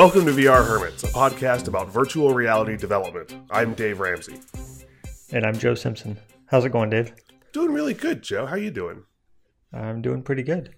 Welcome 0.00 0.24
to 0.24 0.32
VR 0.32 0.66
Hermits, 0.66 1.02
a 1.02 1.08
podcast 1.08 1.68
about 1.68 1.90
virtual 1.90 2.32
reality 2.32 2.74
development. 2.74 3.34
I'm 3.50 3.74
Dave 3.74 4.00
Ramsey. 4.00 4.40
And 5.30 5.44
I'm 5.44 5.58
Joe 5.58 5.74
Simpson. 5.74 6.18
How's 6.46 6.64
it 6.64 6.72
going, 6.72 6.88
Dave? 6.88 7.12
Doing 7.52 7.74
really 7.74 7.92
good, 7.92 8.22
Joe. 8.22 8.46
How 8.46 8.56
you 8.56 8.70
doing? 8.70 9.02
I'm 9.74 10.00
doing 10.00 10.22
pretty 10.22 10.42
good. 10.42 10.74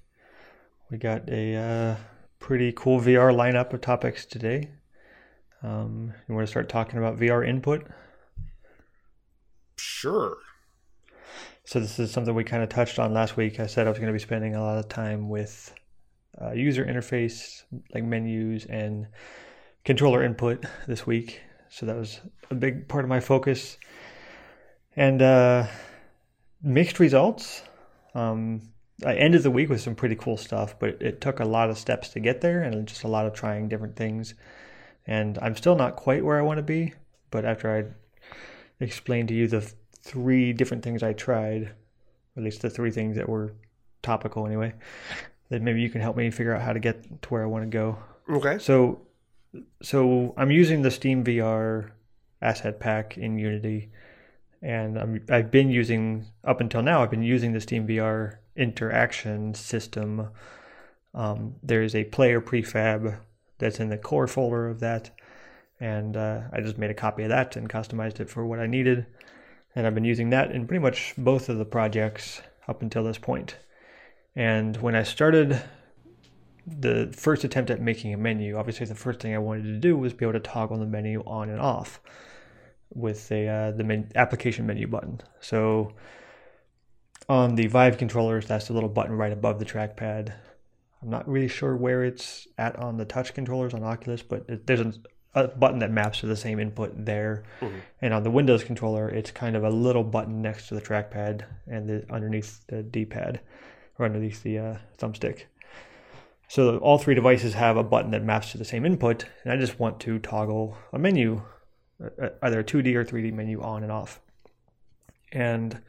We 0.91 0.99
got 0.99 1.31
a 1.31 1.55
uh, 1.55 1.97
pretty 2.41 2.73
cool 2.73 3.01
VR 3.01 3.33
lineup 3.33 3.73
of 3.73 3.81
topics 3.81 4.27
today. 4.27 4.71
Um, 5.63 6.13
you 6.29 6.35
want 6.35 6.45
to 6.45 6.51
start 6.51 6.69
talking 6.69 6.99
about 6.99 7.17
VR 7.17 7.49
input? 7.49 7.87
Sure. 9.77 10.37
So 11.63 11.79
this 11.79 12.01
is 12.01 12.11
something 12.11 12.35
we 12.35 12.43
kind 12.43 12.65
of 12.65 12.71
touched 12.71 12.99
on 12.99 13.15
last 13.15 13.37
week. 13.37 13.61
I 13.61 13.67
said 13.67 13.87
I 13.87 13.91
was 13.91 14.01
going 14.01 14.09
to 14.09 14.13
be 14.13 14.19
spending 14.19 14.57
a 14.57 14.61
lot 14.61 14.79
of 14.79 14.89
time 14.89 15.29
with 15.29 15.73
uh, 16.41 16.53
user 16.53 16.85
interface, 16.85 17.63
like 17.95 18.05
menus 18.05 18.65
and 18.67 19.07
controller 19.85 20.23
input 20.23 20.65
this 20.87 21.07
week. 21.07 21.41
So 21.69 21.87
that 21.87 21.97
was 21.97 22.21
a 22.51 22.55
big 22.55 22.89
part 22.89 23.05
of 23.05 23.09
my 23.09 23.21
focus. 23.21 23.79
And 24.97 25.23
uh, 25.23 25.67
mixed 26.63 27.01
results. 27.01 27.63
Um, 28.15 28.63
I 29.05 29.15
ended 29.15 29.43
the 29.43 29.51
week 29.51 29.69
with 29.69 29.81
some 29.81 29.95
pretty 29.95 30.15
cool 30.17 30.37
stuff, 30.37 30.79
but 30.79 31.01
it 31.01 31.21
took 31.21 31.41
a 31.41 31.45
lot 31.45 31.71
of 31.71 31.79
steps 31.79 32.11
to 32.11 32.21
get 32.21 32.41
there 32.41 32.63
and 32.63 32.87
just 32.87 33.03
a 33.05 33.09
lot 33.09 33.27
of 33.27 33.33
trying 33.33 33.69
different 33.69 33.97
things. 33.97 34.35
And 35.07 35.39
I'm 35.43 35.57
still 35.57 35.75
not 35.75 35.97
quite 35.97 36.25
where 36.25 36.39
I 36.39 36.43
want 36.43 36.59
to 36.59 36.63
be, 36.63 36.93
but 37.31 37.45
after 37.45 37.77
I 37.77 38.85
explained 38.85 39.29
to 39.29 39.35
you 39.35 39.49
the 39.49 39.73
three 40.03 40.53
different 40.53 40.85
things 40.85 41.03
I 41.03 41.15
tried, 41.15 41.73
at 42.37 42.43
least 42.43 42.63
the 42.63 42.71
three 42.71 42.91
things 42.91 43.17
that 43.17 43.29
were 43.29 43.55
topical 44.03 44.47
anyway, 44.47 44.75
that 45.53 45.61
maybe 45.61 45.83
you 45.83 45.91
can 45.91 46.01
help 46.01 46.17
me 46.17 46.31
figure 46.31 46.57
out 46.57 46.63
how 46.63 46.73
to 46.73 46.81
get 46.81 47.21
to 47.21 47.29
where 47.29 47.43
I 47.43 47.47
want 47.47 47.63
to 47.65 47.69
go. 47.69 47.99
Okay. 48.27 48.59
So, 48.59 49.03
so 49.83 50.33
I'm 50.39 50.51
using 50.51 50.81
the 50.81 50.91
Steam 50.91 51.23
VR 51.23 51.91
asset 52.41 52.81
pack 52.81 53.19
in 53.19 53.39
Unity, 53.39 53.91
and 54.63 54.99
I'm, 54.99 55.23
I've 55.29 55.51
been 55.51 55.71
using 55.71 56.25
up 56.43 56.63
until 56.63 56.81
now. 56.81 57.03
I've 57.03 57.11
been 57.11 57.23
using 57.23 57.53
the 57.53 57.61
Steam 57.61 57.87
VR 57.87 58.39
interaction 58.57 59.53
system. 59.53 60.31
Um, 61.13 61.57
there's 61.63 61.95
a 61.95 62.05
player 62.05 62.41
prefab 62.41 63.19
that's 63.59 63.79
in 63.79 63.91
the 63.91 63.99
core 63.99 64.27
folder 64.27 64.71
of 64.71 64.81
that, 64.81 65.11
and 65.79 66.17
uh, 66.17 66.41
I 66.51 66.63
just 66.63 66.79
made 66.79 66.91
a 66.91 66.95
copy 66.95 67.25
of 67.25 67.29
that 67.29 67.57
and 67.57 67.69
customized 67.69 68.21
it 68.21 68.31
for 68.31 68.47
what 68.47 68.59
I 68.59 68.67
needed, 68.67 69.05
and 69.75 69.87
I've 69.87 69.95
been 69.95 70.07
using 70.07 70.31
that 70.31 70.51
in 70.51 70.67
pretty 70.67 70.83
much 70.83 71.13
both 71.19 71.51
of 71.51 71.59
the 71.59 71.67
projects 71.67 72.41
up 72.67 72.81
until 72.81 73.05
this 73.05 73.19
point. 73.19 73.59
And 74.35 74.77
when 74.79 74.95
I 74.95 75.03
started 75.03 75.63
the 76.67 77.13
first 77.17 77.45
attempt 77.45 77.71
at 77.71 77.81
making 77.81 78.15
a 78.15 78.17
menu, 78.17 78.57
obviously 78.57 78.87
the 78.87 78.95
first 78.95 79.21
thing 79.21 79.35
I 79.35 79.39
wanted 79.39 79.65
to 79.65 79.79
do 79.79 79.97
was 79.97 80.13
be 80.13 80.25
able 80.25 80.35
to 80.35 80.41
toggle 80.41 80.79
the 80.79 80.87
menu 80.87 81.23
on 81.27 81.51
and 81.51 81.61
off 81.61 82.01
with 82.95 83.31
a 83.33 83.49
uh, 83.49 83.71
the 83.73 83.85
men- 83.85 84.11
application 84.15 84.67
menu 84.67 84.87
button. 84.87 85.21
So 85.41 85.93
on 87.29 87.55
the 87.55 87.67
Vive 87.67 87.99
controllers, 87.99 88.47
that's 88.47 88.69
the 88.69 88.75
little 88.75 88.89
button 88.89 89.17
right 89.17 89.33
above 89.33 89.59
the 89.59 89.65
trackpad. 89.65 90.33
I'm 91.03 91.11
not 91.11 91.29
really 91.29 91.49
sure 91.49 91.77
where 91.77 92.05
it's 92.05 92.47
at 92.59 92.77
on 92.77 92.97
the 92.97 93.05
touch 93.05 93.35
controllers 93.35 93.75
on 93.75 93.83
Oculus, 93.83 94.23
but 94.23 94.45
it, 94.49 94.67
there's 94.67 94.81
a, 94.81 94.93
a, 95.35 95.49
button 95.49 95.81
that 95.81 95.91
maps 95.91 96.21
to 96.21 96.27
the 96.27 96.37
same 96.37 96.61
input 96.61 96.93
there. 97.05 97.43
Mm-hmm. 97.61 97.79
And 98.03 98.15
on 98.15 98.23
the 98.23 98.31
Windows 98.31 98.63
controller, 98.63 99.09
it's 99.09 99.31
kind 99.31 99.57
of 99.57 99.65
a 99.65 99.71
little 99.71 100.05
button 100.05 100.43
next 100.43 100.69
to 100.69 100.75
the 100.75 100.81
trackpad 100.81 101.43
and 101.67 101.89
the, 101.89 102.07
underneath 102.13 102.65
the 102.69 102.85
D-pad 102.85 103.41
or 103.99 104.07
underneath 104.07 104.43
the 104.43 104.59
uh, 104.59 104.77
thumbstick. 104.99 105.45
So 106.49 106.77
all 106.79 106.99
three 106.99 107.15
devices 107.15 107.55
have 107.55 107.77
a 107.77 107.83
button 107.83 108.11
that 108.11 108.23
maps 108.23 108.53
to 108.53 108.59
the 108.59 108.65
same 108.65 108.85
input, 108.85 109.25
and 109.43 109.53
I 109.53 109.57
just 109.57 109.81
want 109.81 110.01
to 110.01 110.19
toggle 110.19 110.77
a 110.93 110.99
menu, 110.99 111.41
uh, 112.03 112.29
either 112.43 112.61
a 112.61 112.65
2D 112.65 112.95
or 112.95 113.05
3D 113.05 113.33
menu 113.33 113.63
on 113.63 113.83
and 113.83 113.91
off. 113.91 114.21
And 115.33 115.81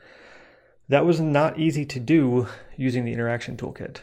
that 0.88 1.05
was 1.05 1.19
not 1.19 1.59
easy 1.59 1.85
to 1.88 2.00
do 2.00 2.47
using 2.77 3.03
the 3.03 3.11
interaction 3.11 3.57
toolkit. 3.57 3.97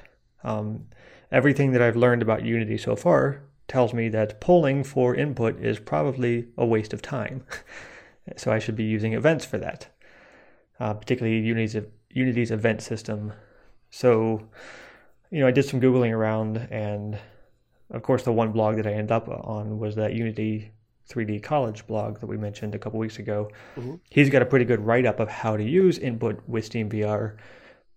Um, 0.45 0.89
everything 1.33 1.73
that 1.73 1.81
I've 1.81 1.97
learned 1.97 2.21
about 2.21 2.45
Unity 2.45 2.77
so 2.77 2.95
far 2.95 3.43
tells 3.67 3.95
me 3.95 4.09
that 4.11 4.41
polling 4.41 4.85
for 4.85 5.15
input 5.15 5.59
is 5.61 5.79
probably 5.79 6.49
a 6.59 6.67
waste 6.67 6.93
of 6.93 7.01
time. 7.01 7.45
so 8.37 8.53
I 8.53 8.59
should 8.59 8.77
be 8.77 8.85
using 8.85 9.15
events 9.15 9.47
for 9.47 9.57
that, 9.57 9.89
uh, 10.79 10.93
particularly 10.93 11.39
Unity's, 11.39 11.77
Unity's 12.11 12.51
event 12.51 12.83
system 12.83 13.33
so, 13.91 14.41
you 15.31 15.41
know, 15.41 15.47
I 15.47 15.51
did 15.51 15.65
some 15.65 15.81
Googling 15.81 16.13
around, 16.13 16.57
and 16.71 17.19
of 17.91 18.03
course, 18.03 18.23
the 18.23 18.33
one 18.33 18.53
blog 18.53 18.77
that 18.77 18.87
I 18.87 18.93
ended 18.93 19.13
up 19.13 19.29
on 19.29 19.79
was 19.79 19.97
that 19.97 20.15
Unity 20.15 20.71
3D 21.09 21.43
College 21.43 21.87
blog 21.87 22.21
that 22.21 22.27
we 22.27 22.37
mentioned 22.37 22.75
a 22.75 22.79
couple 22.79 22.99
weeks 22.99 23.19
ago. 23.19 23.51
Mm-hmm. 23.77 23.97
He's 24.09 24.31
got 24.31 24.43
a 24.43 24.47
pretty 24.47 24.65
good 24.65 24.81
write 24.81 25.07
up 25.07 25.21
of 25.21 25.29
how 25.29 25.57
to 25.57 25.65
use 25.65 25.99
input 25.99 26.41
with 26.47 26.65
Steam 26.65 26.89
VR, 26.89 27.37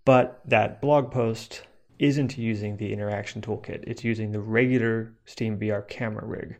but 0.03 0.41
that 0.45 0.81
blog 0.81 1.11
post 1.11 1.63
isn't 1.99 2.37
using 2.37 2.75
the 2.77 2.91
interaction 2.91 3.41
toolkit, 3.41 3.83
it's 3.85 4.03
using 4.03 4.31
the 4.31 4.39
regular 4.39 5.13
Steam 5.25 5.59
VR 5.59 5.87
camera 5.87 6.25
rig. 6.25 6.57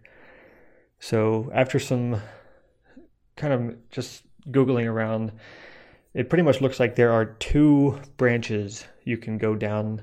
So, 1.00 1.52
after 1.54 1.80
some 1.80 2.22
kind 3.36 3.54
of 3.54 3.90
just 3.90 4.24
Googling 4.50 4.86
around, 4.86 5.32
it 6.14 6.30
pretty 6.30 6.44
much 6.44 6.62
looks 6.62 6.80
like 6.80 6.96
there 6.96 7.12
are 7.12 7.26
two 7.26 8.00
branches 8.18 8.86
you 9.06 9.18
can 9.18 9.38
go 9.38 9.56
down, 9.56 10.02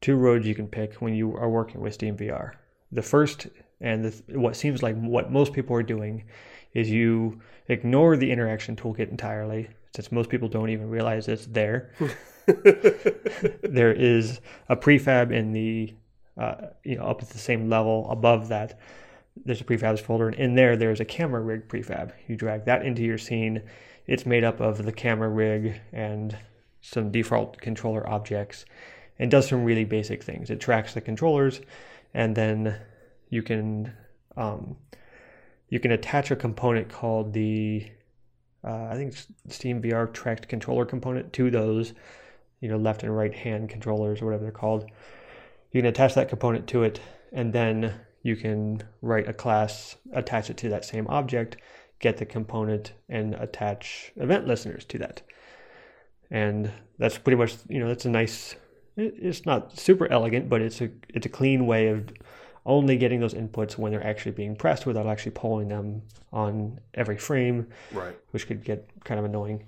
two 0.00 0.16
roads 0.16 0.46
you 0.46 0.54
can 0.54 0.68
pick 0.68 0.94
when 0.94 1.14
you 1.14 1.36
are 1.36 1.48
working 1.48 1.80
with 1.80 1.94
Steam 1.94 2.16
VR. 2.16 2.52
The 2.90 3.02
first, 3.02 3.46
and 3.80 4.04
the, 4.04 4.38
what 4.38 4.56
seems 4.56 4.82
like 4.82 4.96
what 4.96 5.32
most 5.32 5.52
people 5.52 5.76
are 5.76 5.82
doing, 5.82 6.24
is 6.74 6.90
you 6.90 7.40
ignore 7.68 8.16
the 8.16 8.30
interaction 8.30 8.76
toolkit 8.76 9.10
entirely, 9.10 9.68
since 9.94 10.12
most 10.12 10.30
people 10.30 10.48
don't 10.48 10.70
even 10.70 10.88
realize 10.88 11.28
it's 11.28 11.46
there. 11.46 11.92
there 12.46 13.92
is 13.92 14.40
a 14.68 14.76
prefab 14.76 15.32
in 15.32 15.52
the, 15.52 15.94
uh, 16.38 16.66
you 16.84 16.96
know, 16.96 17.04
up 17.04 17.22
at 17.22 17.28
the 17.30 17.38
same 17.38 17.68
level 17.68 18.10
above 18.10 18.48
that. 18.48 18.78
There's 19.44 19.60
a 19.60 19.64
prefabs 19.64 20.00
folder, 20.00 20.28
and 20.28 20.36
in 20.36 20.54
there, 20.54 20.76
there's 20.76 21.00
a 21.00 21.04
camera 21.04 21.40
rig 21.40 21.68
prefab. 21.68 22.12
You 22.26 22.36
drag 22.36 22.66
that 22.66 22.84
into 22.84 23.02
your 23.02 23.18
scene 23.18 23.62
it's 24.06 24.26
made 24.26 24.44
up 24.44 24.60
of 24.60 24.84
the 24.84 24.92
camera 24.92 25.28
rig 25.28 25.80
and 25.92 26.36
some 26.82 27.10
default 27.10 27.58
controller 27.60 28.06
objects 28.08 28.66
and 29.18 29.30
does 29.30 29.48
some 29.48 29.64
really 29.64 29.84
basic 29.84 30.22
things. 30.22 30.50
It 30.50 30.60
tracks 30.60 30.92
the 30.92 31.00
controllers 31.00 31.60
and 32.12 32.36
then 32.36 32.76
you 33.30 33.42
can 33.42 33.94
um, 34.36 34.76
you 35.68 35.80
can 35.80 35.92
attach 35.92 36.30
a 36.30 36.36
component 36.36 36.90
called 36.90 37.32
the 37.32 37.90
uh, 38.64 38.88
I 38.90 38.94
think 38.94 39.14
Steam 39.48 39.80
VR 39.80 40.12
tracked 40.12 40.48
controller 40.48 40.84
component 40.84 41.32
to 41.34 41.50
those 41.50 41.94
you 42.60 42.68
know 42.68 42.76
left 42.76 43.02
and 43.02 43.16
right 43.16 43.34
hand 43.34 43.70
controllers 43.70 44.20
or 44.20 44.26
whatever 44.26 44.42
they're 44.42 44.52
called. 44.52 44.84
You 45.70 45.80
can 45.80 45.88
attach 45.88 46.14
that 46.14 46.28
component 46.28 46.66
to 46.68 46.82
it 46.82 47.00
and 47.32 47.52
then 47.52 47.94
you 48.22 48.36
can 48.36 48.82
write 49.00 49.28
a 49.28 49.32
class, 49.32 49.96
attach 50.12 50.50
it 50.50 50.56
to 50.58 50.68
that 50.68 50.84
same 50.84 51.06
object, 51.08 51.56
get 51.98 52.18
the 52.18 52.26
component 52.26 52.92
and 53.08 53.34
attach 53.34 54.12
event 54.16 54.46
listeners 54.46 54.84
to 54.86 54.98
that. 54.98 55.22
And 56.32 56.72
that's 56.98 57.18
pretty 57.18 57.36
much, 57.36 57.56
you 57.68 57.78
know, 57.78 57.88
that's 57.88 58.06
a 58.06 58.10
nice, 58.10 58.56
it's 58.96 59.44
not 59.44 59.78
super 59.78 60.10
elegant, 60.10 60.48
but 60.48 60.62
it's 60.62 60.80
a, 60.80 60.90
it's 61.10 61.26
a 61.26 61.28
clean 61.28 61.66
way 61.66 61.88
of 61.88 62.08
only 62.64 62.96
getting 62.96 63.20
those 63.20 63.34
inputs 63.34 63.76
when 63.76 63.92
they're 63.92 64.06
actually 64.06 64.32
being 64.32 64.56
pressed 64.56 64.86
without 64.86 65.06
actually 65.06 65.32
polling 65.32 65.68
them 65.68 66.00
on 66.32 66.80
every 66.94 67.18
frame, 67.18 67.66
right? 67.92 68.16
Which 68.30 68.46
could 68.46 68.64
get 68.64 68.88
kind 69.04 69.18
of 69.18 69.26
annoying. 69.26 69.66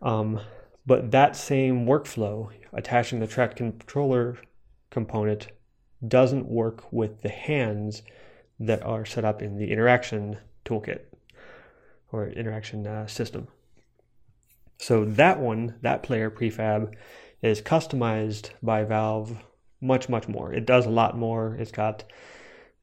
Um, 0.00 0.40
but 0.86 1.10
that 1.10 1.34
same 1.34 1.86
workflow, 1.86 2.50
attaching 2.72 3.18
the 3.18 3.26
track 3.26 3.56
controller 3.56 4.38
component, 4.90 5.48
doesn't 6.06 6.46
work 6.46 6.92
with 6.92 7.22
the 7.22 7.28
hands 7.28 8.02
that 8.60 8.82
are 8.84 9.04
set 9.04 9.24
up 9.24 9.42
in 9.42 9.56
the 9.56 9.72
interaction 9.72 10.38
toolkit 10.64 11.00
or 12.12 12.28
interaction 12.28 12.86
uh, 12.86 13.06
system. 13.06 13.48
So 14.80 15.04
that 15.04 15.38
one, 15.38 15.74
that 15.82 16.02
player 16.02 16.30
prefab, 16.30 16.94
is 17.42 17.60
customized 17.60 18.52
by 18.62 18.82
Valve 18.84 19.36
much 19.78 20.08
much 20.08 20.26
more. 20.26 20.54
It 20.54 20.64
does 20.64 20.86
a 20.86 20.90
lot 20.90 21.18
more. 21.18 21.54
It's 21.56 21.70
got 21.70 22.04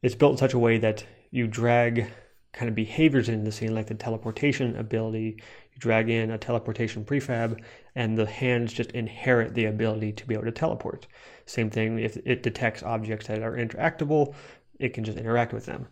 it's 0.04 0.14
built 0.14 0.34
in 0.34 0.38
such 0.38 0.54
a 0.54 0.60
way 0.60 0.78
that 0.78 1.04
you 1.32 1.48
drag 1.48 2.08
kind 2.54 2.70
of 2.70 2.76
behaviors 2.76 3.30
into 3.30 3.46
the 3.46 3.52
scene, 3.52 3.74
like 3.74 3.88
the 3.88 3.96
teleportation 3.96 4.76
ability. 4.78 5.42
You 5.74 5.80
drag 5.80 6.08
in 6.12 6.30
a 6.30 6.38
teleportation 6.38 7.04
prefab, 7.04 7.60
and 7.96 8.16
the 8.16 8.28
hands 8.28 8.74
just 8.74 8.92
inherit 8.92 9.56
the 9.56 9.66
ability 9.66 10.12
to 10.14 10.28
be 10.28 10.36
able 10.36 10.46
to 10.46 10.52
teleport. 10.52 11.08
Same 11.48 11.72
thing 11.72 11.98
if 11.98 12.16
it 12.26 12.44
detects 12.44 12.84
objects 12.84 13.26
that 13.26 13.42
are 13.42 13.54
interactable, 13.58 14.36
it 14.80 14.94
can 14.94 15.04
just 15.04 15.18
interact 15.18 15.52
with 15.52 15.66
them. 15.66 15.88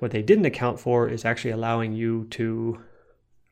What 0.00 0.10
they 0.10 0.22
didn't 0.22 0.44
account 0.44 0.78
for 0.78 1.08
is 1.08 1.24
actually 1.24 1.52
allowing 1.52 1.94
you 1.94 2.26
to 2.32 2.78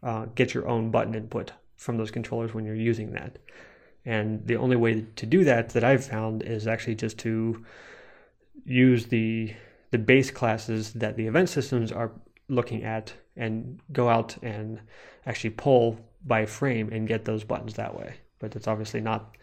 uh, 0.03 0.27
get 0.35 0.53
your 0.53 0.69
own 0.69 0.91
button 0.91 1.15
input 1.15 1.53
from 1.85 1.99
those 1.99 2.11
controllers 2.11 2.55
when 2.55 2.65
you're 2.65 2.75
using 2.75 3.13
that. 3.13 3.39
And 4.07 4.47
the 4.47 4.57
only 4.57 4.77
way 4.77 5.05
to 5.17 5.27
do 5.27 5.45
that 5.45 5.69
that 5.71 5.85
I've 5.85 6.05
found 6.05 6.43
is 6.43 6.67
actually 6.67 6.95
just 6.95 7.19
to 7.19 7.63
use 8.65 9.07
the 9.07 9.53
the 9.91 9.99
base 9.99 10.31
classes 10.31 10.95
that 10.95 11.17
the 11.17 11.27
event 11.27 11.49
systems 11.49 11.93
are 11.93 12.11
looking 12.49 12.83
at 12.85 13.13
and 13.37 13.79
go 13.93 14.09
out 14.09 14.37
and 14.43 14.81
actually 15.27 15.51
poll 15.51 15.99
by 16.25 16.47
frame 16.47 16.89
and 16.91 17.07
get 17.07 17.25
those 17.27 17.45
buttons 17.45 17.75
that 17.75 17.97
way. 17.97 18.15
But 18.41 18.57
it's 18.57 18.67
obviously 18.67 19.01
not 19.01 19.37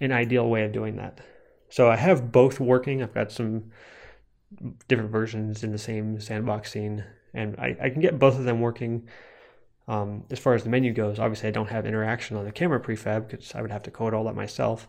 an 0.00 0.10
ideal 0.10 0.48
way 0.48 0.64
of 0.64 0.72
doing 0.72 0.96
that. 0.96 1.20
So 1.68 1.90
I 1.90 1.96
have 1.96 2.32
both 2.32 2.58
working. 2.58 3.02
I've 3.02 3.14
got 3.14 3.30
some 3.30 3.70
different 4.88 5.10
versions 5.10 5.62
in 5.62 5.70
the 5.70 5.78
same 5.78 6.18
sandbox 6.18 6.72
scene, 6.72 7.04
and 7.34 7.56
I, 7.58 7.76
I 7.80 7.90
can 7.90 8.00
get 8.00 8.18
both 8.18 8.38
of 8.38 8.44
them 8.44 8.60
working. 8.60 9.06
Um, 9.86 10.24
as 10.30 10.38
far 10.38 10.54
as 10.54 10.64
the 10.64 10.70
menu 10.70 10.92
goes, 10.92 11.18
obviously 11.18 11.48
I 11.48 11.52
don't 11.52 11.68
have 11.68 11.84
interaction 11.86 12.36
on 12.36 12.44
the 12.44 12.52
camera 12.52 12.80
prefab 12.80 13.28
because 13.28 13.54
I 13.54 13.60
would 13.60 13.70
have 13.70 13.82
to 13.82 13.90
code 13.90 14.14
all 14.14 14.24
that 14.24 14.34
myself, 14.34 14.88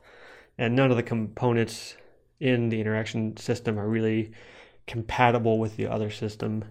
and 0.57 0.75
none 0.75 0.89
of 0.89 0.97
the 0.97 1.03
components 1.03 1.95
in 2.39 2.69
the 2.69 2.79
interaction 2.79 3.35
system 3.37 3.77
are 3.77 3.87
really 3.87 4.31
compatible 4.87 5.59
with 5.59 5.75
the 5.77 5.87
other 5.87 6.09
system. 6.09 6.65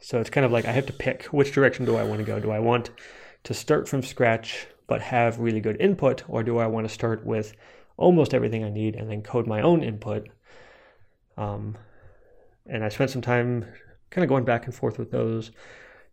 So 0.00 0.20
it's 0.20 0.30
kind 0.30 0.46
of 0.46 0.52
like 0.52 0.64
I 0.64 0.72
have 0.72 0.86
to 0.86 0.92
pick 0.92 1.24
which 1.26 1.52
direction 1.52 1.84
do 1.84 1.96
I 1.96 2.04
want 2.04 2.18
to 2.18 2.24
go? 2.24 2.40
Do 2.40 2.50
I 2.50 2.58
want 2.58 2.90
to 3.44 3.54
start 3.54 3.88
from 3.88 4.02
scratch 4.02 4.66
but 4.86 5.02
have 5.02 5.38
really 5.38 5.60
good 5.60 5.80
input, 5.80 6.24
or 6.28 6.42
do 6.42 6.58
I 6.58 6.66
want 6.66 6.88
to 6.88 6.92
start 6.92 7.24
with 7.24 7.54
almost 7.96 8.32
everything 8.32 8.64
I 8.64 8.70
need 8.70 8.96
and 8.96 9.10
then 9.10 9.22
code 9.22 9.46
my 9.46 9.60
own 9.60 9.82
input? 9.82 10.28
Um, 11.36 11.76
and 12.66 12.84
I 12.84 12.88
spent 12.88 13.10
some 13.10 13.22
time 13.22 13.66
kind 14.10 14.24
of 14.24 14.28
going 14.28 14.44
back 14.44 14.64
and 14.64 14.74
forth 14.74 14.98
with 14.98 15.10
those, 15.10 15.50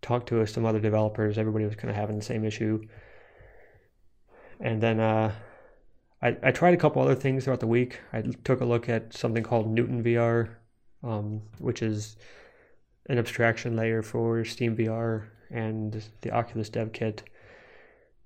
talked 0.05 0.29
to 0.29 0.45
some 0.45 0.65
other 0.65 0.79
developers. 0.79 1.37
Everybody 1.37 1.65
was 1.65 1.75
kind 1.75 1.89
of 1.89 1.95
having 1.95 2.17
the 2.17 2.23
same 2.23 2.45
issue. 2.45 2.87
And 4.59 4.81
then 4.81 4.99
uh, 4.99 5.33
I, 6.21 6.37
I 6.43 6.51
tried 6.51 6.75
a 6.75 6.77
couple 6.77 7.01
other 7.01 7.15
things 7.15 7.43
throughout 7.43 7.59
the 7.59 7.67
week. 7.67 7.99
I 8.13 8.21
took 8.43 8.61
a 8.61 8.65
look 8.65 8.87
at 8.87 9.13
something 9.13 9.43
called 9.43 9.67
Newton 9.67 10.03
VR, 10.03 10.49
um, 11.03 11.41
which 11.57 11.81
is 11.81 12.17
an 13.07 13.17
abstraction 13.17 13.75
layer 13.75 14.03
for 14.03 14.45
Steam 14.45 14.77
VR 14.77 15.25
and 15.49 16.03
the 16.21 16.31
Oculus 16.31 16.69
Dev 16.69 16.93
Kit. 16.93 17.23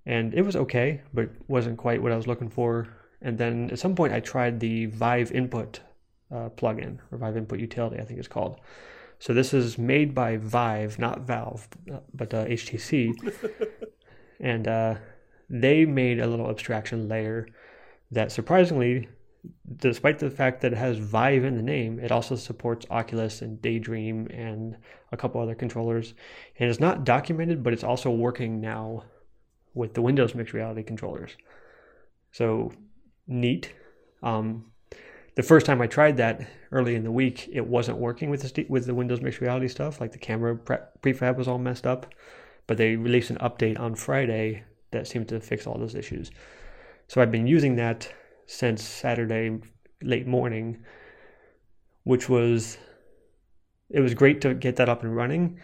And 0.05 0.33
it 0.33 0.41
was 0.41 0.55
okay, 0.55 1.01
but 1.13 1.29
wasn't 1.47 1.77
quite 1.77 2.01
what 2.01 2.11
I 2.11 2.17
was 2.17 2.27
looking 2.27 2.49
for. 2.49 2.89
And 3.21 3.37
then 3.37 3.69
at 3.71 3.79
some 3.79 3.95
point, 3.95 4.13
I 4.13 4.19
tried 4.19 4.59
the 4.59 4.85
Vive 4.87 5.31
Input 5.31 5.79
uh, 6.31 6.49
plugin, 6.49 6.99
or 7.11 7.17
Vive 7.17 7.37
Input 7.37 7.59
Utility, 7.59 7.99
I 7.99 8.05
think 8.05 8.19
it's 8.19 8.27
called. 8.27 8.59
So 9.19 9.33
this 9.33 9.53
is 9.53 9.77
made 9.77 10.15
by 10.15 10.37
Vive, 10.37 10.97
not 10.97 11.21
Valve, 11.21 11.67
but 12.13 12.33
uh, 12.33 12.45
HTC. 12.45 13.11
and 14.39 14.67
uh, 14.67 14.95
they 15.49 15.85
made 15.85 16.19
a 16.19 16.27
little 16.27 16.49
abstraction 16.49 17.07
layer 17.09 17.47
that 18.11 18.31
surprisingly 18.31 19.07
despite 19.77 20.19
the 20.19 20.29
fact 20.29 20.61
that 20.61 20.73
it 20.73 20.77
has 20.77 20.97
Vive 20.97 21.43
in 21.43 21.55
the 21.55 21.63
name, 21.63 21.99
it 21.99 22.11
also 22.11 22.35
supports 22.35 22.85
Oculus 22.89 23.41
and 23.41 23.61
Daydream 23.61 24.27
and 24.27 24.77
a 25.11 25.17
couple 25.17 25.41
other 25.41 25.55
controllers. 25.55 26.13
And 26.59 26.69
it's 26.69 26.79
not 26.79 27.03
documented, 27.03 27.63
but 27.63 27.73
it's 27.73 27.83
also 27.83 28.09
working 28.11 28.59
now 28.59 29.03
with 29.73 29.93
the 29.93 30.01
Windows 30.01 30.35
mixed 30.35 30.53
reality 30.53 30.83
controllers. 30.83 31.31
So 32.31 32.73
neat. 33.27 33.73
Um, 34.21 34.71
the 35.39 35.43
first 35.43 35.65
time 35.65 35.81
I 35.81 35.87
tried 35.87 36.17
that 36.17 36.45
early 36.73 36.95
in 36.95 37.05
the 37.05 37.13
week, 37.13 37.47
it 37.53 37.65
wasn't 37.65 37.97
working 37.97 38.29
with 38.29 38.41
the 38.41 38.65
with 38.67 38.85
the 38.85 38.93
Windows 38.93 39.21
mixed 39.21 39.39
reality 39.39 39.69
stuff. 39.69 40.01
Like 40.01 40.11
the 40.11 40.17
camera 40.17 40.57
pre- 40.57 40.79
prefab 41.01 41.37
was 41.37 41.47
all 41.47 41.57
messed 41.57 41.87
up, 41.87 42.13
but 42.67 42.75
they 42.75 42.97
released 42.97 43.29
an 43.29 43.37
update 43.37 43.79
on 43.79 43.95
Friday 43.95 44.65
that 44.91 45.07
seemed 45.07 45.29
to 45.29 45.39
fix 45.39 45.65
all 45.65 45.77
those 45.77 45.95
issues. 45.95 46.29
So 47.07 47.21
I've 47.21 47.31
been 47.31 47.47
using 47.47 47.77
that 47.77 48.13
since 48.47 48.83
Saturday 48.83 49.61
late 50.03 50.27
morning, 50.27 50.83
which 52.03 52.27
was 52.27 52.77
it 53.89 54.01
was 54.01 54.13
great 54.13 54.41
to 54.41 54.53
get 54.53 54.75
that 54.75 54.89
up 54.89 55.03
and 55.03 55.15
running, 55.15 55.61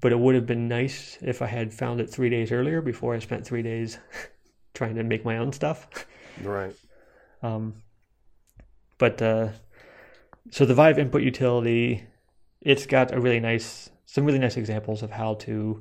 but 0.00 0.10
it 0.10 0.18
would 0.18 0.34
have 0.34 0.46
been 0.46 0.66
nice 0.66 1.18
if 1.22 1.40
I 1.40 1.46
had 1.46 1.72
found 1.72 2.00
it 2.00 2.10
three 2.10 2.30
days 2.30 2.50
earlier 2.50 2.80
before 2.80 3.14
I 3.14 3.20
spent 3.20 3.46
three 3.46 3.62
days 3.62 3.96
trying 4.74 4.96
to 4.96 5.04
make 5.04 5.24
my 5.24 5.38
own 5.38 5.52
stuff. 5.52 5.86
Right. 6.42 6.74
Um, 7.40 7.83
but 9.04 9.20
uh, 9.20 9.48
so 10.50 10.64
the 10.64 10.72
Vive 10.72 10.98
input 10.98 11.20
utility, 11.20 12.06
it's 12.62 12.86
got 12.86 13.12
a 13.12 13.20
really 13.20 13.38
nice, 13.38 13.90
some 14.06 14.24
really 14.24 14.38
nice 14.38 14.56
examples 14.56 15.02
of 15.02 15.10
how 15.10 15.34
to 15.34 15.78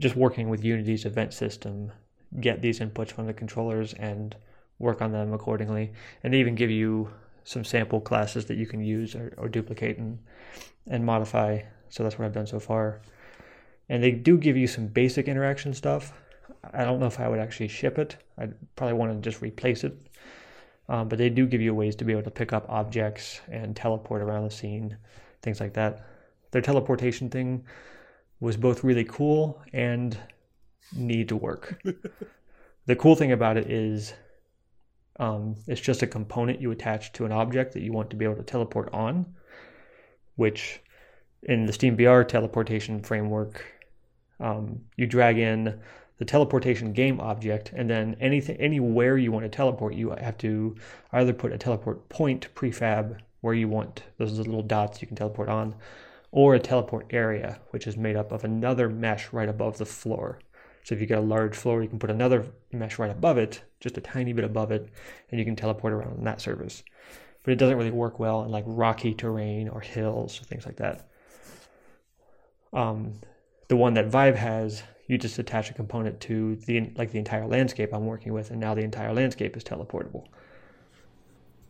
just 0.00 0.16
working 0.16 0.48
with 0.48 0.64
Unity's 0.64 1.04
event 1.04 1.32
system, 1.32 1.92
get 2.40 2.60
these 2.60 2.80
inputs 2.80 3.12
from 3.12 3.28
the 3.28 3.32
controllers 3.32 3.94
and 3.94 4.34
work 4.80 5.00
on 5.00 5.12
them 5.12 5.32
accordingly, 5.32 5.92
and 6.24 6.34
they 6.34 6.40
even 6.40 6.56
give 6.56 6.72
you 6.72 7.08
some 7.44 7.64
sample 7.64 8.00
classes 8.00 8.46
that 8.46 8.56
you 8.56 8.66
can 8.66 8.82
use 8.82 9.14
or, 9.14 9.32
or 9.38 9.48
duplicate 9.48 9.98
and 9.98 10.18
and 10.88 11.06
modify. 11.06 11.60
So 11.88 12.02
that's 12.02 12.18
what 12.18 12.24
I've 12.24 12.32
done 12.32 12.48
so 12.48 12.58
far. 12.58 13.00
And 13.88 14.02
they 14.02 14.10
do 14.10 14.36
give 14.36 14.56
you 14.56 14.66
some 14.66 14.88
basic 14.88 15.28
interaction 15.28 15.72
stuff. 15.72 16.20
I 16.74 16.82
don't 16.82 16.98
know 16.98 17.06
if 17.06 17.20
I 17.20 17.28
would 17.28 17.38
actually 17.38 17.68
ship 17.68 17.96
it. 17.96 18.16
I'd 18.38 18.54
probably 18.74 18.94
want 18.94 19.12
to 19.12 19.30
just 19.30 19.40
replace 19.40 19.84
it. 19.84 19.96
Um, 20.92 21.08
but 21.08 21.16
they 21.16 21.30
do 21.30 21.46
give 21.46 21.62
you 21.62 21.74
ways 21.74 21.96
to 21.96 22.04
be 22.04 22.12
able 22.12 22.24
to 22.24 22.30
pick 22.30 22.52
up 22.52 22.66
objects 22.68 23.40
and 23.50 23.74
teleport 23.74 24.20
around 24.20 24.44
the 24.44 24.50
scene, 24.50 24.98
things 25.40 25.58
like 25.58 25.72
that. 25.72 26.06
Their 26.50 26.60
teleportation 26.60 27.30
thing 27.30 27.64
was 28.40 28.58
both 28.58 28.84
really 28.84 29.04
cool 29.04 29.62
and 29.72 30.18
need 30.94 31.30
to 31.30 31.36
work. 31.36 31.80
the 32.86 32.94
cool 32.94 33.16
thing 33.16 33.32
about 33.32 33.56
it 33.56 33.70
is 33.70 34.12
um, 35.18 35.56
it's 35.66 35.80
just 35.80 36.02
a 36.02 36.06
component 36.06 36.60
you 36.60 36.72
attach 36.72 37.10
to 37.14 37.24
an 37.24 37.32
object 37.32 37.72
that 37.72 37.80
you 37.80 37.92
want 37.92 38.10
to 38.10 38.16
be 38.16 38.26
able 38.26 38.36
to 38.36 38.42
teleport 38.42 38.92
on, 38.92 39.24
which 40.36 40.82
in 41.44 41.64
the 41.64 41.72
Steam 41.72 41.96
VR 41.96 42.28
teleportation 42.28 43.00
framework, 43.00 43.64
um, 44.40 44.82
you 44.98 45.06
drag 45.06 45.38
in 45.38 45.80
the 46.22 46.26
teleportation 46.26 46.92
game 46.92 47.20
object, 47.20 47.72
and 47.74 47.90
then 47.90 48.14
anything 48.20 48.56
anywhere 48.58 49.18
you 49.18 49.32
want 49.32 49.44
to 49.44 49.48
teleport, 49.48 49.92
you 49.92 50.10
have 50.10 50.38
to 50.38 50.76
either 51.14 51.32
put 51.32 51.52
a 51.52 51.58
teleport 51.58 52.08
point 52.10 52.46
prefab 52.54 53.18
where 53.40 53.54
you 53.54 53.66
want 53.66 54.04
those 54.18 54.38
little 54.38 54.62
dots 54.62 55.02
you 55.02 55.08
can 55.08 55.16
teleport 55.16 55.48
on, 55.48 55.74
or 56.30 56.54
a 56.54 56.60
teleport 56.60 57.06
area, 57.10 57.58
which 57.70 57.88
is 57.88 57.96
made 57.96 58.14
up 58.14 58.30
of 58.30 58.44
another 58.44 58.88
mesh 58.88 59.32
right 59.32 59.48
above 59.48 59.78
the 59.78 59.84
floor. 59.84 60.38
So 60.84 60.94
if 60.94 61.00
you 61.00 61.08
get 61.08 61.18
a 61.18 61.22
large 61.22 61.56
floor, 61.56 61.82
you 61.82 61.88
can 61.88 61.98
put 61.98 62.08
another 62.08 62.46
mesh 62.70 63.00
right 63.00 63.10
above 63.10 63.36
it, 63.36 63.60
just 63.80 63.98
a 63.98 64.00
tiny 64.00 64.32
bit 64.32 64.44
above 64.44 64.70
it, 64.70 64.88
and 65.32 65.40
you 65.40 65.44
can 65.44 65.56
teleport 65.56 65.92
around 65.92 66.18
on 66.18 66.22
that 66.22 66.40
surface. 66.40 66.84
But 67.42 67.50
it 67.50 67.58
doesn't 67.58 67.76
really 67.76 67.90
work 67.90 68.20
well 68.20 68.44
in 68.44 68.52
like 68.52 68.62
rocky 68.68 69.12
terrain 69.12 69.68
or 69.68 69.80
hills 69.80 70.40
or 70.40 70.44
things 70.44 70.66
like 70.66 70.76
that. 70.76 71.08
Um, 72.72 73.14
the 73.66 73.76
one 73.76 73.94
that 73.94 74.06
Vive 74.06 74.36
has, 74.36 74.84
you 75.12 75.18
just 75.18 75.38
attach 75.38 75.68
a 75.68 75.74
component 75.74 76.18
to 76.20 76.56
the 76.56 76.90
like 76.96 77.10
the 77.10 77.18
entire 77.18 77.46
landscape 77.46 77.92
I'm 77.92 78.06
working 78.06 78.32
with, 78.32 78.50
and 78.50 78.58
now 78.58 78.72
the 78.72 78.80
entire 78.80 79.12
landscape 79.12 79.54
is 79.58 79.62
teleportable. 79.62 80.24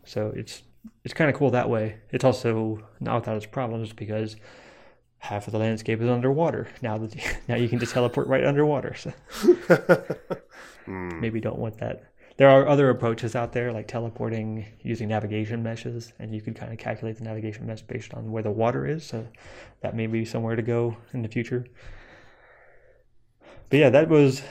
So 0.05 0.31
it's 0.33 0.63
it's 1.03 1.13
kind 1.13 1.29
of 1.29 1.35
cool 1.35 1.51
that 1.51 1.69
way. 1.69 1.97
It's 2.11 2.23
also 2.23 2.79
not 3.01 3.15
without 3.15 3.35
its 3.35 3.45
problems 3.45 3.91
because 3.91 4.37
half 5.17 5.45
of 5.45 5.51
the 5.51 5.59
landscape 5.59 6.01
is 6.01 6.09
underwater. 6.09 6.69
Now 6.81 6.97
that 6.97 7.15
now 7.49 7.55
you 7.55 7.67
can 7.67 7.79
just 7.79 7.93
teleport 7.93 8.27
right 8.27 8.45
underwater. 8.45 8.93
So 8.95 9.11
mm. 10.87 11.19
maybe 11.19 11.41
don't 11.41 11.59
want 11.59 11.79
that. 11.79 12.05
There 12.37 12.49
are 12.49 12.65
other 12.65 12.89
approaches 12.89 13.35
out 13.35 13.51
there 13.51 13.73
like 13.73 13.89
teleporting 13.89 14.65
using 14.81 15.09
navigation 15.09 15.61
meshes, 15.61 16.13
and 16.17 16.33
you 16.33 16.39
could 16.39 16.55
kind 16.55 16.71
of 16.71 16.79
calculate 16.79 17.17
the 17.17 17.25
navigation 17.25 17.65
mesh 17.67 17.81
based 17.81 18.13
on 18.13 18.31
where 18.31 18.41
the 18.41 18.51
water 18.51 18.87
is. 18.87 19.03
So 19.03 19.27
that 19.81 19.97
may 19.97 20.07
be 20.07 20.23
somewhere 20.23 20.55
to 20.55 20.61
go 20.61 20.95
in 21.11 21.23
the 21.23 21.27
future. 21.27 21.65
But 23.73 23.79
yeah, 23.79 23.89
that 23.89 24.07
was 24.07 24.43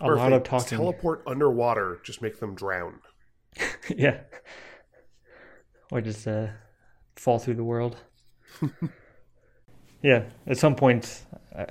a 0.00 0.06
Perfect. 0.06 0.18
lot 0.18 0.32
of 0.32 0.44
talking. 0.44 0.78
Teleport 0.78 1.24
underwater, 1.26 1.98
just 2.04 2.22
make 2.22 2.38
them 2.38 2.54
drown. 2.54 3.00
yeah, 3.88 4.20
or 5.90 6.00
just 6.00 6.28
uh, 6.28 6.46
fall 7.16 7.40
through 7.40 7.56
the 7.56 7.64
world. 7.64 7.96
Yeah, 10.02 10.22
at 10.46 10.56
some 10.58 10.76
point, 10.76 11.24
I, 11.54 11.66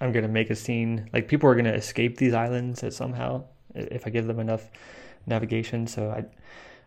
I'm 0.00 0.10
gonna 0.10 0.26
make 0.26 0.50
a 0.50 0.56
scene. 0.56 1.08
Like 1.12 1.28
people 1.28 1.48
are 1.48 1.54
gonna 1.54 1.72
escape 1.72 2.16
these 2.18 2.34
islands 2.34 2.84
somehow 2.94 3.44
if 3.74 4.08
I 4.08 4.10
give 4.10 4.26
them 4.26 4.40
enough 4.40 4.68
navigation. 5.24 5.86
So 5.86 6.10
I, 6.10 6.24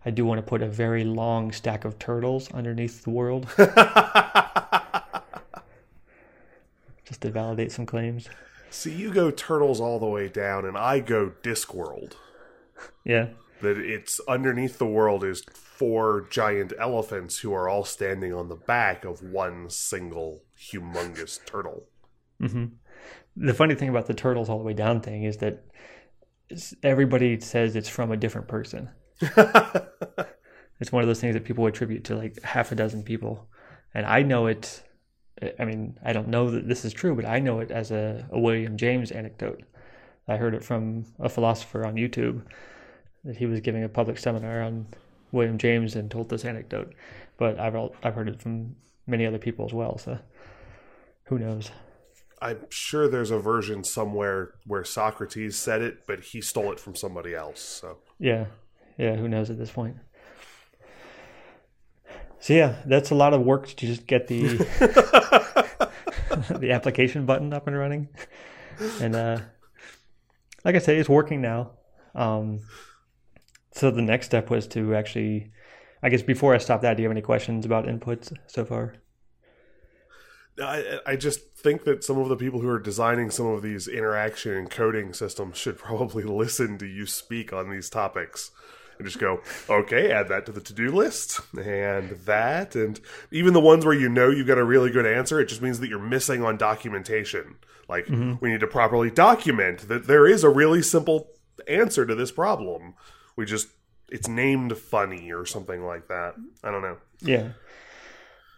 I 0.06 0.12
do 0.12 0.26
want 0.26 0.40
to 0.40 0.44
put 0.44 0.62
a 0.62 0.68
very 0.68 1.06
long 1.06 1.54
stack 1.54 1.86
of 1.86 1.98
turtles 2.00 2.52
underneath 2.52 3.04
the 3.04 3.10
world, 3.12 3.48
just 7.06 7.22
to 7.22 7.32
validate 7.32 7.72
some 7.72 7.86
claims. 7.86 8.28
See, 8.70 8.94
you 8.94 9.12
go 9.12 9.32
turtles 9.32 9.80
all 9.80 10.00
the 10.00 10.06
way 10.06 10.28
down, 10.28 10.66
and 10.66 10.78
I 10.78 11.00
go 11.00 11.34
Discworld. 11.44 12.14
Yeah. 13.04 13.30
That 13.62 13.78
it's 13.78 14.22
underneath 14.28 14.78
the 14.78 14.86
world 14.86 15.24
is 15.24 15.44
four 15.54 16.28
giant 16.30 16.74
elephants 16.80 17.40
who 17.40 17.54
are 17.54 17.68
all 17.68 17.84
standing 17.84 18.34
on 18.34 18.48
the 18.48 18.56
back 18.56 19.04
of 19.04 19.22
one 19.22 19.70
single 19.70 20.44
humongous 20.58 21.44
turtle. 21.46 21.88
Mm-hmm. 22.42 22.66
The 23.36 23.54
funny 23.54 23.76
thing 23.76 23.90
about 23.90 24.08
the 24.08 24.14
turtles 24.14 24.50
all 24.50 24.60
the 24.60 24.64
way 24.64 24.74
down 24.74 25.02
thing 25.02 25.24
is 25.24 25.38
that 25.38 25.66
everybody 26.84 27.40
says 27.40 27.76
it's 27.76 27.90
from 27.90 28.12
a 28.12 28.18
different 28.18 28.48
person. 28.48 28.90
It's 30.80 30.92
one 30.92 31.04
of 31.04 31.08
those 31.08 31.20
things 31.20 31.34
that 31.34 31.44
people 31.44 31.66
attribute 31.66 32.06
to 32.06 32.16
like 32.16 32.42
half 32.42 32.72
a 32.72 32.76
dozen 32.76 33.04
people, 33.04 33.50
and 33.94 34.06
I 34.06 34.22
know 34.22 34.48
it. 34.48 34.84
I 35.60 35.66
mean, 35.66 35.98
I 36.04 36.14
don't 36.14 36.28
know 36.28 36.52
that 36.52 36.68
this 36.68 36.84
is 36.86 36.94
true, 36.94 37.16
but 37.16 37.26
I 37.26 37.40
know 37.40 37.60
it 37.60 37.72
as 37.72 37.92
a, 37.92 38.28
a 38.32 38.40
William 38.40 38.78
James 38.78 39.12
anecdote. 39.12 39.64
I 40.28 40.38
heard 40.38 40.54
it 40.54 40.64
from 40.64 41.06
a 41.20 41.30
philosopher 41.30 41.86
on 41.86 41.96
YouTube 41.96 42.44
that 43.24 43.38
he 43.38 43.46
was 43.46 43.62
giving 43.62 43.84
a 43.84 43.90
public 43.90 44.18
seminar 44.18 44.62
on 44.62 44.88
William 45.32 45.58
James 45.58 45.96
and 45.96 46.10
told 46.10 46.30
this 46.30 46.46
anecdote. 46.46 46.94
But 47.38 47.60
I've 47.60 47.76
I've 48.04 48.16
heard 48.16 48.30
it 48.30 48.42
from 48.42 48.76
many 49.08 49.26
other 49.26 49.40
people 49.40 49.66
as 49.66 49.74
well. 49.74 49.98
So 49.98 50.20
who 51.26 51.40
knows? 51.40 51.72
I'm 52.42 52.66
sure 52.70 53.08
there's 53.08 53.32
a 53.32 53.40
version 53.40 53.84
somewhere 53.84 54.54
where 54.66 54.84
Socrates 54.84 55.58
said 55.58 55.82
it, 55.82 56.08
but 56.08 56.22
he 56.22 56.42
stole 56.42 56.72
it 56.72 56.80
from 56.80 56.96
somebody 56.96 57.36
else. 57.36 57.62
So 57.62 57.98
yeah, 58.18 58.46
yeah, 58.98 59.16
who 59.16 59.28
knows 59.28 59.50
at 59.50 59.58
this 59.58 59.72
point? 59.72 59.98
So 62.40 62.54
yeah, 62.54 62.76
that's 62.86 63.12
a 63.12 63.16
lot 63.16 63.34
of 63.34 63.42
work 63.42 63.68
to 63.68 63.76
just 63.76 64.08
get 64.08 64.28
the 64.28 64.58
the 66.60 66.72
application 66.72 67.26
button 67.26 67.54
up 67.54 67.68
and 67.68 67.78
running, 67.78 68.08
and 69.02 69.16
uh, 69.16 69.40
like 70.64 70.76
I 70.76 70.80
say, 70.80 70.98
it's 70.98 71.10
working 71.10 71.42
now. 71.42 71.72
Um, 72.16 72.62
so 73.72 73.92
the 73.92 74.02
next 74.02 74.28
step 74.28 74.50
was 74.50 74.68
to 74.68 74.96
actually, 74.96 75.52
I 76.02 76.10
guess, 76.10 76.22
before 76.22 76.56
I 76.56 76.60
stop 76.60 76.82
that, 76.82 76.96
do 76.96 77.04
you 77.04 77.10
have 77.10 77.16
any 77.16 77.22
questions 77.22 77.66
about 77.66 77.86
inputs 77.86 78.34
so 78.48 78.66
far? 78.66 78.96
I, 80.62 81.00
I 81.06 81.16
just 81.16 81.56
think 81.56 81.84
that 81.86 82.04
some 82.04 82.18
of 82.18 82.30
the 82.30 82.36
people 82.36 82.60
who 82.60 82.70
are 82.70 82.80
designing 82.80 83.30
some 83.30 83.46
of 83.46 83.62
these 83.62 83.88
interaction 83.88 84.54
and 84.54 84.70
coding 84.70 85.14
systems 85.14 85.58
should 85.58 85.78
probably 85.78 86.24
listen 86.24 86.78
to 86.80 86.86
you 86.86 87.06
speak 87.06 87.54
on 87.54 87.70
these 87.70 87.90
topics 87.90 88.52
and 89.00 89.08
just 89.08 89.18
go, 89.18 89.42
okay, 89.70 90.12
add 90.12 90.28
that 90.28 90.46
to 90.46 90.52
the 90.52 90.60
to 90.60 90.74
do 90.74 90.92
list 90.92 91.40
and 91.58 92.12
that. 92.26 92.76
And 92.76 93.00
even 93.32 93.54
the 93.54 93.62
ones 93.62 93.86
where 93.86 93.96
you 93.96 94.10
know 94.10 94.30
you've 94.30 94.48
got 94.48 94.58
a 94.58 94.64
really 94.64 94.92
good 94.92 95.06
answer, 95.06 95.40
it 95.40 95.46
just 95.46 95.62
means 95.62 95.80
that 95.80 95.90
you're 95.90 96.00
missing 96.00 96.44
on 96.44 96.58
documentation. 96.58 97.56
Like, 97.88 98.06
mm-hmm. 98.06 98.34
we 98.42 98.52
need 98.52 98.60
to 98.60 98.68
properly 98.68 99.10
document 99.10 99.88
that 99.88 100.06
there 100.06 100.28
is 100.28 100.44
a 100.44 100.50
really 100.50 100.82
simple 100.82 101.32
answer 101.68 102.06
to 102.06 102.14
this 102.14 102.32
problem. 102.32 102.94
We 103.38 103.46
just, 103.46 103.70
it's 104.10 104.28
named 104.28 104.78
funny 104.78 105.32
or 105.32 105.46
something 105.46 105.86
like 105.86 106.10
that. 106.10 106.36
I 106.62 106.70
don't 106.70 106.82
know. 106.82 106.98
Yeah. 107.22 107.50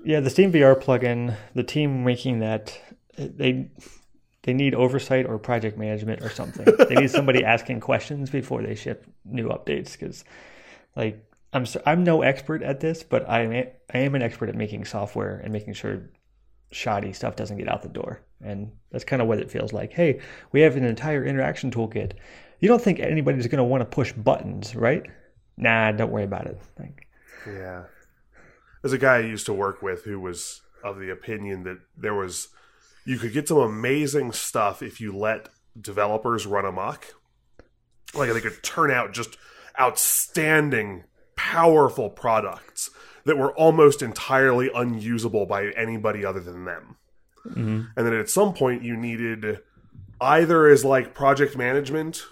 Yeah, 0.03 0.21
the 0.21 0.31
Steam 0.31 0.51
VR 0.51 0.81
plugin, 0.81 1.35
the 1.53 1.63
team 1.63 2.03
making 2.03 2.39
that, 2.39 2.79
they 3.15 3.69
they 4.43 4.53
need 4.53 4.73
oversight 4.73 5.25
or 5.25 5.37
project 5.37 5.77
management 5.77 6.21
or 6.21 6.29
something. 6.29 6.65
they 6.89 6.95
need 6.95 7.11
somebody 7.11 7.43
asking 7.43 7.79
questions 7.79 8.29
before 8.29 8.61
they 8.63 8.75
ship 8.75 9.05
new 9.25 9.49
updates 9.49 9.93
because, 9.93 10.23
like, 10.95 11.23
I'm 11.53 11.65
so, 11.65 11.81
I'm 11.85 12.03
no 12.03 12.21
expert 12.21 12.63
at 12.63 12.79
this, 12.79 13.03
but 13.03 13.29
I 13.29 13.41
am 13.41 13.51
I 13.93 13.97
am 13.97 14.15
an 14.15 14.21
expert 14.21 14.49
at 14.49 14.55
making 14.55 14.85
software 14.85 15.37
and 15.43 15.51
making 15.51 15.73
sure 15.73 16.09
shoddy 16.71 17.13
stuff 17.13 17.35
doesn't 17.35 17.57
get 17.57 17.69
out 17.69 17.83
the 17.83 17.89
door. 17.89 18.21
And 18.43 18.71
that's 18.91 19.03
kind 19.03 19.21
of 19.21 19.27
what 19.27 19.39
it 19.39 19.51
feels 19.51 19.73
like. 19.73 19.91
Hey, 19.91 20.21
we 20.51 20.61
have 20.61 20.75
an 20.77 20.85
entire 20.85 21.23
interaction 21.25 21.69
toolkit. 21.69 22.13
You 22.59 22.67
don't 22.67 22.81
think 22.81 22.99
anybody's 22.99 23.47
going 23.47 23.57
to 23.57 23.63
want 23.63 23.81
to 23.81 23.85
push 23.85 24.13
buttons, 24.13 24.75
right? 24.75 25.03
Nah, 25.57 25.91
don't 25.91 26.11
worry 26.11 26.23
about 26.23 26.47
it. 26.47 26.57
Like, 26.79 27.07
yeah. 27.45 27.83
There's 28.81 28.93
a 28.93 28.97
guy 28.97 29.17
I 29.17 29.21
used 29.21 29.45
to 29.47 29.53
work 29.53 29.81
with 29.81 30.05
who 30.05 30.19
was 30.19 30.61
of 30.83 30.97
the 30.97 31.11
opinion 31.11 31.63
that 31.63 31.77
there 31.97 32.15
was 32.15 32.47
you 33.05 33.17
could 33.17 33.33
get 33.33 33.47
some 33.47 33.57
amazing 33.57 34.31
stuff 34.31 34.81
if 34.81 35.01
you 35.01 35.15
let 35.15 35.49
developers 35.79 36.45
run 36.45 36.65
amok. 36.65 37.15
Like 38.13 38.31
they 38.33 38.41
could 38.41 38.61
turn 38.63 38.91
out 38.91 39.13
just 39.13 39.37
outstanding, 39.79 41.05
powerful 41.35 42.09
products 42.09 42.89
that 43.25 43.37
were 43.37 43.55
almost 43.55 44.01
entirely 44.01 44.69
unusable 44.73 45.45
by 45.45 45.69
anybody 45.71 46.25
other 46.25 46.39
than 46.39 46.65
them. 46.65 46.97
Mm-hmm. 47.47 47.81
And 47.95 48.07
then 48.07 48.13
at 48.13 48.29
some 48.29 48.53
point 48.53 48.83
you 48.83 48.95
needed 48.95 49.59
either 50.19 50.67
as 50.67 50.85
like 50.85 51.13
project 51.13 51.57
management 51.57 52.23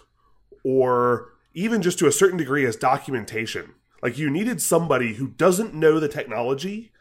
or 0.64 1.30
even 1.54 1.82
just 1.82 1.98
to 2.00 2.08
a 2.08 2.12
certain 2.12 2.38
degree 2.38 2.66
as 2.66 2.76
documentation. 2.76 3.74
Like 4.02 4.18
you 4.18 4.30
needed 4.30 4.62
somebody 4.62 5.16
who 5.16 5.30
doesn't 5.30 5.74
know 5.74 6.00
the 6.00 6.08
technology, 6.08 6.92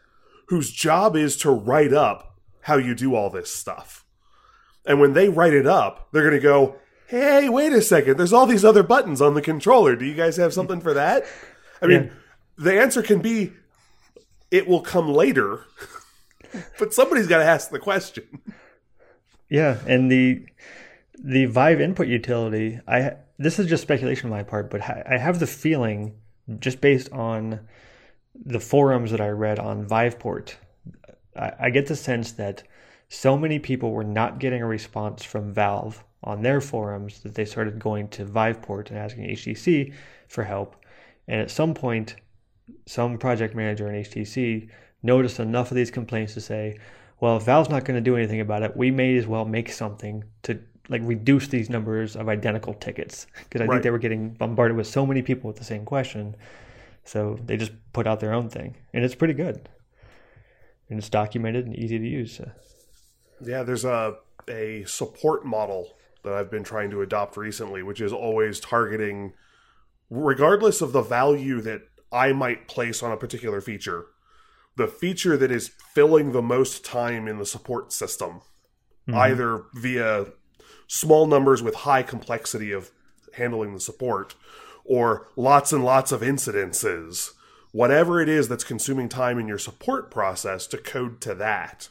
whose 0.49 0.71
job 0.71 1.17
is 1.17 1.37
to 1.39 1.51
write 1.51 1.93
up 1.93 2.38
how 2.63 2.77
you 2.77 2.95
do 2.95 3.15
all 3.15 3.31
this 3.31 3.53
stuff. 3.53 4.05
And 4.87 5.01
when 5.01 5.13
they 5.13 5.29
write 5.29 5.55
it 5.55 5.67
up, 5.67 6.09
they're 6.13 6.23
going 6.23 6.35
to 6.35 6.41
go, 6.41 6.77
hey, 7.09 7.49
wait 7.49 7.73
a 7.73 7.83
second, 7.83 8.17
there's 8.17 8.33
all 8.33 8.47
these 8.47 8.65
other 8.65 8.83
buttons 8.83 9.21
on 9.21 9.35
the 9.35 9.43
controller. 9.43 9.97
Do 9.97 10.05
you 10.05 10.15
guys 10.15 10.37
have 10.37 10.53
something 10.53 10.81
for 10.81 10.95
that? 10.95 11.25
I 11.83 11.87
mean, 11.87 12.05
yeah. 12.05 12.11
the 12.57 12.81
answer 12.81 13.03
can 13.03 13.21
be 13.21 13.53
it 14.51 14.67
will 14.67 14.81
come 14.81 15.09
later, 15.09 15.65
but 16.79 16.95
somebody's 16.95 17.27
got 17.27 17.39
to 17.39 17.45
ask 17.45 17.71
the 17.71 17.79
question. 17.79 18.25
Yeah, 19.49 19.79
and 19.87 20.11
the 20.11 20.47
the 21.23 21.47
Vive 21.47 21.81
input 21.81 22.07
utility, 22.07 22.81
I 22.87 23.13
this 23.39 23.59
is 23.59 23.67
just 23.67 23.83
speculation 23.83 24.27
on 24.27 24.37
my 24.37 24.43
part, 24.43 24.71
but 24.71 24.83
I 24.83 25.17
have 25.19 25.39
the 25.39 25.47
feeling 25.47 26.15
just 26.59 26.81
based 26.81 27.11
on 27.13 27.61
the 28.35 28.61
forums 28.61 29.11
that 29.11 29.21
I 29.21 29.29
read 29.29 29.59
on 29.59 29.87
Viveport 29.87 30.55
I, 31.39 31.53
I 31.61 31.71
get 31.71 31.87
the 31.87 31.97
sense 31.97 32.33
that 32.33 32.63
so 33.09 33.39
many 33.39 33.59
people 33.59 33.93
were 33.93 34.05
not 34.05 34.39
getting 34.39 34.63
a 34.63 34.67
response 34.67 35.25
from 35.25 35.53
Valve 35.53 36.05
on 36.23 36.43
their 36.43 36.61
forums 36.61 37.21
that 37.21 37.35
they 37.35 37.45
started 37.45 37.79
going 37.79 38.09
to 38.09 38.25
Viveport 38.25 38.91
and 38.91 38.99
asking 38.99 39.25
HTC 39.25 39.95
for 40.27 40.45
help. 40.45 40.77
And 41.27 41.41
at 41.41 41.51
some 41.51 41.75
point, 41.75 42.17
some 42.87 43.19
project 43.19 43.55
manager 43.55 43.89
in 43.89 44.03
HTC 44.03 44.69
noticed 45.03 45.39
enough 45.39 45.71
of 45.71 45.77
these 45.77 45.91
complaints 45.91 46.35
to 46.35 46.41
say, 46.41 46.79
well, 47.21 47.37
if 47.37 47.45
Valve's 47.45 47.71
not 47.71 47.85
going 47.85 47.97
to 47.97 48.01
do 48.01 48.17
anything 48.17 48.41
about 48.41 48.63
it, 48.63 48.77
we 48.77 48.91
may 48.91 49.17
as 49.17 49.27
well 49.27 49.45
make 49.45 49.71
something 49.73 50.25
to 50.43 50.59
like 50.89 51.03
reduce 51.05 51.49
these 51.49 51.69
numbers 51.69 52.17
of 52.17 52.29
identical 52.29 52.75
tickets 52.75 53.27
because 53.45 53.61
I 53.61 53.65
right. 53.65 53.75
think 53.75 53.83
they 53.83 53.91
were 53.91 53.99
getting 53.99 54.31
bombarded 54.31 54.77
with 54.77 54.87
so 54.87 55.05
many 55.05 55.23
people 55.23 55.49
with 55.49 55.57
the 55.57 55.65
same 55.65 55.85
question. 55.85 56.35
So 57.05 57.39
they 57.45 57.57
just 57.57 57.73
put 57.93 58.07
out 58.07 58.21
their 58.21 58.35
own 58.35 58.49
thing, 58.49 58.77
and 58.93 59.05
it's 59.05 59.15
pretty 59.15 59.35
good 59.35 59.69
and 60.89 60.99
it's 60.99 61.09
documented 61.09 61.67
and 61.67 61.77
easy 61.77 61.99
to 61.99 62.07
use. 62.07 62.41
Yeah, 63.45 63.63
there's 63.63 63.85
a 63.85 64.17
a 64.49 64.85
support 64.85 65.45
model 65.45 65.95
that 66.25 66.33
I've 66.33 66.51
been 66.51 66.65
trying 66.65 66.91
to 66.91 67.03
adopt 67.03 67.37
recently, 67.37 67.83
which 67.83 68.01
is 68.01 68.13
always 68.13 68.61
targeting, 68.61 69.35
regardless 70.11 70.81
of 70.81 70.93
the 70.93 71.03
value 71.03 71.61
that 71.61 71.83
I 72.11 72.33
might 72.33 72.69
place 72.69 73.03
on 73.03 73.13
a 73.13 73.17
particular 73.17 73.61
feature, 73.61 74.07
the 74.77 74.89
feature 74.89 75.37
that 75.37 75.51
is 75.51 75.71
filling 75.95 76.33
the 76.33 76.43
most 76.43 76.85
time 76.85 77.29
in 77.29 77.39
the 77.39 77.47
support 77.47 77.93
system, 77.93 78.41
mm-hmm. 79.07 79.15
either 79.15 79.65
via 79.75 80.27
small 80.87 81.27
numbers 81.27 81.63
with 81.63 81.75
high 81.77 82.03
complexity 82.03 82.73
of 82.73 82.91
handling 83.35 83.75
the 83.75 83.81
support 83.81 84.35
or 84.85 85.29
lots 85.37 85.73
and 85.73 85.85
lots 85.85 86.13
of 86.13 86.23
incidences 86.23 87.33
whatever 87.73 88.21
it 88.21 88.29
is 88.29 88.49
that's 88.49 88.65
consuming 88.65 89.09
time 89.09 89.39
in 89.39 89.49
your 89.49 89.59
support 89.59 90.11
process 90.11 90.67
to 90.69 90.79
code 90.79 91.21
to 91.23 91.35
that. 91.35 91.89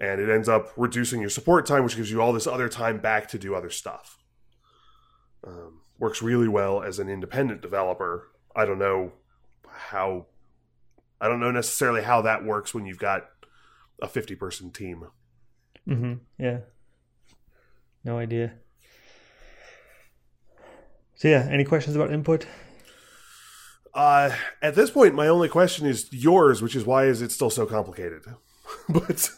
And 0.00 0.20
it 0.20 0.28
ends 0.28 0.48
up 0.48 0.72
reducing 0.76 1.20
your 1.20 1.30
support 1.30 1.66
time, 1.66 1.84
which 1.84 1.96
gives 1.96 2.10
you 2.10 2.20
all 2.20 2.32
this 2.32 2.46
other 2.46 2.68
time 2.68 2.98
back 2.98 3.28
to 3.28 3.38
do 3.38 3.54
other 3.54 3.70
stuff. 3.70 4.18
Um, 5.46 5.80
works 5.98 6.20
really 6.20 6.48
well 6.48 6.82
as 6.82 6.98
an 6.98 7.08
independent 7.08 7.62
developer. 7.62 8.28
I 8.56 8.64
don't 8.64 8.78
know 8.78 9.12
how, 9.68 10.26
I 11.20 11.28
don't 11.28 11.40
know 11.40 11.50
necessarily 11.50 12.02
how 12.02 12.22
that 12.22 12.44
works 12.44 12.74
when 12.74 12.86
you've 12.86 12.98
got 12.98 13.28
a 14.02 14.08
50 14.08 14.34
person 14.34 14.70
team. 14.70 15.04
Mm-hmm. 15.88 16.14
Yeah. 16.38 16.58
No 18.02 18.18
idea. 18.18 18.54
So, 21.14 21.28
yeah, 21.28 21.46
any 21.50 21.64
questions 21.64 21.94
about 21.94 22.12
input? 22.12 22.46
Uh, 23.94 24.34
at 24.60 24.74
this 24.74 24.90
point, 24.90 25.14
my 25.14 25.28
only 25.28 25.48
question 25.48 25.86
is 25.86 26.12
yours, 26.12 26.60
which 26.60 26.74
is 26.74 26.84
why 26.84 27.04
is 27.06 27.22
it 27.22 27.30
still 27.30 27.50
so 27.50 27.64
complicated? 27.64 28.22
but 28.88 29.30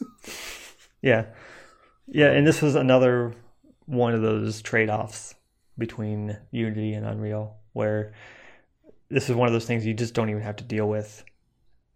yeah, 1.02 1.26
yeah, 2.06 2.30
and 2.30 2.46
this 2.46 2.62
was 2.62 2.75
another 2.75 3.34
one 3.84 4.14
of 4.14 4.22
those 4.22 4.62
trade-offs 4.62 5.34
between 5.76 6.38
Unity 6.50 6.94
and 6.94 7.06
Unreal, 7.06 7.56
where 7.75 8.14
this 9.10 9.28
is 9.28 9.36
one 9.36 9.46
of 9.46 9.52
those 9.52 9.66
things 9.66 9.84
you 9.84 9.94
just 9.94 10.14
don't 10.14 10.30
even 10.30 10.42
have 10.42 10.56
to 10.56 10.64
deal 10.64 10.88
with. 10.88 11.22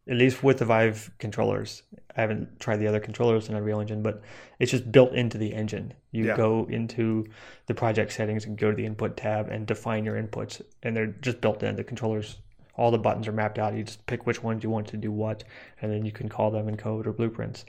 At 0.08 0.16
least 0.16 0.42
with 0.42 0.58
the 0.58 0.64
Vive 0.64 1.10
controllers, 1.18 1.82
I 2.16 2.20
haven't 2.20 2.58
tried 2.58 2.78
the 2.78 2.88
other 2.88 3.00
controllers 3.00 3.48
in 3.48 3.54
Unreal 3.54 3.80
Engine, 3.80 4.02
but 4.02 4.22
it's 4.58 4.70
just 4.70 4.90
built 4.90 5.14
into 5.14 5.38
the 5.38 5.54
engine. 5.54 5.94
You 6.10 6.26
yeah. 6.26 6.36
go 6.36 6.66
into 6.68 7.26
the 7.66 7.74
project 7.74 8.12
settings 8.12 8.44
and 8.44 8.58
go 8.58 8.70
to 8.70 8.76
the 8.76 8.86
input 8.86 9.16
tab 9.16 9.48
and 9.48 9.66
define 9.66 10.04
your 10.04 10.20
inputs, 10.20 10.60
and 10.82 10.96
they're 10.96 11.06
just 11.06 11.40
built 11.40 11.62
in. 11.62 11.76
The 11.76 11.84
controllers 11.84 12.38
all 12.80 12.90
the 12.90 12.98
buttons 12.98 13.28
are 13.28 13.32
mapped 13.32 13.58
out. 13.58 13.74
You 13.74 13.84
just 13.84 14.06
pick 14.06 14.26
which 14.26 14.42
ones 14.42 14.64
you 14.64 14.70
want 14.70 14.88
to 14.88 14.96
do 14.96 15.12
what, 15.12 15.44
and 15.82 15.92
then 15.92 16.06
you 16.06 16.12
can 16.12 16.30
call 16.30 16.50
them 16.50 16.66
in 16.66 16.78
code 16.78 17.06
or 17.06 17.12
blueprints. 17.12 17.66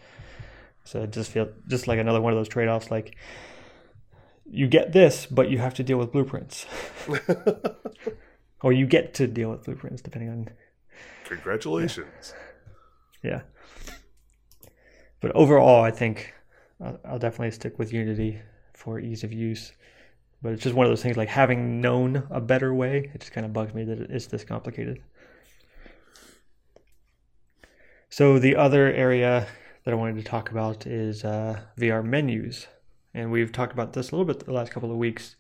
So 0.86 1.02
it 1.02 1.12
just 1.12 1.30
feels 1.30 1.50
just 1.68 1.86
like 1.86 2.00
another 2.00 2.22
one 2.22 2.32
of 2.32 2.40
those 2.40 2.48
trade 2.48 2.70
offs. 2.70 2.90
Like 2.90 3.18
you 4.50 4.68
get 4.68 4.94
this, 4.94 5.26
but 5.26 5.50
you 5.50 5.58
have 5.58 5.74
to 5.76 5.84
deal 5.84 5.98
with 5.98 6.14
blueprints, 6.14 6.66
or 8.62 8.72
you 8.72 8.86
get 8.86 9.14
to 9.16 9.28
deal 9.28 9.52
with 9.52 9.66
blueprints 9.66 10.02
depending 10.02 10.30
on. 10.30 10.50
Congratulations. 11.26 12.34
Yeah. 13.22 13.42
But 15.20 15.32
overall, 15.36 15.84
I 15.84 15.92
think 15.92 16.34
I'll, 16.82 17.00
I'll 17.04 17.20
definitely 17.20 17.52
stick 17.52 17.78
with 17.78 17.92
Unity 17.92 18.40
for 18.74 18.98
ease 18.98 19.26
of 19.26 19.34
use. 19.34 19.74
But 20.42 20.54
it's 20.54 20.64
just 20.64 20.76
one 20.76 20.86
of 20.86 20.92
those 20.92 21.04
things 21.04 21.18
like 21.18 21.30
having 21.30 21.82
known 21.82 22.28
a 22.32 22.42
better 22.42 22.74
way, 22.74 23.12
it 23.14 23.22
just 23.22 23.32
kind 23.32 23.46
of 23.46 23.54
bugs 23.54 23.74
me 23.74 23.84
that 23.84 24.00
it's 24.00 24.28
this 24.28 24.44
complicated. 24.44 25.02
So 28.10 28.40
the 28.40 28.56
other 28.56 28.92
area 28.92 29.48
that 29.84 29.92
I 29.92 29.96
wanted 29.96 30.18
to 30.18 30.24
talk 30.24 30.52
about 30.52 30.86
is 30.86 31.24
uh, 31.24 31.62
VR 31.78 32.04
menus. 32.04 32.68
And 33.14 33.32
we've 33.32 33.52
talked 33.52 33.74
about 33.74 33.94
this 33.94 34.12
a 34.12 34.16
little 34.16 34.26
bit 34.26 34.46
the 34.46 34.54
last 34.54 34.72
couple 34.72 34.92
of 34.92 34.98
weeks. 34.98 35.36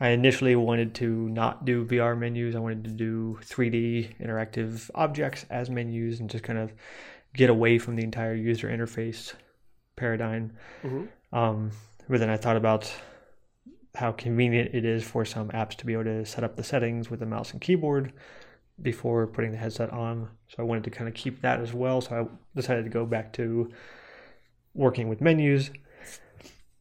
I 0.00 0.10
initially 0.10 0.54
wanted 0.54 0.94
to 0.96 1.28
not 1.28 1.64
do 1.64 1.84
VR 1.84 2.16
menus. 2.16 2.54
I 2.54 2.60
wanted 2.60 2.84
to 2.84 2.90
do 2.90 3.38
3D 3.42 4.20
interactive 4.20 4.90
objects 4.94 5.44
as 5.50 5.68
menus 5.68 6.20
and 6.20 6.30
just 6.30 6.44
kind 6.44 6.58
of 6.58 6.72
get 7.34 7.50
away 7.50 7.78
from 7.78 7.96
the 7.96 8.04
entire 8.04 8.34
user 8.34 8.68
interface 8.68 9.34
paradigm. 9.96 10.52
Mm-hmm. 10.82 11.36
Um, 11.36 11.72
but 12.08 12.20
then 12.20 12.30
I 12.30 12.36
thought 12.36 12.56
about 12.56 12.92
how 13.98 14.12
convenient 14.12 14.72
it 14.72 14.84
is 14.84 15.02
for 15.02 15.24
some 15.24 15.48
apps 15.48 15.74
to 15.74 15.84
be 15.84 15.92
able 15.92 16.04
to 16.04 16.24
set 16.24 16.44
up 16.44 16.54
the 16.54 16.62
settings 16.62 17.10
with 17.10 17.20
a 17.20 17.26
mouse 17.26 17.50
and 17.50 17.60
keyboard 17.60 18.12
before 18.80 19.26
putting 19.26 19.50
the 19.50 19.56
headset 19.56 19.90
on. 19.92 20.28
So 20.46 20.56
I 20.60 20.62
wanted 20.62 20.84
to 20.84 20.90
kind 20.90 21.08
of 21.08 21.14
keep 21.14 21.42
that 21.42 21.58
as 21.58 21.74
well. 21.74 22.00
So 22.00 22.14
I 22.14 22.56
decided 22.56 22.84
to 22.84 22.90
go 22.90 23.04
back 23.04 23.32
to 23.32 23.72
working 24.72 25.08
with 25.08 25.20
menus. 25.20 25.70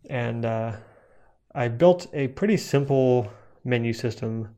And 0.08 0.46
uh, 0.46 0.74
I 1.56 1.70
built 1.70 2.06
a 2.14 2.28
pretty 2.28 2.56
simple 2.56 3.32
menu 3.64 3.94
system. 3.94 4.56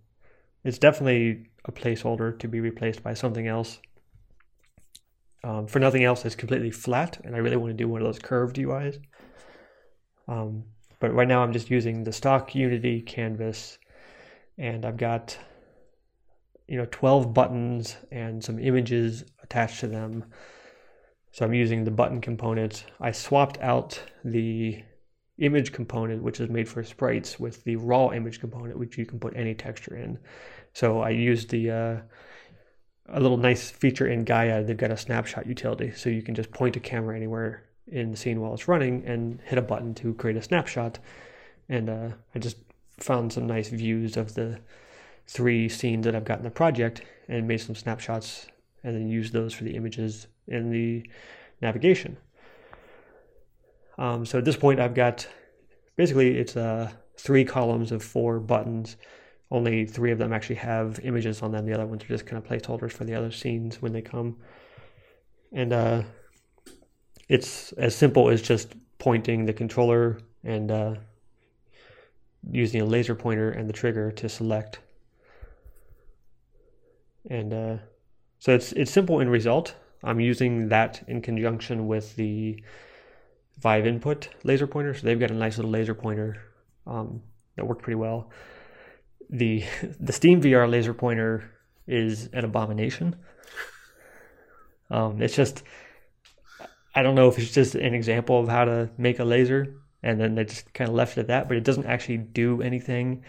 It's 0.66 0.78
definitely 0.78 1.48
a 1.64 1.72
placeholder 1.72 2.38
to 2.40 2.48
be 2.50 2.60
replaced 2.60 3.02
by 3.02 3.14
something 3.14 3.48
else. 3.48 3.80
Um, 5.46 5.68
for 5.68 5.80
nothing 5.80 6.04
else, 6.04 6.26
it's 6.26 6.36
completely 6.36 6.72
flat, 6.72 7.22
and 7.24 7.34
I 7.34 7.40
really 7.40 7.56
want 7.56 7.70
to 7.70 7.74
do 7.74 7.88
one 7.88 8.02
of 8.02 8.06
those 8.06 8.20
curved 8.20 8.58
UIs. 8.58 9.00
Um, 10.28 10.66
but 11.00 11.14
right 11.14 11.28
now, 11.28 11.42
I'm 11.42 11.54
just 11.54 11.70
using 11.70 12.04
the 12.04 12.12
stock 12.12 12.54
Unity 12.56 13.02
canvas, 13.02 13.78
and 14.58 14.86
I've 14.86 14.98
got 14.98 15.38
you 16.68 16.78
know 16.78 16.88
12 16.92 17.34
buttons 17.34 17.96
and 18.12 18.44
some 18.44 18.60
images 18.60 19.24
attached 19.42 19.80
to 19.80 19.88
them. 19.88 20.26
So 21.32 21.46
I'm 21.46 21.54
using 21.54 21.84
the 21.84 21.92
button 21.92 22.22
component. 22.22 22.86
I 23.00 23.12
swapped 23.12 23.60
out 23.60 24.02
the 24.26 24.84
image 25.38 25.72
component, 25.72 26.22
which 26.22 26.40
is 26.40 26.50
made 26.50 26.68
for 26.68 26.84
sprites, 26.84 27.40
with 27.40 27.64
the 27.64 27.78
raw 27.78 28.10
image 28.12 28.40
component, 28.40 28.78
which 28.78 28.98
you 28.98 29.06
can 29.06 29.20
put 29.20 29.36
any 29.36 29.56
texture 29.56 29.96
in. 29.96 30.20
So 30.74 31.02
I 31.02 31.12
used 31.12 31.50
the 31.50 31.72
uh, 31.72 31.98
a 33.08 33.20
little 33.20 33.38
nice 33.38 33.72
feature 33.72 34.08
in 34.08 34.26
Gaia. 34.26 34.64
They've 34.64 34.76
got 34.76 34.92
a 34.92 34.98
snapshot 34.98 35.48
utility, 35.48 35.92
so 35.92 36.10
you 36.10 36.22
can 36.22 36.36
just 36.36 36.52
point 36.52 36.76
a 36.76 36.80
camera 36.80 37.16
anywhere 37.16 37.69
in 37.92 38.12
the 38.12 38.18
scene 38.18 38.40
while 38.40 38.54
it's 38.54 38.68
running 38.68 39.04
and 39.06 39.40
hit 39.46 39.58
a 39.58 39.62
button 39.62 39.94
to 39.96 40.14
create 40.14 40.38
a 40.38 40.42
snapshot. 40.42 41.00
And 41.68 41.90
uh, 41.90 42.10
I 42.36 42.40
just 42.40 42.58
found 43.00 43.32
some 43.34 43.48
nice 43.48 43.70
views 43.70 44.18
of 44.18 44.36
the 44.36 44.60
three 45.28 45.70
scenes 45.70 46.06
that 46.06 46.16
I've 46.16 46.26
got 46.26 46.40
in 46.40 46.44
the 46.44 46.52
project 46.52 47.04
and 47.28 47.48
made 47.48 47.62
some 47.62 47.76
snapshots 47.76 48.48
and 48.84 48.96
then 48.96 49.08
used 49.08 49.34
those 49.34 49.54
for 49.54 49.64
the 49.64 49.76
images 49.76 50.28
in 50.48 50.72
the 50.72 51.08
navigation. 51.62 52.18
Um, 53.98 54.26
so 54.26 54.40
at 54.40 54.46
this 54.46 54.56
point, 54.56 54.80
I've 54.80 54.96
got 54.96 55.28
basically 55.96 56.38
it's 56.38 56.56
uh, 56.56 56.90
three 57.18 57.44
columns 57.44 57.92
of 57.92 58.02
four 58.02 58.40
buttons. 58.40 58.96
Only 59.52 59.86
three 59.86 60.12
of 60.12 60.18
them 60.18 60.32
actually 60.32 60.56
have 60.56 61.00
images 61.04 61.42
on 61.42 61.52
them. 61.52 61.66
The 61.66 61.74
other 61.74 61.86
ones 61.86 62.04
are 62.04 62.08
just 62.08 62.26
kind 62.26 62.42
of 62.42 62.50
placeholders 62.50 62.92
for 62.92 63.04
the 63.04 63.16
other 63.16 63.32
scenes 63.32 63.82
when 63.82 63.92
they 63.92 64.02
come. 64.02 64.38
And 65.52 65.74
uh, 65.74 66.04
it's 67.30 67.72
as 67.74 67.96
simple 67.96 68.30
as 68.30 68.42
just 68.42 68.74
pointing 68.98 69.46
the 69.46 69.54
controller 69.54 70.20
and 70.44 70.72
uh, 70.72 70.96
using 72.52 72.82
a 72.82 72.86
laser 72.86 73.16
pointer 73.16 73.52
and 73.52 73.70
the 73.70 73.74
trigger 73.74 74.12
to 74.12 74.28
select 74.28 74.80
and 77.30 77.54
uh, 77.54 77.78
so 78.40 78.54
it's 78.54 78.72
it's 78.74 78.92
simple 78.92 79.20
in 79.20 79.30
result. 79.30 79.76
I'm 80.04 80.20
using 80.20 80.70
that 80.70 81.04
in 81.08 81.22
conjunction 81.22 81.88
with 81.88 82.16
the 82.16 82.64
Vive 83.60 83.86
input 83.86 84.30
laser 84.44 84.68
pointer. 84.68 84.94
So 84.94 85.06
they've 85.06 85.20
got 85.20 85.32
a 85.32 85.36
nice 85.36 85.58
little 85.58 85.72
laser 85.72 85.94
pointer 85.94 86.42
um, 86.88 87.22
that 87.56 87.66
worked 87.66 87.82
pretty 87.82 87.98
well. 87.98 88.32
The 89.30 89.64
the 90.00 90.14
Steam 90.14 90.42
VR 90.42 90.70
laser 90.70 90.94
pointer 90.94 91.52
is 91.88 92.30
an 92.34 92.46
abomination. 92.46 93.16
Um, 94.92 95.22
it's 95.22 95.36
just 95.36 95.64
I 96.96 97.04
don't 97.04 97.16
know 97.16 97.28
if 97.28 97.38
it's 97.38 97.52
just 97.52 97.76
an 97.76 97.94
example 97.94 98.40
of 98.40 98.50
how 98.50 98.66
to 98.66 98.90
make 98.98 99.20
a 99.20 99.24
laser, 99.24 99.76
and 100.02 100.20
then 100.20 100.36
they 100.36 100.46
just 100.46 100.74
kind 100.74 100.90
of 100.90 100.96
left 100.96 101.18
it 101.18 101.22
at 101.22 101.28
that. 101.28 101.48
But 101.48 101.58
it 101.58 101.64
doesn't 101.64 101.86
actually 101.86 102.18
do 102.18 102.62
anything, 102.62 103.24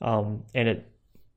um, 0.00 0.44
and 0.54 0.68
it 0.68 0.92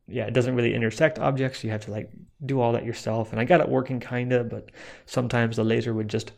yeah, 0.07 0.25
it 0.25 0.33
doesn't 0.33 0.55
really 0.55 0.73
intersect 0.73 1.19
objects. 1.19 1.63
You 1.63 1.71
have 1.71 1.85
to 1.85 1.91
like 1.91 2.11
do 2.45 2.61
all 2.61 2.73
that 2.73 2.85
yourself. 2.85 3.31
And 3.31 3.39
I 3.39 3.45
got 3.45 3.61
it 3.61 3.69
working 3.69 3.99
kind 3.99 4.31
of, 4.33 4.49
but 4.49 4.69
sometimes 5.05 5.55
the 5.55 5.63
laser 5.63 5.93
would 5.93 6.09
just 6.09 6.31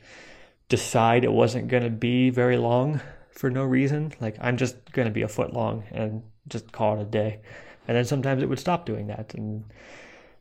decide 0.70 1.24
it 1.24 1.32
wasn't 1.32 1.70
to 1.84 1.90
be 1.90 2.30
very 2.30 2.58
long 2.58 3.02
for 3.32 3.50
no 3.50 3.64
reason. 3.64 4.14
Like 4.20 4.38
I'm 4.40 4.58
just 4.58 4.76
to 5.08 5.14
be 5.14 5.22
a 5.24 5.28
foot 5.28 5.54
long 5.54 5.84
and 5.92 6.24
just 6.48 6.72
call 6.72 6.98
it 6.98 7.02
a 7.02 7.06
day. 7.06 7.42
And 7.88 7.96
then 7.96 8.06
sometimes 8.06 8.42
it 8.42 8.50
would 8.50 8.60
stop 8.60 8.86
doing 8.86 9.08
that. 9.08 9.34
And 9.34 9.66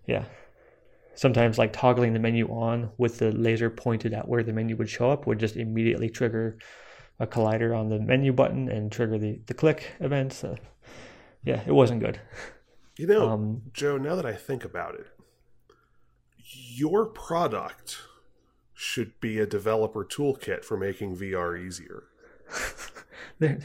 yeah, 0.07 0.25
sometimes 1.17 1.59
like 1.59 1.73
toggling 1.73 2.13
the 2.13 2.19
menu 2.21 2.47
on 2.49 2.91
with 2.99 3.19
the 3.19 3.33
laser 3.33 3.69
pointed 3.69 4.15
at 4.15 4.29
where 4.29 4.43
the 4.43 4.53
menu 4.53 4.77
would 4.77 4.89
show 4.89 5.11
up 5.11 5.27
would 5.27 5.41
just 5.41 5.57
immediately 5.57 6.09
trigger 6.09 6.59
a 7.19 7.27
collider 7.27 7.77
on 7.77 7.89
the 7.89 7.99
menu 7.99 8.33
button 8.33 8.69
and 8.69 8.93
trigger 8.93 9.19
the, 9.19 9.41
the 9.47 9.55
click 9.55 9.93
event. 10.01 10.33
So 10.33 10.57
yeah, 11.43 11.63
it 11.67 11.73
wasn't 11.73 12.01
good. 12.01 12.21
You 12.99 13.07
know, 13.07 13.29
um, 13.29 13.63
Joe, 13.73 13.99
now 13.99 14.15
that 14.15 14.27
I 14.27 14.35
think 14.35 14.65
about 14.65 14.95
it, 14.95 15.07
your 16.39 17.07
product 17.07 17.99
should 18.75 19.19
be 19.21 19.39
a 19.39 19.47
developer 19.47 20.05
toolkit 20.05 20.65
for 20.65 20.77
making 20.77 21.17
VR 21.17 21.59
easier. 21.59 22.05
there, 23.39 23.59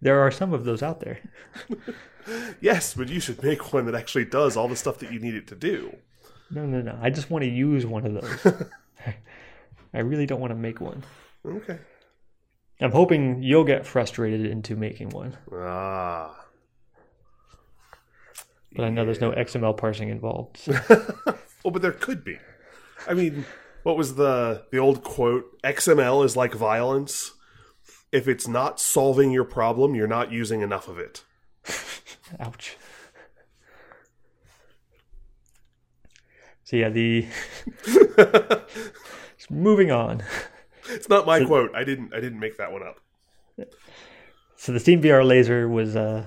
there 0.00 0.20
are 0.20 0.30
some 0.30 0.52
of 0.52 0.64
those 0.64 0.82
out 0.82 1.00
there. 1.00 1.20
yes, 2.60 2.94
but 2.94 3.08
you 3.08 3.20
should 3.20 3.42
make 3.42 3.72
one 3.72 3.86
that 3.86 3.94
actually 3.94 4.24
does 4.24 4.56
all 4.56 4.68
the 4.68 4.76
stuff 4.76 4.98
that 4.98 5.12
you 5.12 5.20
need 5.20 5.34
it 5.34 5.46
to 5.46 5.54
do. 5.54 5.96
No, 6.52 6.66
no, 6.66 6.82
no. 6.82 6.98
I 7.00 7.10
just 7.10 7.30
want 7.30 7.42
to 7.42 7.50
use 7.50 7.86
one 7.86 8.06
of 8.06 8.14
those. 8.14 8.62
I 9.94 10.00
really 10.00 10.26
don't 10.26 10.40
want 10.40 10.50
to 10.50 10.56
make 10.56 10.80
one. 10.80 11.02
Okay. 11.46 11.78
I'm 12.80 12.92
hoping 12.92 13.42
you'll 13.42 13.64
get 13.64 13.86
frustrated 13.86 14.44
into 14.44 14.76
making 14.76 15.10
one. 15.10 15.36
Ah. 15.52 16.38
But 18.74 18.84
I 18.84 18.90
know 18.90 19.04
there's 19.04 19.20
no 19.20 19.32
XML 19.32 19.76
parsing 19.76 20.08
involved. 20.08 20.58
So. 20.58 20.72
well, 21.64 21.72
but 21.72 21.82
there 21.82 21.92
could 21.92 22.24
be. 22.24 22.38
I 23.08 23.14
mean, 23.14 23.44
what 23.82 23.96
was 23.96 24.14
the 24.14 24.64
the 24.70 24.78
old 24.78 25.02
quote? 25.02 25.60
XML 25.62 26.24
is 26.24 26.36
like 26.36 26.54
violence. 26.54 27.32
If 28.10 28.28
it's 28.28 28.46
not 28.46 28.80
solving 28.80 29.30
your 29.30 29.44
problem, 29.44 29.94
you're 29.94 30.06
not 30.06 30.32
using 30.32 30.60
enough 30.60 30.88
of 30.88 30.98
it. 30.98 31.24
Ouch. 32.40 32.76
So 36.72 36.78
yeah, 36.78 36.88
the 36.88 37.26
moving 39.50 39.90
on. 39.90 40.22
It's 40.88 41.06
not 41.06 41.26
my 41.26 41.40
so, 41.40 41.46
quote. 41.46 41.74
I 41.74 41.84
didn't 41.84 42.14
I 42.14 42.20
didn't 42.20 42.40
make 42.40 42.56
that 42.56 42.72
one 42.72 42.82
up. 42.82 42.96
So 44.56 44.72
the 44.72 44.80
Steam 44.80 45.02
VR 45.02 45.22
laser 45.22 45.68
was 45.68 45.96
uh 45.96 46.24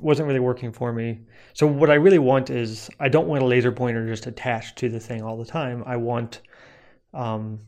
wasn't 0.00 0.26
really 0.26 0.40
working 0.40 0.72
for 0.72 0.90
me. 0.90 1.20
So 1.52 1.66
what 1.66 1.90
I 1.90 1.96
really 1.96 2.18
want 2.18 2.48
is 2.48 2.88
I 2.98 3.10
don't 3.10 3.28
want 3.28 3.42
a 3.42 3.44
laser 3.44 3.70
pointer 3.70 4.06
just 4.06 4.26
attached 4.26 4.78
to 4.78 4.88
the 4.88 5.00
thing 5.00 5.20
all 5.20 5.36
the 5.36 5.44
time. 5.44 5.84
I 5.84 5.96
want 5.96 6.40
um, 7.12 7.60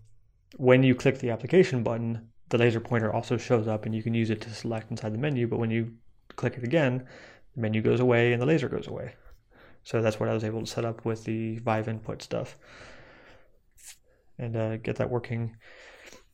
when 0.56 0.82
you 0.82 0.94
click 0.94 1.18
the 1.18 1.28
application 1.28 1.82
button, 1.82 2.30
the 2.48 2.56
laser 2.56 2.80
pointer 2.80 3.12
also 3.12 3.36
shows 3.36 3.68
up 3.68 3.84
and 3.84 3.94
you 3.94 4.02
can 4.02 4.14
use 4.14 4.30
it 4.30 4.40
to 4.40 4.54
select 4.54 4.90
inside 4.90 5.12
the 5.12 5.18
menu. 5.18 5.46
But 5.46 5.58
when 5.58 5.70
you 5.70 5.92
click 6.36 6.56
it 6.56 6.64
again, 6.64 7.06
the 7.54 7.60
menu 7.60 7.82
goes 7.82 8.00
away 8.00 8.32
and 8.32 8.40
the 8.40 8.46
laser 8.46 8.70
goes 8.70 8.86
away. 8.86 9.16
So 9.84 10.02
that's 10.02 10.20
what 10.20 10.28
I 10.28 10.34
was 10.34 10.44
able 10.44 10.60
to 10.60 10.66
set 10.66 10.84
up 10.84 11.04
with 11.04 11.24
the 11.24 11.58
Vive 11.58 11.88
input 11.88 12.22
stuff 12.22 12.56
and 14.38 14.56
uh, 14.56 14.76
get 14.78 14.96
that 14.96 15.10
working. 15.10 15.56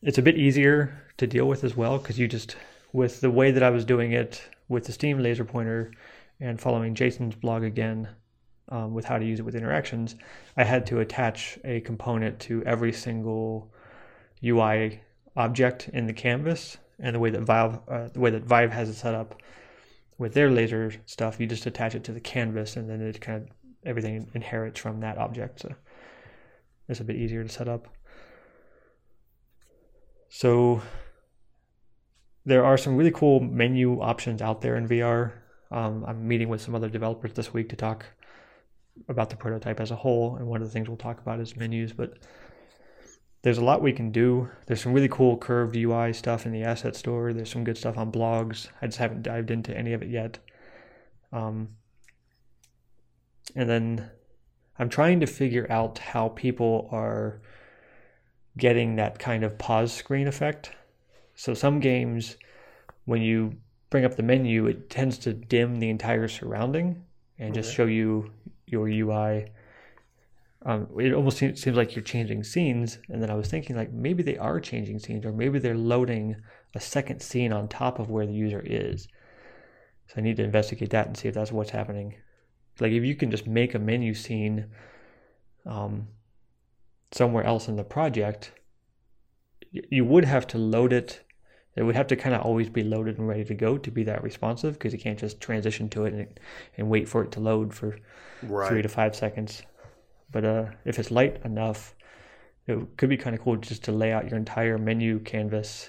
It's 0.02 0.18
a 0.18 0.22
bit 0.22 0.36
easier 0.36 1.02
to 1.16 1.26
deal 1.26 1.46
with 1.46 1.64
as 1.64 1.76
well 1.76 1.98
because 1.98 2.18
you 2.18 2.28
just 2.28 2.56
with 2.92 3.20
the 3.20 3.30
way 3.30 3.50
that 3.50 3.62
I 3.62 3.70
was 3.70 3.84
doing 3.84 4.12
it 4.12 4.42
with 4.68 4.84
the 4.84 4.92
Steam 4.92 5.18
laser 5.18 5.44
pointer 5.44 5.92
and 6.40 6.60
following 6.60 6.94
Jason's 6.94 7.34
blog 7.34 7.62
again 7.62 8.08
um, 8.68 8.94
with 8.94 9.04
how 9.04 9.18
to 9.18 9.24
use 9.24 9.38
it 9.38 9.44
with 9.44 9.54
interactions, 9.54 10.16
I 10.56 10.64
had 10.64 10.86
to 10.86 11.00
attach 11.00 11.58
a 11.64 11.80
component 11.80 12.40
to 12.40 12.62
every 12.64 12.92
single 12.92 13.72
UI 14.44 15.00
object 15.36 15.88
in 15.92 16.06
the 16.06 16.12
canvas. 16.12 16.76
And 16.98 17.14
the 17.14 17.20
way 17.20 17.30
that 17.30 17.42
Vive, 17.42 17.78
uh, 17.88 18.08
the 18.08 18.20
way 18.20 18.30
that 18.30 18.44
Vive 18.44 18.72
has 18.72 18.88
it 18.88 18.94
set 18.94 19.14
up 19.14 19.40
with 20.18 20.34
their 20.34 20.50
laser 20.50 20.92
stuff, 21.06 21.40
you 21.40 21.46
just 21.46 21.66
attach 21.66 21.94
it 21.94 22.04
to 22.04 22.12
the 22.12 22.20
canvas, 22.20 22.76
and 22.76 22.88
then 22.88 23.00
it 23.00 23.20
kind 23.20 23.42
of 23.42 23.48
everything 23.84 24.28
inherits 24.34 24.80
from 24.80 25.00
that 25.00 25.18
object. 25.18 25.60
So 25.60 25.74
It's 26.88 27.00
a 27.00 27.04
bit 27.04 27.16
easier 27.16 27.42
to 27.42 27.48
set 27.48 27.68
up. 27.68 27.88
So 30.28 30.82
there 32.44 32.64
are 32.64 32.76
some 32.76 32.96
really 32.96 33.10
cool 33.10 33.40
menu 33.40 34.00
options 34.00 34.42
out 34.42 34.60
there 34.60 34.76
in 34.76 34.88
VR. 34.88 35.32
Um, 35.70 36.04
I'm 36.06 36.26
meeting 36.26 36.48
with 36.48 36.60
some 36.60 36.74
other 36.74 36.88
developers 36.88 37.32
this 37.32 37.52
week 37.52 37.68
to 37.70 37.76
talk 37.76 38.06
about 39.08 39.30
the 39.30 39.36
prototype 39.36 39.80
as 39.80 39.90
a 39.90 39.96
whole, 39.96 40.36
and 40.36 40.46
one 40.46 40.62
of 40.62 40.68
the 40.68 40.72
things 40.72 40.88
we'll 40.88 40.96
talk 40.96 41.20
about 41.20 41.40
is 41.40 41.56
menus. 41.56 41.92
But 41.92 42.18
there's 43.42 43.58
a 43.58 43.64
lot 43.64 43.82
we 43.82 43.92
can 43.92 44.10
do. 44.10 44.48
There's 44.66 44.82
some 44.82 44.92
really 44.92 45.08
cool 45.08 45.36
curved 45.36 45.76
UI 45.76 46.12
stuff 46.12 46.46
in 46.46 46.52
the 46.52 46.64
asset 46.64 46.96
store. 46.96 47.32
There's 47.32 47.50
some 47.50 47.64
good 47.64 47.78
stuff 47.78 47.96
on 47.96 48.10
blogs. 48.10 48.68
I 48.82 48.86
just 48.86 48.98
haven't 48.98 49.22
dived 49.22 49.50
into 49.50 49.76
any 49.76 49.92
of 49.92 50.02
it 50.02 50.08
yet. 50.08 50.38
Um, 51.32 51.68
and 53.54 53.68
then 53.68 54.10
I'm 54.78 54.88
trying 54.88 55.20
to 55.20 55.26
figure 55.26 55.66
out 55.70 55.98
how 55.98 56.28
people 56.30 56.88
are 56.90 57.40
getting 58.58 58.96
that 58.96 59.18
kind 59.18 59.44
of 59.44 59.58
pause 59.58 59.92
screen 59.92 60.26
effect. 60.26 60.70
So 61.34 61.54
some 61.54 61.80
games, 61.80 62.36
when 63.04 63.22
you 63.22 63.56
bring 63.90 64.04
up 64.04 64.16
the 64.16 64.22
menu, 64.22 64.66
it 64.66 64.90
tends 64.90 65.18
to 65.18 65.32
dim 65.32 65.76
the 65.76 65.90
entire 65.90 66.28
surrounding 66.28 67.04
and 67.38 67.54
just 67.54 67.74
show 67.74 67.84
you 67.84 68.30
your 68.66 68.88
UI. 68.88 69.46
Um, 70.64 70.88
it 70.98 71.12
almost 71.12 71.38
seems, 71.38 71.62
seems 71.62 71.76
like 71.76 71.94
you're 71.94 72.02
changing 72.02 72.42
scenes, 72.42 72.98
and 73.08 73.22
then 73.22 73.30
I 73.30 73.34
was 73.34 73.48
thinking 73.48 73.76
like 73.76 73.92
maybe 73.92 74.22
they 74.22 74.36
are 74.38 74.58
changing 74.58 74.98
scenes, 74.98 75.24
or 75.24 75.32
maybe 75.32 75.58
they're 75.58 75.76
loading 75.76 76.36
a 76.74 76.80
second 76.80 77.20
scene 77.20 77.52
on 77.52 77.68
top 77.68 77.98
of 77.98 78.10
where 78.10 78.26
the 78.26 78.32
user 78.32 78.62
is. 78.64 79.06
So 80.08 80.14
I 80.18 80.20
need 80.20 80.36
to 80.36 80.44
investigate 80.44 80.90
that 80.90 81.06
and 81.06 81.16
see 81.16 81.28
if 81.28 81.34
that's 81.34 81.52
what's 81.52 81.70
happening. 81.70 82.14
Like 82.80 82.92
if 82.92 83.04
you 83.04 83.14
can 83.14 83.30
just 83.30 83.46
make 83.46 83.74
a 83.74 83.78
menu 83.78 84.14
scene 84.14 84.66
um, 85.64 86.08
somewhere 87.12 87.44
else 87.44 87.68
in 87.68 87.76
the 87.76 87.84
project, 87.84 88.52
you 89.70 90.04
would 90.04 90.24
have 90.24 90.46
to 90.48 90.58
load 90.58 90.92
it. 90.92 91.22
It 91.76 91.82
would 91.82 91.96
have 91.96 92.06
to 92.08 92.16
kind 92.16 92.34
of 92.34 92.42
always 92.42 92.70
be 92.70 92.82
loaded 92.82 93.18
and 93.18 93.28
ready 93.28 93.44
to 93.44 93.54
go 93.54 93.76
to 93.76 93.90
be 93.90 94.02
that 94.04 94.22
responsive 94.22 94.74
because 94.74 94.92
you 94.92 94.98
can't 94.98 95.18
just 95.18 95.40
transition 95.40 95.88
to 95.90 96.06
it 96.06 96.14
and, 96.14 96.40
and 96.78 96.88
wait 96.88 97.08
for 97.08 97.22
it 97.22 97.32
to 97.32 97.40
load 97.40 97.74
for 97.74 97.98
Right. 98.42 98.68
three 98.68 98.82
to 98.82 98.88
five 98.88 99.14
seconds. 99.14 99.62
But 100.30 100.44
uh, 100.44 100.64
if 100.84 100.98
it's 100.98 101.10
light 101.10 101.40
enough, 101.44 101.94
it 102.66 102.96
could 102.96 103.08
be 103.08 103.16
kind 103.16 103.34
of 103.34 103.42
cool 103.42 103.56
just 103.56 103.84
to 103.84 103.92
lay 103.92 104.12
out 104.12 104.28
your 104.28 104.38
entire 104.38 104.78
menu 104.78 105.20
canvas 105.20 105.88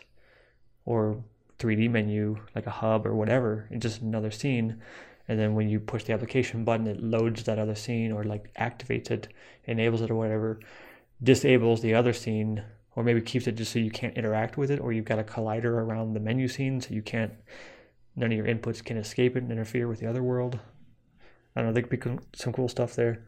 or 0.86 1.24
3D 1.60 1.90
menu, 1.90 2.38
like 2.56 2.68
a 2.68 2.72
hub 2.72 3.06
or 3.06 3.16
whatever, 3.16 3.68
in 3.72 3.80
just 3.80 4.02
another 4.02 4.32
scene. 4.32 4.82
And 5.28 5.40
then 5.40 5.56
when 5.56 5.68
you 5.68 5.80
push 5.80 6.04
the 6.04 6.14
application 6.14 6.64
button, 6.64 6.88
it 6.88 7.02
loads 7.02 7.44
that 7.44 7.60
other 7.60 7.76
scene 7.76 8.12
or 8.12 8.24
like 8.24 8.54
activates 8.56 9.12
it, 9.12 9.28
enables 9.66 10.02
it 10.02 10.12
or 10.12 10.16
whatever, 10.16 10.60
disables 11.22 11.82
the 11.82 11.96
other 11.96 12.14
scene, 12.14 12.64
or 12.96 13.04
maybe 13.04 13.22
keeps 13.22 13.48
it 13.48 13.56
just 13.56 13.74
so 13.74 13.80
you 13.80 13.92
can't 13.92 14.18
interact 14.18 14.58
with 14.58 14.72
it, 14.72 14.80
or 14.80 14.94
you've 14.94 15.06
got 15.06 15.20
a 15.20 15.24
collider 15.24 15.66
around 15.66 16.14
the 16.14 16.20
menu 16.20 16.48
scene 16.48 16.80
so 16.80 16.94
you 16.94 17.02
can't, 17.02 17.34
none 18.16 18.32
of 18.32 18.38
your 18.38 18.48
inputs 18.48 18.84
can 18.84 18.98
escape 18.98 19.36
it 19.36 19.44
and 19.44 19.52
interfere 19.52 19.88
with 19.88 20.00
the 20.00 20.08
other 20.08 20.24
world. 20.24 20.60
I 21.56 21.62
don't 21.62 21.70
know, 21.70 21.74
there 21.74 21.84
could 21.84 22.00
be 22.00 22.20
some 22.36 22.54
cool 22.54 22.70
stuff 22.70 22.96
there. 22.96 23.24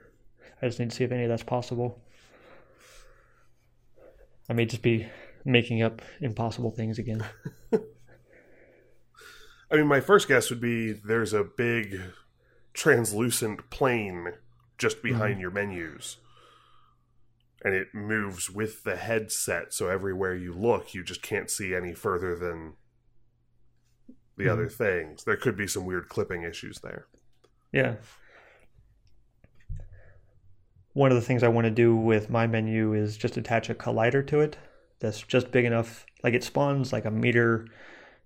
I 0.61 0.65
just 0.67 0.79
need 0.79 0.89
to 0.89 0.95
see 0.95 1.03
if 1.03 1.11
any 1.11 1.23
of 1.23 1.29
that's 1.29 1.43
possible. 1.43 1.99
I 4.49 4.53
may 4.53 4.65
just 4.65 4.81
be 4.81 5.07
making 5.45 5.81
up 5.81 6.01
impossible 6.19 6.71
things 6.71 6.99
again. 6.99 7.23
I 9.71 9.75
mean, 9.75 9.87
my 9.87 10.01
first 10.01 10.27
guess 10.27 10.49
would 10.49 10.59
be 10.61 10.91
there's 10.91 11.33
a 11.33 11.43
big 11.43 12.01
translucent 12.73 13.69
plane 13.69 14.33
just 14.77 15.03
behind 15.03 15.39
your 15.39 15.51
menus. 15.51 16.17
And 17.63 17.75
it 17.75 17.89
moves 17.93 18.49
with 18.49 18.83
the 18.83 18.95
headset, 18.95 19.73
so 19.73 19.89
everywhere 19.89 20.33
you 20.33 20.53
look, 20.53 20.93
you 20.93 21.03
just 21.03 21.21
can't 21.21 21.49
see 21.51 21.75
any 21.75 21.93
further 21.93 22.35
than 22.35 22.73
the 24.37 24.45
Mhm. 24.45 24.49
other 24.51 24.69
things. 24.69 25.25
There 25.25 25.35
could 25.35 25.57
be 25.57 25.67
some 25.67 25.85
weird 25.85 26.07
clipping 26.09 26.43
issues 26.43 26.79
there. 26.79 27.07
Yeah. 27.71 27.97
One 30.99 31.13
of 31.13 31.15
the 31.15 31.21
things 31.21 31.43
I 31.43 31.47
want 31.47 31.63
to 31.63 31.71
do 31.71 31.95
with 31.95 32.29
my 32.29 32.45
menu 32.45 32.93
is 32.93 33.15
just 33.15 33.37
attach 33.37 33.69
a 33.69 33.73
collider 33.73 34.27
to 34.27 34.41
it 34.41 34.57
that's 34.99 35.21
just 35.21 35.49
big 35.49 35.63
enough, 35.63 36.05
like 36.25 36.33
it 36.33 36.43
spawns 36.43 36.91
like 36.91 37.05
a 37.05 37.09
meter 37.09 37.67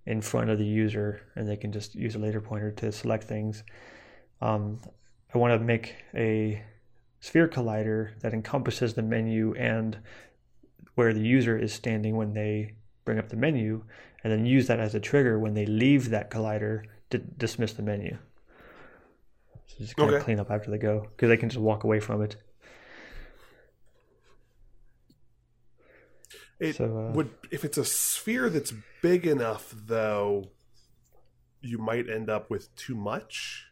in 0.06 0.20
front 0.20 0.50
of 0.50 0.58
the 0.58 0.64
user, 0.64 1.20
and 1.36 1.48
they 1.48 1.56
can 1.56 1.70
just 1.70 1.94
use 1.94 2.16
a 2.16 2.18
laser 2.18 2.40
pointer 2.40 2.72
to 2.72 2.90
select 2.90 3.22
things. 3.22 3.62
Um, 4.40 4.80
I 5.32 5.38
want 5.38 5.52
to 5.52 5.64
make 5.64 5.94
a 6.16 6.64
sphere 7.20 7.46
collider 7.46 8.18
that 8.22 8.34
encompasses 8.34 8.94
the 8.94 9.02
menu 9.02 9.54
and 9.54 9.98
where 10.96 11.14
the 11.14 11.20
user 11.20 11.56
is 11.56 11.72
standing 11.72 12.16
when 12.16 12.32
they 12.32 12.74
bring 13.04 13.20
up 13.20 13.28
the 13.28 13.36
menu, 13.36 13.84
and 14.24 14.32
then 14.32 14.46
use 14.46 14.66
that 14.66 14.80
as 14.80 14.96
a 14.96 15.00
trigger 15.00 15.38
when 15.38 15.54
they 15.54 15.64
leave 15.64 16.10
that 16.10 16.28
collider 16.28 16.82
to 17.10 17.18
dismiss 17.18 17.72
the 17.74 17.82
menu. 17.82 18.18
So 19.66 19.76
just 19.78 19.96
kind 19.96 20.08
Okay. 20.08 20.18
of 20.18 20.24
clean 20.24 20.40
up 20.40 20.50
after 20.50 20.72
they 20.72 20.78
go 20.78 21.06
because 21.14 21.28
they 21.28 21.36
can 21.36 21.50
just 21.50 21.60
walk 21.60 21.84
away 21.84 22.00
from 22.00 22.20
it. 22.20 22.34
It 26.60 26.76
So, 26.76 26.84
uh, 26.84 27.12
would 27.14 27.30
if 27.50 27.64
it's 27.64 27.78
a 27.78 27.84
sphere 27.84 28.48
that's 28.48 28.72
big 29.02 29.26
enough 29.26 29.74
though, 29.74 30.50
you 31.60 31.78
might 31.78 32.08
end 32.08 32.30
up 32.30 32.50
with 32.50 32.74
too 32.76 32.94
much. 32.94 33.66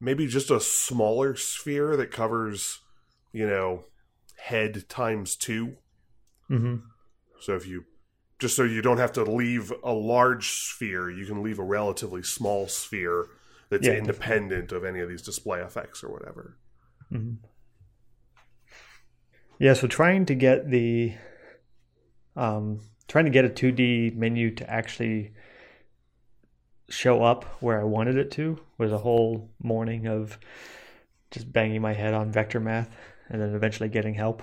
Maybe 0.00 0.26
just 0.26 0.50
a 0.50 0.60
smaller 0.60 1.34
sphere 1.34 1.96
that 1.96 2.12
covers, 2.12 2.80
you 3.32 3.46
know, 3.46 3.84
head 4.36 4.88
times 4.88 5.34
2. 5.36 5.76
Mm-hmm. 6.50 6.76
So 7.40 7.54
if 7.56 7.66
you 7.66 7.84
just 8.38 8.54
so 8.54 8.62
you 8.62 8.82
don't 8.82 8.98
have 8.98 9.12
to 9.12 9.24
leave 9.24 9.72
a 9.82 9.92
large 9.92 10.50
sphere, 10.50 11.10
you 11.10 11.26
can 11.26 11.42
leave 11.42 11.58
a 11.58 11.64
relatively 11.64 12.22
small 12.22 12.68
sphere 12.68 13.26
that's 13.70 13.86
Yeah, 13.86 13.94
independent 13.94 14.72
of 14.72 14.84
any 14.84 15.00
of 15.00 15.08
these 15.08 15.22
display 15.22 15.60
effects 15.60 16.04
or 16.04 16.10
whatever. 16.10 16.56
hmm 17.10 17.34
Yeah, 19.58 19.72
so 19.74 19.88
trying 19.88 20.24
to 20.26 20.34
get 20.34 20.70
the 20.70 21.14
um, 22.38 22.80
trying 23.08 23.24
to 23.24 23.30
get 23.30 23.44
a 23.44 23.48
2D 23.48 24.14
menu 24.14 24.54
to 24.54 24.70
actually 24.70 25.32
show 26.88 27.22
up 27.22 27.44
where 27.60 27.80
I 27.80 27.84
wanted 27.84 28.16
it 28.16 28.30
to 28.32 28.58
was 28.78 28.92
a 28.92 28.98
whole 28.98 29.50
morning 29.62 30.06
of 30.06 30.38
just 31.30 31.52
banging 31.52 31.82
my 31.82 31.92
head 31.92 32.14
on 32.14 32.32
vector 32.32 32.60
math 32.60 32.88
and 33.28 33.42
then 33.42 33.54
eventually 33.54 33.88
getting 33.90 34.14
help 34.14 34.42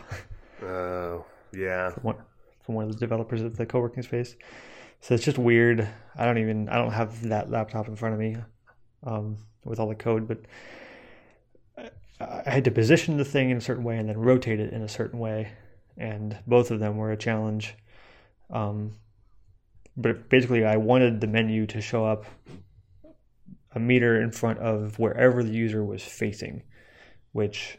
Oh, 0.62 1.26
yeah. 1.54 1.90
from 1.90 2.04
one, 2.04 2.16
from 2.64 2.76
one 2.76 2.86
of 2.86 2.92
the 2.94 3.00
developers 3.00 3.42
at 3.42 3.56
the 3.58 3.66
co-working 3.66 4.04
space. 4.04 4.36
So 5.02 5.16
it's 5.16 5.24
just 5.24 5.38
weird. 5.38 5.88
I 6.16 6.26
don't 6.26 6.38
even 6.38 6.70
I 6.70 6.76
don't 6.78 6.92
have 6.92 7.28
that 7.30 7.50
laptop 7.50 7.88
in 7.88 7.96
front 7.96 8.14
of 8.14 8.20
me 8.20 8.38
um, 9.04 9.38
with 9.64 9.80
all 9.80 9.88
the 9.90 9.96
code, 9.96 10.28
but 10.28 10.40
I- 11.78 11.90
I 12.46 12.50
had 12.50 12.64
to 12.66 12.72
position 12.72 13.18
the 13.18 13.26
thing 13.26 13.50
in 13.50 13.58
a 13.58 13.62
certain 13.62 13.84
way 13.84 13.98
and 13.98 14.08
then 14.08 14.18
rotate 14.18 14.60
it 14.60 14.72
in 14.72 14.82
a 14.82 14.88
certain 14.88 15.20
way, 15.20 15.52
and 15.98 16.38
both 16.48 16.72
of 16.72 16.80
them 16.80 16.96
were 16.98 17.12
a 17.12 17.18
challenge. 17.18 17.76
Um, 18.50 18.94
but 19.98 20.30
basically, 20.30 20.66
I 20.66 20.78
wanted 20.78 21.22
the 21.22 21.28
menu 21.28 21.66
to 21.68 21.82
show 21.82 22.06
up 22.06 22.26
a 23.74 23.80
meter 23.80 24.22
in 24.22 24.32
front 24.32 24.60
of 24.60 25.00
wherever 25.00 25.44
the 25.44 25.52
user 25.52 25.84
was 25.84 26.04
facing, 26.04 26.64
which 27.32 27.78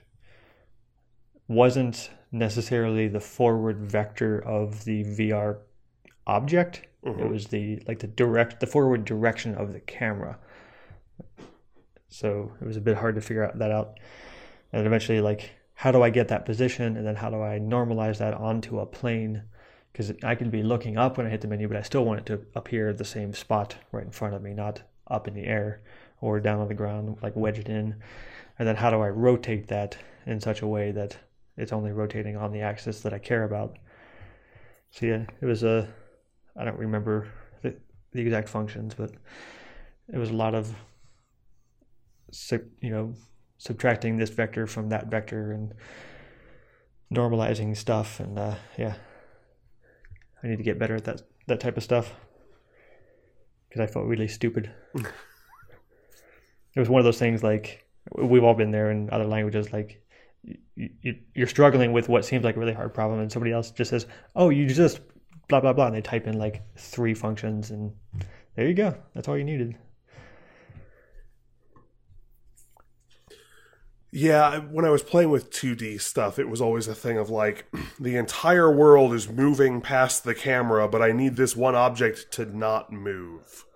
wasn't 1.49 2.11
necessarily 2.33 3.09
the 3.09 3.21
forward 3.21 3.79
vector 3.85 4.39
of 4.39 4.85
the 4.85 5.05
VR 5.05 5.59
object. 6.27 6.87
It 7.03 7.17
Mhm. 7.17 7.31
was 7.31 7.47
the 7.49 7.81
like 7.87 8.01
the 8.01 8.09
direct 8.09 8.61
the 8.61 8.67
forward 8.67 9.05
direction 9.05 9.55
of 9.55 9.73
the 9.73 9.81
camera. 9.81 10.39
So 12.09 12.53
it 12.61 12.65
was 12.65 12.77
a 12.77 12.81
bit 12.81 12.97
hard 12.97 13.15
to 13.15 13.21
figure 13.21 13.45
out 13.45 13.59
that 13.59 13.71
out. 13.71 13.99
And 14.73 14.87
eventually 14.87 15.21
like 15.21 15.51
how 15.75 15.93
do 15.93 16.03
I 16.03 16.11
get 16.11 16.29
that 16.29 16.45
position 16.47 16.97
and 16.97 17.07
then 17.07 17.17
how 17.17 17.31
do 17.31 17.43
I 17.43 17.59
normalize 17.61 18.19
that 18.19 18.35
onto 18.35 18.81
a 18.81 18.87
plane? 18.87 19.43
Because 19.97 20.13
I 20.23 20.35
can 20.35 20.51
be 20.51 20.63
looking 20.63 20.99
up 20.99 21.17
when 21.17 21.27
I 21.27 21.31
hit 21.31 21.41
the 21.41 21.49
menu, 21.49 21.69
but 21.69 21.79
I 21.79 21.81
still 21.81 22.05
want 22.05 22.21
it 22.21 22.27
to 22.27 22.43
appear 22.55 22.91
at 22.91 22.99
the 22.99 23.05
same 23.05 23.33
spot 23.33 23.77
right 23.93 24.05
in 24.05 24.11
front 24.11 24.35
of 24.35 24.43
me, 24.43 24.53
not 24.53 24.83
up 25.07 25.27
in 25.27 25.33
the 25.33 25.47
air 25.47 25.81
or 26.21 26.39
down 26.39 26.61
on 26.61 26.69
the 26.69 26.75
ground, 26.75 27.17
like 27.23 27.35
wedged 27.35 27.71
in. 27.71 27.97
And 28.59 28.69
then 28.69 28.77
how 28.77 28.91
do 28.91 29.01
I 29.01 29.09
rotate 29.09 29.69
that 29.69 29.97
in 30.27 30.39
such 30.39 30.61
a 30.61 30.67
way 30.67 30.93
that 30.93 31.17
it's 31.57 31.73
only 31.73 31.93
rotating 31.93 32.37
on 32.37 32.53
the 32.53 32.61
axis 32.61 33.01
that 33.01 33.15
I 33.15 33.19
care 33.19 33.45
about? 33.45 33.79
So 34.91 35.07
yeah, 35.07 35.25
it 35.41 35.47
was 35.47 35.63
a 35.63 35.89
I 36.55 36.67
don't 36.67 36.79
remember 36.79 37.29
the, 37.63 37.75
the 38.13 38.21
exact 38.21 38.51
functions, 38.51 38.93
but 38.93 39.13
it 40.13 40.19
was 40.19 40.29
a 40.29 40.35
lot 40.35 40.55
of 40.55 40.75
you 42.83 42.91
know 42.91 43.15
subtracting 43.57 44.19
this 44.19 44.29
vector 44.29 44.67
from 44.67 44.91
that 44.91 45.07
vector 45.07 45.53
and 45.53 45.73
normalizing 47.11 47.75
stuff 47.75 48.21
and 48.21 48.39
uh, 48.39 48.57
yeah 48.77 48.97
i 50.43 50.47
need 50.47 50.57
to 50.57 50.65
get 50.65 50.79
better 50.79 50.95
at 50.95 51.05
that 51.05 51.23
that 51.47 51.61
type 51.61 51.77
of 51.77 51.83
stuff 51.83 52.13
because 53.69 53.81
i 53.81 53.87
felt 53.87 54.07
really 54.07 54.29
stupid 54.29 54.71
it 54.95 56.81
was 56.81 56.89
one 56.89 57.01
of 57.01 57.05
those 57.05 57.19
things 57.19 57.43
like 57.43 57.87
we've 58.17 58.45
all 58.45 58.55
been 58.55 58.71
there 58.71 58.91
in 58.91 59.11
other 59.11 59.27
languages 59.27 59.73
like 59.73 60.03
you, 60.75 61.17
you're 61.35 61.47
struggling 61.47 61.93
with 61.93 62.09
what 62.09 62.25
seems 62.25 62.45
like 62.45 62.57
a 62.57 62.61
really 62.61 62.73
hard 62.73 62.95
problem, 62.95 63.21
and 63.21 63.31
somebody 63.31 63.53
else 63.53 63.71
just 63.71 63.91
says, 63.91 64.07
"Oh, 64.35 64.51
you 64.51 64.67
just 64.67 65.01
blah 65.49 65.61
blah 65.61 65.73
blah," 65.73 65.87
and 65.87 65.95
they 65.97 66.03
type 66.03 66.27
in 66.27 66.39
like 66.39 66.63
three 66.77 67.15
functions, 67.15 67.71
and 67.71 67.93
there 68.55 68.67
you 68.67 68.75
go. 68.75 68.97
That's 69.15 69.29
all 69.29 69.37
you 69.37 69.45
needed. 69.45 69.77
Yeah, 74.19 74.61
when 74.61 74.87
I 74.87 74.89
was 74.89 75.03
playing 75.03 75.29
with 75.29 75.51
2D 75.51 76.01
stuff, 76.01 76.39
it 76.39 76.49
was 76.49 76.63
always 76.63 76.89
a 76.89 76.95
thing 76.95 77.19
of 77.19 77.29
like, 77.29 77.67
the 78.01 78.17
entire 78.17 78.75
world 78.75 79.13
is 79.13 79.29
moving 79.29 79.83
past 79.83 80.25
the 80.25 80.35
camera, 80.35 80.89
but 80.89 81.03
I 81.03 81.13
need 81.13 81.37
this 81.37 81.55
one 81.55 81.75
object 81.75 82.33
to 82.33 82.47
not 82.47 82.91
move 82.91 83.67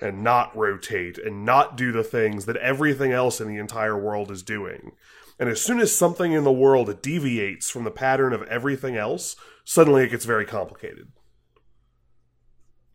and 0.00 0.24
not 0.24 0.56
rotate 0.56 1.18
and 1.18 1.44
not 1.44 1.76
do 1.76 1.92
the 1.92 2.02
things 2.02 2.46
that 2.46 2.56
everything 2.56 3.12
else 3.12 3.42
in 3.42 3.46
the 3.48 3.58
entire 3.58 3.98
world 3.98 4.30
is 4.30 4.42
doing. 4.42 4.92
And 5.38 5.50
as 5.50 5.60
soon 5.60 5.80
as 5.80 5.94
something 5.94 6.32
in 6.32 6.44
the 6.44 6.50
world 6.50 7.02
deviates 7.02 7.68
from 7.68 7.84
the 7.84 7.90
pattern 7.90 8.32
of 8.32 8.42
everything 8.44 8.96
else, 8.96 9.36
suddenly 9.66 10.04
it 10.04 10.12
gets 10.12 10.24
very 10.24 10.46
complicated. 10.46 11.08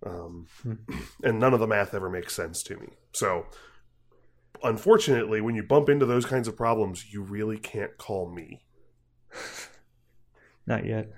Um, 0.04 0.48
and 1.24 1.40
none 1.40 1.54
of 1.54 1.60
the 1.60 1.68
math 1.68 1.94
ever 1.94 2.10
makes 2.10 2.34
sense 2.34 2.64
to 2.64 2.78
me. 2.78 2.88
So, 3.14 3.46
unfortunately, 4.64 5.42
when 5.42 5.56
you 5.56 5.64
bump 5.64 5.90
into 5.90 6.06
those 6.06 6.26
kinds 6.26 6.48
of 6.48 6.56
problems, 6.56 7.12
you 7.12 7.22
really 7.22 7.58
can't 7.58 7.98
call 7.98 8.30
me. 8.30 8.62
Not 10.68 10.86
yet. 10.86 11.12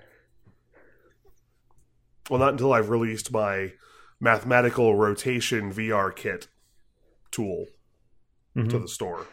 Well, 2.30 2.39
not 2.39 2.54
until 2.54 2.72
I've 2.72 2.89
released 2.89 3.34
my 3.34 3.74
mathematical 4.22 4.96
rotation 4.96 5.74
VR 5.74 6.15
kit 6.15 6.48
tool 7.32 7.65
mm-hmm. 8.56 8.70
to 8.70 8.80
the 8.80 8.88
store. 8.88 9.26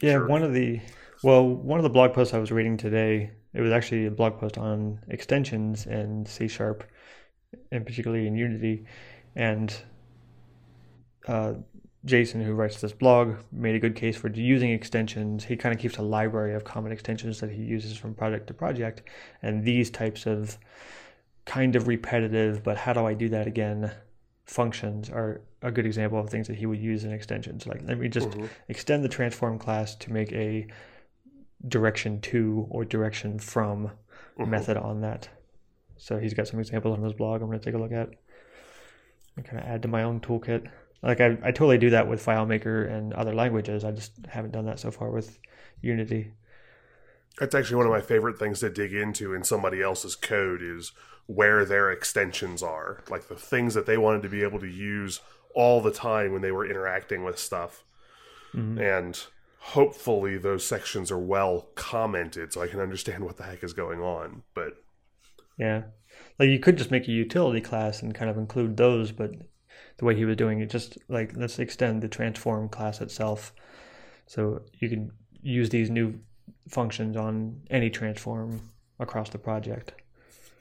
Yeah, 0.00 0.12
sure. 0.12 0.28
one 0.28 0.44
of 0.44 0.52
the 0.52 0.80
well, 1.24 1.48
one 1.48 1.80
of 1.80 1.82
the 1.82 1.90
blog 1.90 2.12
posts 2.12 2.34
I 2.34 2.38
was 2.38 2.52
reading 2.52 2.76
today, 2.76 3.32
it 3.54 3.60
was 3.60 3.72
actually 3.72 4.06
a 4.06 4.10
blog 4.10 4.38
post 4.38 4.58
on 4.58 5.00
extensions 5.08 5.86
and 5.86 6.28
C 6.28 6.46
sharp, 6.46 6.84
and 7.72 7.84
particularly 7.84 8.28
in 8.28 8.36
Unity, 8.36 8.84
and 9.34 9.74
uh, 11.26 11.54
Jason, 12.06 12.40
who 12.40 12.54
writes 12.54 12.80
this 12.80 12.92
blog, 12.92 13.36
made 13.52 13.74
a 13.74 13.80
good 13.80 13.96
case 13.96 14.16
for 14.16 14.28
using 14.28 14.70
extensions. 14.70 15.44
He 15.44 15.56
kind 15.56 15.74
of 15.74 15.80
keeps 15.80 15.98
a 15.98 16.02
library 16.02 16.54
of 16.54 16.64
common 16.64 16.92
extensions 16.92 17.40
that 17.40 17.50
he 17.50 17.62
uses 17.62 17.96
from 17.96 18.14
project 18.14 18.46
to 18.46 18.54
project, 18.54 19.02
and 19.42 19.64
these 19.64 19.90
types 19.90 20.24
of 20.24 20.56
kind 21.44 21.76
of 21.76 21.88
repetitive, 21.88 22.62
but 22.62 22.76
how 22.76 22.92
do 22.92 23.04
I 23.04 23.14
do 23.14 23.28
that 23.30 23.46
again? 23.46 23.92
Functions 24.44 25.10
are 25.10 25.42
a 25.62 25.72
good 25.72 25.86
example 25.86 26.20
of 26.20 26.30
things 26.30 26.46
that 26.46 26.56
he 26.56 26.66
would 26.66 26.78
use 26.78 27.04
in 27.04 27.12
extensions. 27.12 27.66
Like, 27.66 27.82
let 27.84 27.98
me 27.98 28.08
just 28.08 28.30
mm-hmm. 28.30 28.46
extend 28.68 29.04
the 29.04 29.08
transform 29.08 29.58
class 29.58 29.96
to 29.96 30.12
make 30.12 30.32
a 30.32 30.66
direction 31.66 32.20
to 32.20 32.66
or 32.70 32.84
direction 32.84 33.38
from 33.40 33.90
mm-hmm. 34.38 34.50
method 34.50 34.76
on 34.76 35.00
that. 35.00 35.28
So 35.96 36.18
he's 36.18 36.34
got 36.34 36.46
some 36.46 36.60
examples 36.60 36.96
on 36.96 37.02
his 37.02 37.14
blog 37.14 37.40
I'm 37.40 37.48
going 37.48 37.58
to 37.58 37.64
take 37.64 37.74
a 37.74 37.78
look 37.78 37.92
at 37.92 38.10
and 39.36 39.44
kind 39.44 39.58
of 39.58 39.64
add 39.64 39.82
to 39.82 39.88
my 39.88 40.02
own 40.02 40.20
toolkit. 40.20 40.68
Like 41.02 41.20
I, 41.20 41.38
I 41.42 41.50
totally 41.52 41.78
do 41.78 41.90
that 41.90 42.08
with 42.08 42.24
FileMaker 42.24 42.90
and 42.90 43.12
other 43.14 43.34
languages. 43.34 43.84
I 43.84 43.92
just 43.92 44.12
haven't 44.28 44.52
done 44.52 44.66
that 44.66 44.80
so 44.80 44.90
far 44.90 45.10
with 45.10 45.38
Unity. 45.80 46.32
That's 47.38 47.54
actually 47.54 47.76
one 47.76 47.86
of 47.86 47.92
my 47.92 48.00
favorite 48.00 48.38
things 48.38 48.60
to 48.60 48.70
dig 48.70 48.94
into 48.94 49.34
in 49.34 49.44
somebody 49.44 49.82
else's 49.82 50.16
code 50.16 50.62
is 50.62 50.92
where 51.26 51.64
their 51.64 51.90
extensions 51.90 52.62
are, 52.62 53.02
like 53.10 53.28
the 53.28 53.34
things 53.34 53.74
that 53.74 53.84
they 53.84 53.98
wanted 53.98 54.22
to 54.22 54.28
be 54.28 54.42
able 54.42 54.60
to 54.60 54.68
use 54.68 55.20
all 55.54 55.80
the 55.80 55.90
time 55.90 56.32
when 56.32 56.42
they 56.42 56.52
were 56.52 56.68
interacting 56.68 57.24
with 57.24 57.38
stuff. 57.38 57.84
Mm-hmm. 58.54 58.78
And 58.78 59.20
hopefully 59.58 60.38
those 60.38 60.64
sections 60.64 61.10
are 61.10 61.18
well 61.18 61.68
commented 61.74 62.52
so 62.52 62.62
I 62.62 62.68
can 62.68 62.80
understand 62.80 63.24
what 63.24 63.36
the 63.36 63.42
heck 63.42 63.64
is 63.64 63.72
going 63.72 64.00
on. 64.00 64.42
But 64.54 64.74
yeah. 65.58 65.82
Like 66.38 66.48
you 66.48 66.58
could 66.58 66.78
just 66.78 66.90
make 66.90 67.08
a 67.08 67.12
utility 67.12 67.60
class 67.60 68.02
and 68.02 68.14
kind 68.14 68.30
of 68.30 68.38
include 68.38 68.76
those, 68.76 69.12
but 69.12 69.32
the 69.98 70.04
way 70.04 70.14
he 70.14 70.24
was 70.24 70.36
doing 70.36 70.60
it, 70.60 70.70
just 70.70 70.98
like 71.08 71.36
let's 71.36 71.58
extend 71.58 72.02
the 72.02 72.08
transform 72.08 72.68
class 72.68 73.00
itself. 73.00 73.52
So 74.26 74.62
you 74.74 74.88
can 74.88 75.12
use 75.40 75.70
these 75.70 75.90
new 75.90 76.18
functions 76.68 77.16
on 77.16 77.62
any 77.70 77.90
transform 77.90 78.70
across 78.98 79.30
the 79.30 79.38
project. 79.38 79.92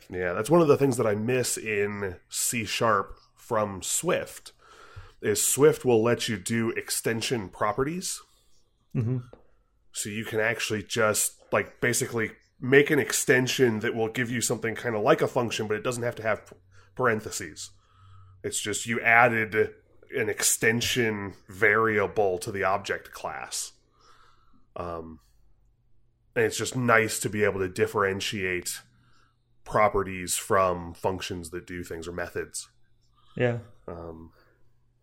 Yeah, 0.09 0.33
that's 0.33 0.49
one 0.49 0.61
of 0.61 0.67
the 0.67 0.77
things 0.77 0.97
that 0.97 1.07
I 1.07 1.15
miss 1.15 1.57
in 1.57 2.17
C 2.29 2.65
sharp 2.65 3.17
from 3.35 3.81
Swift. 3.81 4.51
Is 5.21 5.45
Swift 5.45 5.83
will 5.83 6.03
let 6.03 6.29
you 6.29 6.37
do 6.37 6.69
extension 6.71 7.49
properties. 7.49 8.21
Mm-hmm. 8.95 9.17
So 9.91 10.09
you 10.09 10.25
can 10.25 10.39
actually 10.39 10.83
just 10.83 11.41
like 11.51 11.81
basically 11.81 12.31
make 12.59 12.91
an 12.91 12.99
extension 12.99 13.79
that 13.79 13.95
will 13.95 14.09
give 14.09 14.29
you 14.29 14.41
something 14.41 14.75
kind 14.75 14.95
of 14.95 15.01
like 15.01 15.21
a 15.21 15.27
function, 15.27 15.67
but 15.67 15.77
it 15.77 15.83
doesn't 15.83 16.03
have 16.03 16.15
to 16.15 16.23
have 16.23 16.53
parentheses. 16.95 17.71
It's 18.45 18.61
just 18.61 18.85
you 18.85 19.01
added 19.01 19.73
an 20.15 20.29
extension 20.29 21.33
variable 21.49 22.37
to 22.37 22.51
the 22.51 22.63
object 22.63 23.11
class. 23.11 23.71
Um, 24.75 25.19
and 26.35 26.45
it's 26.45 26.57
just 26.57 26.75
nice 26.75 27.19
to 27.21 27.29
be 27.29 27.43
able 27.43 27.59
to 27.61 27.67
differentiate 27.67 28.81
properties 29.63 30.35
from 30.35 30.93
functions 30.93 31.49
that 31.49 31.65
do 31.65 31.83
things 31.83 32.07
or 32.07 32.11
methods. 32.11 32.69
Yeah. 33.35 33.57
Um, 33.87 34.31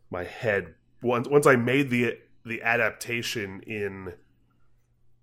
my 0.08 0.22
head 0.22 0.76
once 1.02 1.26
once 1.26 1.44
I 1.44 1.56
made 1.56 1.90
the 1.90 2.18
the 2.46 2.62
adaptation 2.62 3.60
in 3.66 4.12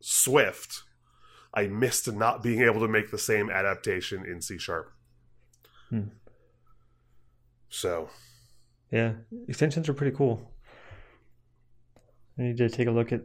Swift, 0.02 0.84
I 1.54 1.68
missed 1.68 2.12
not 2.12 2.44
being 2.44 2.64
able 2.64 2.82
to 2.82 2.90
make 2.90 3.12
the 3.12 3.18
same 3.18 3.50
adaptation 3.50 4.26
in 4.26 4.42
C 4.42 4.58
sharp. 4.58 4.92
Hmm. 5.90 6.10
So, 7.70 8.10
yeah, 8.92 9.14
extensions 9.48 9.88
are 9.90 9.94
pretty 9.94 10.16
cool. 10.16 10.52
I 12.38 12.44
need 12.44 12.58
to 12.58 12.70
take 12.70 12.88
a 12.88 12.92
look 12.92 13.12
at 13.12 13.22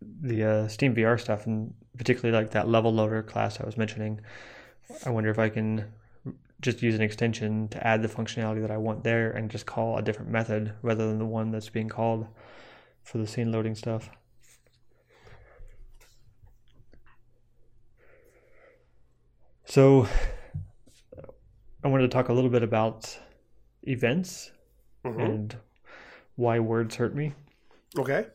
the 0.00 0.44
uh, 0.44 0.68
Steam 0.68 0.94
VR 0.94 1.20
stuff, 1.20 1.46
and 1.46 1.74
particularly 1.96 2.36
like 2.36 2.52
that 2.52 2.68
level 2.68 2.92
loader 2.92 3.22
class 3.22 3.60
I 3.60 3.64
was 3.64 3.76
mentioning. 3.76 4.20
I 5.04 5.10
wonder 5.10 5.30
if 5.30 5.38
I 5.38 5.48
can 5.48 5.92
just 6.60 6.82
use 6.82 6.94
an 6.94 7.02
extension 7.02 7.68
to 7.68 7.86
add 7.86 8.02
the 8.02 8.08
functionality 8.08 8.62
that 8.62 8.70
I 8.70 8.76
want 8.76 9.04
there 9.04 9.30
and 9.32 9.50
just 9.50 9.66
call 9.66 9.98
a 9.98 10.02
different 10.02 10.30
method 10.30 10.72
rather 10.82 11.06
than 11.06 11.18
the 11.18 11.26
one 11.26 11.50
that's 11.50 11.68
being 11.68 11.88
called 11.88 12.26
for 13.02 13.18
the 13.18 13.26
scene 13.26 13.52
loading 13.52 13.74
stuff. 13.74 14.08
So 19.66 20.06
I 21.82 21.88
wanted 21.88 22.04
to 22.04 22.08
talk 22.08 22.28
a 22.28 22.32
little 22.32 22.50
bit 22.50 22.62
about 22.62 23.18
events 23.86 24.50
mm-hmm. 25.04 25.20
and 25.20 25.56
why 26.36 26.58
words 26.58 26.96
hurt 26.96 27.14
me. 27.14 27.34
Okay. 27.96 28.26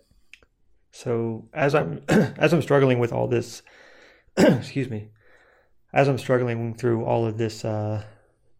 So 0.91 1.47
as 1.53 1.75
I'm 1.75 2.03
as 2.09 2.53
I'm 2.53 2.61
struggling 2.61 2.99
with 2.99 3.11
all 3.11 3.27
this, 3.27 3.61
excuse 4.37 4.89
me, 4.89 5.09
as 5.93 6.07
I'm 6.07 6.17
struggling 6.17 6.73
through 6.73 7.03
all 7.05 7.25
of 7.25 7.37
this 7.37 7.65
uh, 7.65 8.03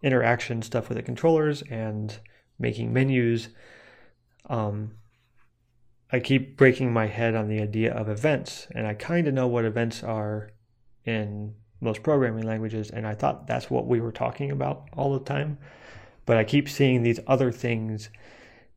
interaction 0.01 0.61
stuff 0.61 0.89
with 0.89 0.97
the 0.97 1.03
controllers 1.03 1.61
and 1.69 2.17
making 2.57 2.93
menus, 2.93 3.49
um, 4.49 4.91
I 6.11 6.19
keep 6.19 6.57
breaking 6.57 6.91
my 6.91 7.07
head 7.07 7.35
on 7.35 7.47
the 7.47 7.61
idea 7.61 7.93
of 7.93 8.09
events, 8.09 8.67
and 8.73 8.87
I 8.87 8.93
kind 8.93 9.27
of 9.27 9.33
know 9.33 9.47
what 9.47 9.65
events 9.65 10.03
are 10.03 10.49
in 11.05 11.53
most 11.81 12.03
programming 12.03 12.45
languages, 12.45 12.89
and 12.89 13.07
I 13.07 13.13
thought 13.13 13.47
that's 13.47 13.69
what 13.69 13.87
we 13.87 14.01
were 14.01 14.11
talking 14.11 14.51
about 14.51 14.89
all 14.93 15.13
the 15.13 15.23
time. 15.23 15.57
But 16.29 16.37
I 16.37 16.43
keep 16.43 16.69
seeing 16.69 17.01
these 17.01 17.19
other 17.25 17.51
things 17.51 18.11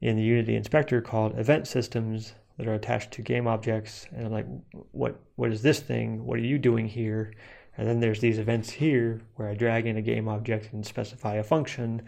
in 0.00 0.16
the 0.16 0.22
Unity 0.22 0.56
inspector 0.56 1.02
called 1.02 1.38
event 1.38 1.68
systems 1.68 2.32
that 2.56 2.66
are 2.66 2.72
attached 2.72 3.10
to 3.10 3.20
game 3.20 3.46
objects, 3.46 4.06
and 4.10 4.24
I'm 4.24 4.32
like, 4.32 4.46
what 4.92 5.20
what 5.36 5.52
is 5.52 5.60
this 5.60 5.78
thing? 5.78 6.24
What 6.24 6.38
are 6.38 6.48
you 6.52 6.56
doing 6.56 6.88
here? 6.88 7.34
And 7.76 7.86
then 7.86 8.00
there's 8.00 8.20
these 8.20 8.38
events 8.38 8.70
here 8.70 9.20
where 9.36 9.48
I 9.48 9.54
drag 9.54 9.86
in 9.86 9.98
a 9.98 10.00
game 10.00 10.28
object 10.28 10.72
and 10.72 10.86
specify 10.86 11.34
a 11.34 11.42
function 11.42 12.00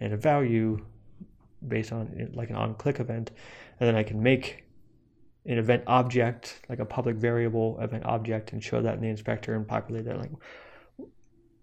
and 0.00 0.12
a 0.12 0.16
value 0.16 0.84
based 1.68 1.92
on 1.92 2.32
like 2.34 2.50
an 2.50 2.56
on 2.56 2.74
click 2.74 2.98
event. 2.98 3.30
And 3.78 3.88
then 3.88 3.94
I 3.94 4.02
can 4.02 4.20
make 4.20 4.64
an 5.46 5.58
event 5.58 5.84
object, 5.86 6.62
like 6.68 6.80
a 6.80 6.84
public 6.84 7.14
variable 7.14 7.78
event 7.80 8.04
object, 8.04 8.52
and 8.52 8.60
show 8.60 8.82
that 8.82 8.94
in 8.94 9.00
the 9.00 9.10
inspector 9.10 9.54
and 9.54 9.64
populate 9.64 10.06
that. 10.06 10.18
Like 10.18 10.32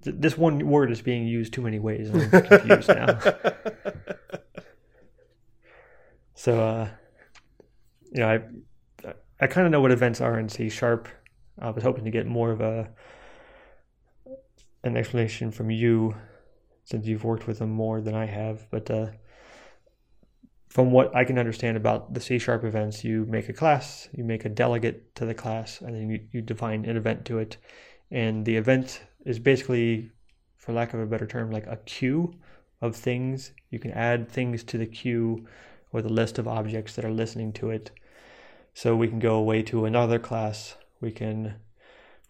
this 0.05 0.37
one 0.37 0.65
word 0.67 0.91
is 0.91 1.01
being 1.01 1.27
used 1.27 1.53
too 1.53 1.61
many 1.61 1.79
ways. 1.79 2.09
And 2.09 2.23
I'm 2.23 2.41
confused 2.47 2.89
now. 2.89 3.19
so, 6.35 6.61
uh, 6.61 6.89
you 8.11 8.19
know, 8.19 8.29
I 8.29 9.13
I 9.39 9.47
kind 9.47 9.65
of 9.65 9.71
know 9.71 9.81
what 9.81 9.91
events 9.91 10.21
are 10.21 10.39
in 10.39 10.49
C 10.49 10.69
sharp. 10.69 11.07
I 11.59 11.69
was 11.69 11.83
hoping 11.83 12.05
to 12.05 12.11
get 12.11 12.25
more 12.25 12.51
of 12.51 12.61
a 12.61 12.89
an 14.83 14.95
explanation 14.95 15.51
from 15.51 15.71
you 15.71 16.15
since 16.83 17.07
you've 17.07 17.23
worked 17.23 17.47
with 17.47 17.59
them 17.59 17.71
more 17.71 17.99
than 18.01 18.13
I 18.15 18.27
have. 18.27 18.69
But 18.69 18.89
uh, 18.89 19.07
from 20.69 20.91
what 20.91 21.15
I 21.15 21.25
can 21.25 21.39
understand 21.39 21.75
about 21.75 22.13
the 22.13 22.21
C 22.21 22.37
sharp 22.37 22.63
events, 22.63 23.03
you 23.03 23.25
make 23.25 23.49
a 23.49 23.53
class, 23.53 24.07
you 24.13 24.23
make 24.23 24.45
a 24.45 24.49
delegate 24.49 25.15
to 25.15 25.25
the 25.25 25.33
class, 25.33 25.81
and 25.81 25.95
then 25.95 26.09
you, 26.09 26.27
you 26.31 26.41
define 26.41 26.85
an 26.85 26.95
event 26.95 27.25
to 27.25 27.39
it. 27.39 27.57
And 28.11 28.45
the 28.45 28.55
event 28.55 29.01
is 29.25 29.39
basically, 29.39 30.11
for 30.57 30.71
lack 30.71 30.93
of 30.93 30.99
a 30.99 31.05
better 31.05 31.27
term, 31.27 31.51
like 31.51 31.67
a 31.67 31.77
queue 31.85 32.35
of 32.81 32.95
things. 32.95 33.51
You 33.69 33.79
can 33.79 33.91
add 33.91 34.29
things 34.29 34.63
to 34.65 34.77
the 34.77 34.85
queue 34.85 35.47
or 35.91 36.01
the 36.01 36.13
list 36.13 36.37
of 36.37 36.47
objects 36.47 36.95
that 36.95 37.05
are 37.05 37.11
listening 37.11 37.51
to 37.53 37.71
it. 37.71 37.91
So 38.73 38.95
we 38.95 39.07
can 39.07 39.19
go 39.19 39.35
away 39.35 39.63
to 39.63 39.85
another 39.85 40.19
class. 40.19 40.75
We 41.01 41.11
can 41.11 41.55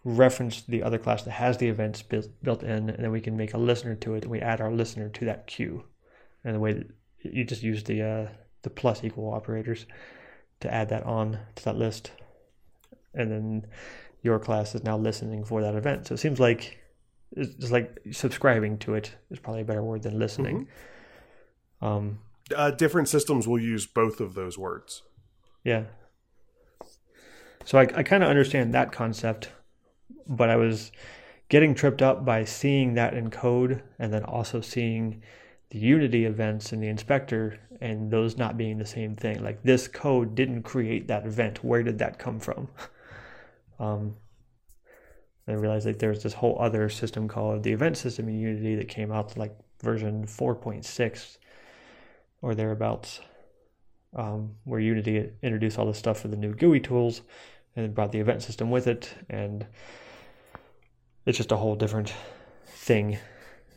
reference 0.04 0.62
the 0.62 0.82
other 0.82 0.98
class 0.98 1.24
that 1.24 1.32
has 1.32 1.58
the 1.58 1.68
events 1.68 2.02
built, 2.02 2.28
built 2.42 2.62
in, 2.62 2.90
and 2.90 3.04
then 3.04 3.10
we 3.10 3.20
can 3.20 3.36
make 3.36 3.54
a 3.54 3.58
listener 3.58 3.96
to 3.96 4.14
it, 4.14 4.22
and 4.22 4.30
we 4.30 4.40
add 4.40 4.60
our 4.60 4.70
listener 4.70 5.08
to 5.08 5.24
that 5.24 5.46
queue. 5.48 5.84
And 6.44 6.54
the 6.54 6.60
way 6.60 6.72
that 6.72 6.86
you 7.22 7.44
just 7.44 7.64
use 7.64 7.82
the 7.84 8.02
uh, 8.02 8.28
the 8.62 8.70
plus 8.70 9.02
equal 9.02 9.32
operators 9.32 9.86
to 10.60 10.72
add 10.72 10.88
that 10.90 11.02
on 11.02 11.40
to 11.56 11.64
that 11.64 11.76
list, 11.76 12.12
and 13.14 13.30
then 13.30 13.66
your 14.22 14.38
class 14.38 14.74
is 14.74 14.84
now 14.84 14.96
listening 14.96 15.44
for 15.44 15.60
that 15.60 15.74
event. 15.74 16.06
So 16.06 16.14
it 16.14 16.18
seems 16.18 16.38
like 16.38 16.78
it's 17.32 17.54
just 17.54 17.72
like 17.72 17.98
subscribing 18.12 18.78
to 18.78 18.94
it 18.94 19.14
is 19.30 19.38
probably 19.38 19.62
a 19.62 19.64
better 19.64 19.82
word 19.82 20.02
than 20.02 20.18
listening. 20.18 20.68
Mm-hmm. 21.82 21.84
Um, 21.84 22.18
uh, 22.54 22.70
different 22.70 23.08
systems 23.08 23.48
will 23.48 23.58
use 23.58 23.86
both 23.86 24.20
of 24.20 24.34
those 24.34 24.56
words. 24.56 25.02
Yeah. 25.64 25.84
So 27.64 27.78
I, 27.78 27.82
I 27.82 28.02
kind 28.02 28.22
of 28.22 28.28
understand 28.28 28.72
that 28.74 28.92
concept, 28.92 29.50
but 30.28 30.48
I 30.48 30.56
was 30.56 30.92
getting 31.48 31.74
tripped 31.74 32.02
up 32.02 32.24
by 32.24 32.44
seeing 32.44 32.94
that 32.94 33.14
in 33.14 33.30
code 33.30 33.82
and 33.98 34.12
then 34.12 34.24
also 34.24 34.60
seeing 34.60 35.22
the 35.70 35.78
Unity 35.78 36.24
events 36.24 36.72
in 36.72 36.80
the 36.80 36.88
inspector 36.88 37.58
and 37.80 38.10
those 38.10 38.36
not 38.36 38.56
being 38.56 38.78
the 38.78 38.86
same 38.86 39.16
thing. 39.16 39.42
Like 39.42 39.62
this 39.62 39.88
code 39.88 40.34
didn't 40.34 40.62
create 40.62 41.08
that 41.08 41.26
event. 41.26 41.64
Where 41.64 41.82
did 41.82 41.98
that 41.98 42.18
come 42.18 42.40
from? 42.40 42.68
Um, 43.78 44.16
I 45.48 45.52
realized 45.52 45.86
like 45.86 45.98
there's 45.98 46.22
this 46.22 46.32
whole 46.32 46.56
other 46.60 46.88
system 46.88 47.28
called 47.28 47.62
the 47.62 47.72
event 47.72 47.96
system 47.96 48.28
in 48.28 48.38
Unity 48.38 48.74
that 48.76 48.88
came 48.88 49.12
out 49.12 49.30
to 49.30 49.38
like 49.38 49.56
version 49.82 50.26
4.6 50.26 51.38
or 52.42 52.54
thereabouts, 52.54 53.20
um, 54.14 54.54
where 54.64 54.80
Unity 54.80 55.30
introduced 55.42 55.78
all 55.78 55.86
the 55.86 55.94
stuff 55.94 56.20
for 56.20 56.28
the 56.28 56.36
new 56.36 56.54
GUI 56.54 56.80
tools 56.80 57.22
and 57.76 57.94
brought 57.94 58.12
the 58.12 58.18
event 58.18 58.42
system 58.42 58.70
with 58.70 58.86
it. 58.86 59.14
And 59.30 59.66
it's 61.26 61.38
just 61.38 61.52
a 61.52 61.56
whole 61.56 61.76
different 61.76 62.12
thing 62.66 63.18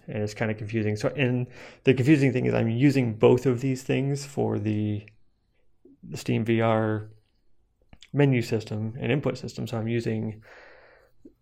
and 0.09 0.23
it's 0.23 0.33
kind 0.33 0.49
of 0.49 0.57
confusing. 0.57 0.95
So, 0.95 1.09
and 1.09 1.47
the 1.83 1.93
confusing 1.93 2.33
thing 2.33 2.45
is 2.45 2.53
I'm 2.53 2.69
using 2.69 3.13
both 3.13 3.45
of 3.45 3.61
these 3.61 3.83
things 3.83 4.25
for 4.25 4.57
the, 4.57 5.05
the 6.03 6.17
Steam 6.17 6.43
VR 6.43 7.09
menu 8.11 8.41
system 8.41 8.95
and 8.99 9.11
input 9.11 9.37
system. 9.37 9.67
So 9.67 9.77
I'm 9.77 9.87
using 9.87 10.41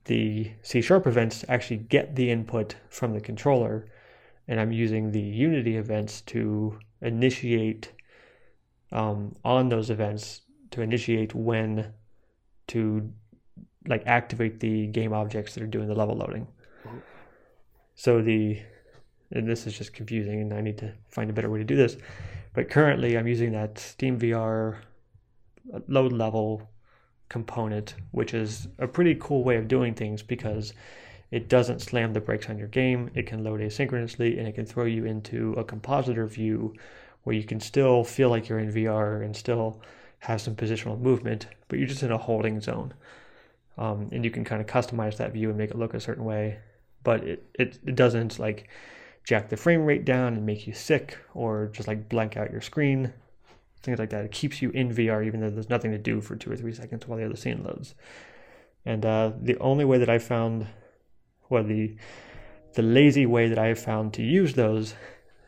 the 0.07 0.51
C 0.63 0.81
sharp 0.81 1.05
events 1.05 1.45
actually 1.47 1.77
get 1.77 2.15
the 2.15 2.31
input 2.31 2.75
from 2.89 3.13
the 3.13 3.21
controller, 3.21 3.87
and 4.47 4.59
I'm 4.59 4.71
using 4.71 5.11
the 5.11 5.21
Unity 5.21 5.77
events 5.77 6.21
to 6.21 6.79
initiate 7.01 7.91
um, 8.91 9.35
on 9.43 9.69
those 9.69 9.89
events 9.89 10.41
to 10.71 10.81
initiate 10.81 11.35
when 11.35 11.93
to 12.67 13.11
like 13.87 14.03
activate 14.05 14.59
the 14.59 14.87
game 14.87 15.13
objects 15.13 15.53
that 15.53 15.63
are 15.63 15.67
doing 15.67 15.87
the 15.87 15.95
level 15.95 16.15
loading. 16.15 16.47
So 17.95 18.21
the 18.21 18.61
and 19.31 19.47
this 19.47 19.67
is 19.67 19.77
just 19.77 19.93
confusing, 19.93 20.41
and 20.41 20.53
I 20.53 20.61
need 20.61 20.77
to 20.77 20.93
find 21.09 21.29
a 21.29 21.33
better 21.33 21.49
way 21.49 21.59
to 21.59 21.65
do 21.65 21.75
this. 21.75 21.97
But 22.53 22.69
currently, 22.69 23.17
I'm 23.17 23.27
using 23.27 23.51
that 23.51 23.77
Steam 23.77 24.17
VR 24.17 24.77
load 25.87 26.13
level 26.13 26.69
component, 27.29 27.95
which 28.11 28.33
is 28.33 28.67
a 28.79 28.87
pretty 28.87 29.15
cool 29.19 29.43
way 29.43 29.57
of 29.57 29.67
doing 29.67 29.93
things 29.93 30.23
because 30.23 30.73
it 31.31 31.49
doesn't 31.49 31.81
slam 31.81 32.13
the 32.13 32.21
brakes 32.21 32.49
on 32.49 32.57
your 32.57 32.67
game. 32.67 33.09
It 33.13 33.27
can 33.27 33.43
load 33.43 33.59
asynchronously 33.59 34.37
and 34.37 34.47
it 34.47 34.55
can 34.55 34.65
throw 34.65 34.85
you 34.85 35.05
into 35.05 35.53
a 35.53 35.63
compositor 35.63 36.25
view 36.25 36.73
where 37.23 37.35
you 37.35 37.43
can 37.43 37.59
still 37.59 38.03
feel 38.03 38.29
like 38.29 38.47
you're 38.47 38.59
in 38.59 38.71
VR 38.71 39.23
and 39.23 39.35
still 39.35 39.81
have 40.19 40.41
some 40.41 40.55
positional 40.55 40.99
movement, 40.99 41.47
but 41.67 41.77
you're 41.77 41.87
just 41.87 42.03
in 42.03 42.11
a 42.11 42.17
holding 42.17 42.61
zone. 42.61 42.93
Um, 43.77 44.09
and 44.11 44.23
you 44.23 44.31
can 44.31 44.43
kind 44.43 44.61
of 44.61 44.67
customize 44.67 45.17
that 45.17 45.33
view 45.33 45.49
and 45.49 45.57
make 45.57 45.69
it 45.69 45.77
look 45.77 45.93
a 45.93 45.99
certain 45.99 46.25
way 46.25 46.57
but 47.07 47.23
it, 47.23 47.49
it, 47.53 47.79
it 47.85 47.95
doesn't 47.95 48.37
like 48.37 48.67
jack 49.23 49.47
the 49.47 49.55
frame 49.55 49.85
rate 49.85 50.03
down 50.03 50.33
and 50.33 50.45
make 50.45 50.67
you 50.67 50.73
sick 50.73 51.17
or 51.33 51.69
just 51.71 51.87
like 51.87 52.09
blank 52.09 52.35
out 52.35 52.51
your 52.51 52.59
screen 52.59 53.13
things 53.87 53.99
like 53.99 54.11
that. 54.11 54.25
It 54.25 54.31
keeps 54.31 54.61
you 54.61 54.69
in 54.71 54.93
vr 54.93 55.25
even 55.25 55.39
though 55.39 55.49
there's 55.49 55.69
nothing 55.69 55.91
to 55.91 55.97
do 55.97 56.21
for 56.21 56.35
two 56.35 56.51
or 56.51 56.55
three 56.55 56.73
seconds 56.73 57.07
while 57.07 57.17
the 57.17 57.25
other 57.25 57.35
scene 57.35 57.63
loads. 57.63 57.95
And 58.85 59.05
uh, 59.05 59.31
the 59.41 59.57
only 59.57 59.85
way 59.85 59.97
that 59.97 60.09
i 60.09 60.19
found 60.19 60.67
well 61.49 61.63
the 61.63 61.95
the 62.73 62.81
lazy 62.81 63.25
way 63.25 63.47
that 63.47 63.57
i 63.57 63.67
have 63.67 63.79
found 63.79 64.13
to 64.13 64.21
use 64.21 64.53
those 64.53 64.93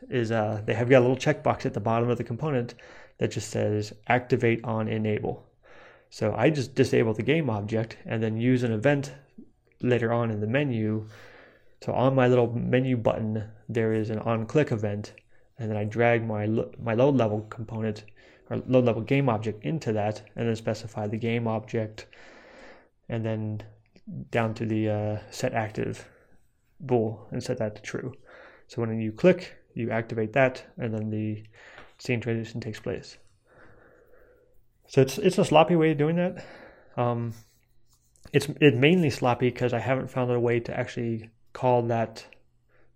is 0.08 0.32
uh, 0.32 0.60
they 0.64 0.74
have 0.74 0.90
got 0.90 0.98
a 0.98 1.06
little 1.06 1.16
checkbox 1.16 1.64
at 1.64 1.74
the 1.74 1.80
bottom 1.80 2.08
of 2.08 2.18
the 2.18 2.24
component 2.24 2.74
that 3.18 3.30
just 3.30 3.50
says 3.50 3.92
activate 4.08 4.64
on 4.64 4.88
enable. 4.88 5.46
So 6.08 6.34
i 6.36 6.50
just 6.50 6.74
disable 6.74 7.14
the 7.14 7.22
game 7.22 7.48
object 7.48 7.96
and 8.04 8.22
then 8.22 8.36
use 8.36 8.62
an 8.62 8.72
event 8.72 9.12
later 9.82 10.12
on 10.12 10.30
in 10.30 10.40
the 10.40 10.46
menu. 10.46 11.06
So 11.82 11.92
on 11.92 12.14
my 12.14 12.28
little 12.28 12.52
menu 12.52 12.96
button, 12.96 13.44
there 13.68 13.92
is 13.92 14.10
an 14.10 14.18
on-click 14.18 14.70
event, 14.72 15.14
and 15.58 15.70
then 15.70 15.76
I 15.76 15.84
drag 15.84 16.26
my 16.26 16.46
my 16.78 16.94
load 16.94 17.16
level 17.16 17.42
component 17.42 18.04
or 18.50 18.62
load 18.66 18.84
level 18.84 19.02
game 19.02 19.28
object 19.28 19.64
into 19.64 19.92
that, 19.92 20.22
and 20.36 20.48
then 20.48 20.56
specify 20.56 21.06
the 21.06 21.16
game 21.16 21.46
object, 21.46 22.06
and 23.08 23.24
then 23.24 23.62
down 24.30 24.54
to 24.54 24.66
the 24.66 24.88
uh, 24.88 25.18
set 25.30 25.54
active 25.54 26.08
bool 26.80 27.28
and 27.30 27.42
set 27.42 27.58
that 27.58 27.76
to 27.76 27.82
true. 27.82 28.12
So 28.66 28.80
when 28.80 29.00
you 29.00 29.12
click, 29.12 29.56
you 29.74 29.90
activate 29.90 30.32
that, 30.32 30.64
and 30.76 30.92
then 30.92 31.10
the 31.10 31.44
scene 31.98 32.20
transition 32.20 32.60
takes 32.60 32.80
place. 32.80 33.18
So 34.88 35.00
it's 35.00 35.18
it's 35.18 35.38
a 35.38 35.44
sloppy 35.44 35.76
way 35.76 35.92
of 35.92 35.98
doing 35.98 36.16
that. 36.16 36.44
Um, 36.96 37.34
it's 38.32 38.48
it 38.60 38.76
mainly 38.76 39.10
sloppy 39.10 39.50
because 39.50 39.72
I 39.72 39.78
haven't 39.78 40.10
found 40.10 40.30
a 40.30 40.40
way 40.40 40.60
to 40.60 40.76
actually 40.76 41.30
call 41.52 41.82
that 41.82 42.26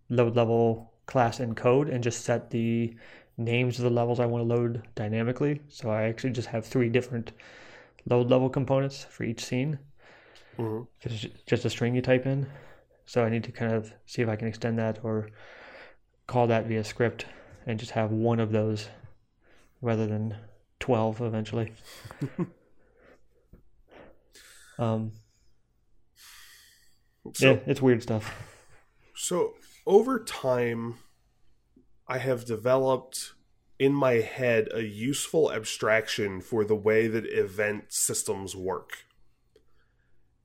load 0.09 0.37
level 0.37 0.93
class 1.07 1.41
in 1.41 1.55
code 1.55 1.89
and 1.89 2.03
just 2.03 2.25
set 2.25 2.51
the 2.51 2.97
names 3.37 3.79
of 3.79 3.85
the 3.85 3.91
levels 3.91 4.21
I 4.21 4.27
want 4.27 4.49
to 4.49 4.55
load 4.55 4.87
dynamically. 4.95 5.61
So 5.69 5.91
I 5.91 6.05
actually 6.05 6.31
just 6.31 6.49
have 6.49 6.65
three 6.65 6.89
different 6.89 7.33
load 8.09 8.31
level 8.31 8.49
components 8.49 9.05
for 9.09 9.25
each 9.25 9.45
scene. 9.45 9.79
Mm-hmm. 10.59 10.85
It's 11.03 11.27
just 11.47 11.65
a 11.65 11.71
string 11.71 11.95
you 11.95 12.03
type 12.03 12.27
in. 12.27 12.47
So 13.07 13.25
I 13.25 13.29
need 13.29 13.45
to 13.45 13.53
kind 13.53 13.73
of 13.73 13.93
see 14.07 14.23
if 14.23 14.29
I 14.29 14.37
can 14.37 14.49
extend 14.49 14.79
that 14.79 15.01
or 15.03 15.29
call 16.27 16.47
that 16.47 16.67
via 16.67 16.85
script 16.85 17.27
and 17.67 17.79
just 17.79 17.93
have 17.93 18.11
one 18.11 18.41
of 18.41 18.53
those 18.53 18.89
rather 19.83 20.07
than 20.07 20.37
12 20.81 21.21
eventually. 21.21 21.73
um, 24.79 25.13
so, 27.33 27.53
yeah, 27.53 27.59
it's 27.67 27.83
weird 27.83 28.03
stuff. 28.03 28.35
So 29.15 29.55
over 29.87 30.23
time, 30.25 30.97
I 32.07 32.19
have 32.19 32.45
developed 32.45 33.33
in 33.79 33.93
my 33.93 34.15
head 34.15 34.69
a 34.73 34.83
useful 34.83 35.53
abstraction 35.53 36.41
for 36.41 36.65
the 36.65 36.77
way 36.77 37.07
that 37.09 37.27
event 37.27 37.93
systems 37.93 38.55
work. 38.55 39.05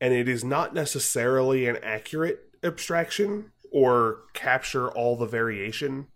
And 0.02 0.14
it 0.14 0.30
is 0.30 0.44
not 0.44 0.74
necessarily 0.74 1.68
an 1.68 1.78
accurate 1.84 2.40
abstraction 2.64 3.52
or 3.72 4.22
capture 4.34 4.90
all 4.90 5.16
the 5.16 5.26
variation 5.26 6.08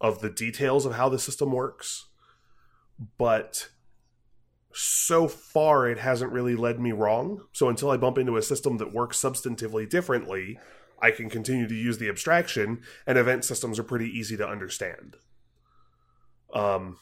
of 0.00 0.20
the 0.20 0.30
details 0.30 0.86
of 0.86 0.94
how 0.94 1.08
the 1.08 1.18
system 1.18 1.52
works. 1.52 2.06
But 3.18 3.68
so 4.72 5.26
far 5.26 5.88
it 5.88 5.98
hasn't 5.98 6.32
really 6.32 6.54
led 6.54 6.78
me 6.78 6.92
wrong. 6.92 7.44
So 7.52 7.68
until 7.68 7.90
I 7.90 7.96
bump 7.96 8.16
into 8.16 8.36
a 8.36 8.42
system 8.42 8.78
that 8.78 8.94
works 8.94 9.20
substantively 9.20 9.88
differently, 9.88 10.58
I 11.00 11.10
can 11.10 11.30
continue 11.30 11.68
to 11.68 11.74
use 11.74 11.98
the 11.98 12.08
abstraction, 12.08 12.82
and 13.06 13.18
event 13.18 13.44
systems 13.44 13.78
are 13.78 13.84
pretty 13.84 14.06
easy 14.06 14.36
to 14.36 14.48
understand. 14.48 15.16
Um, 16.52 16.98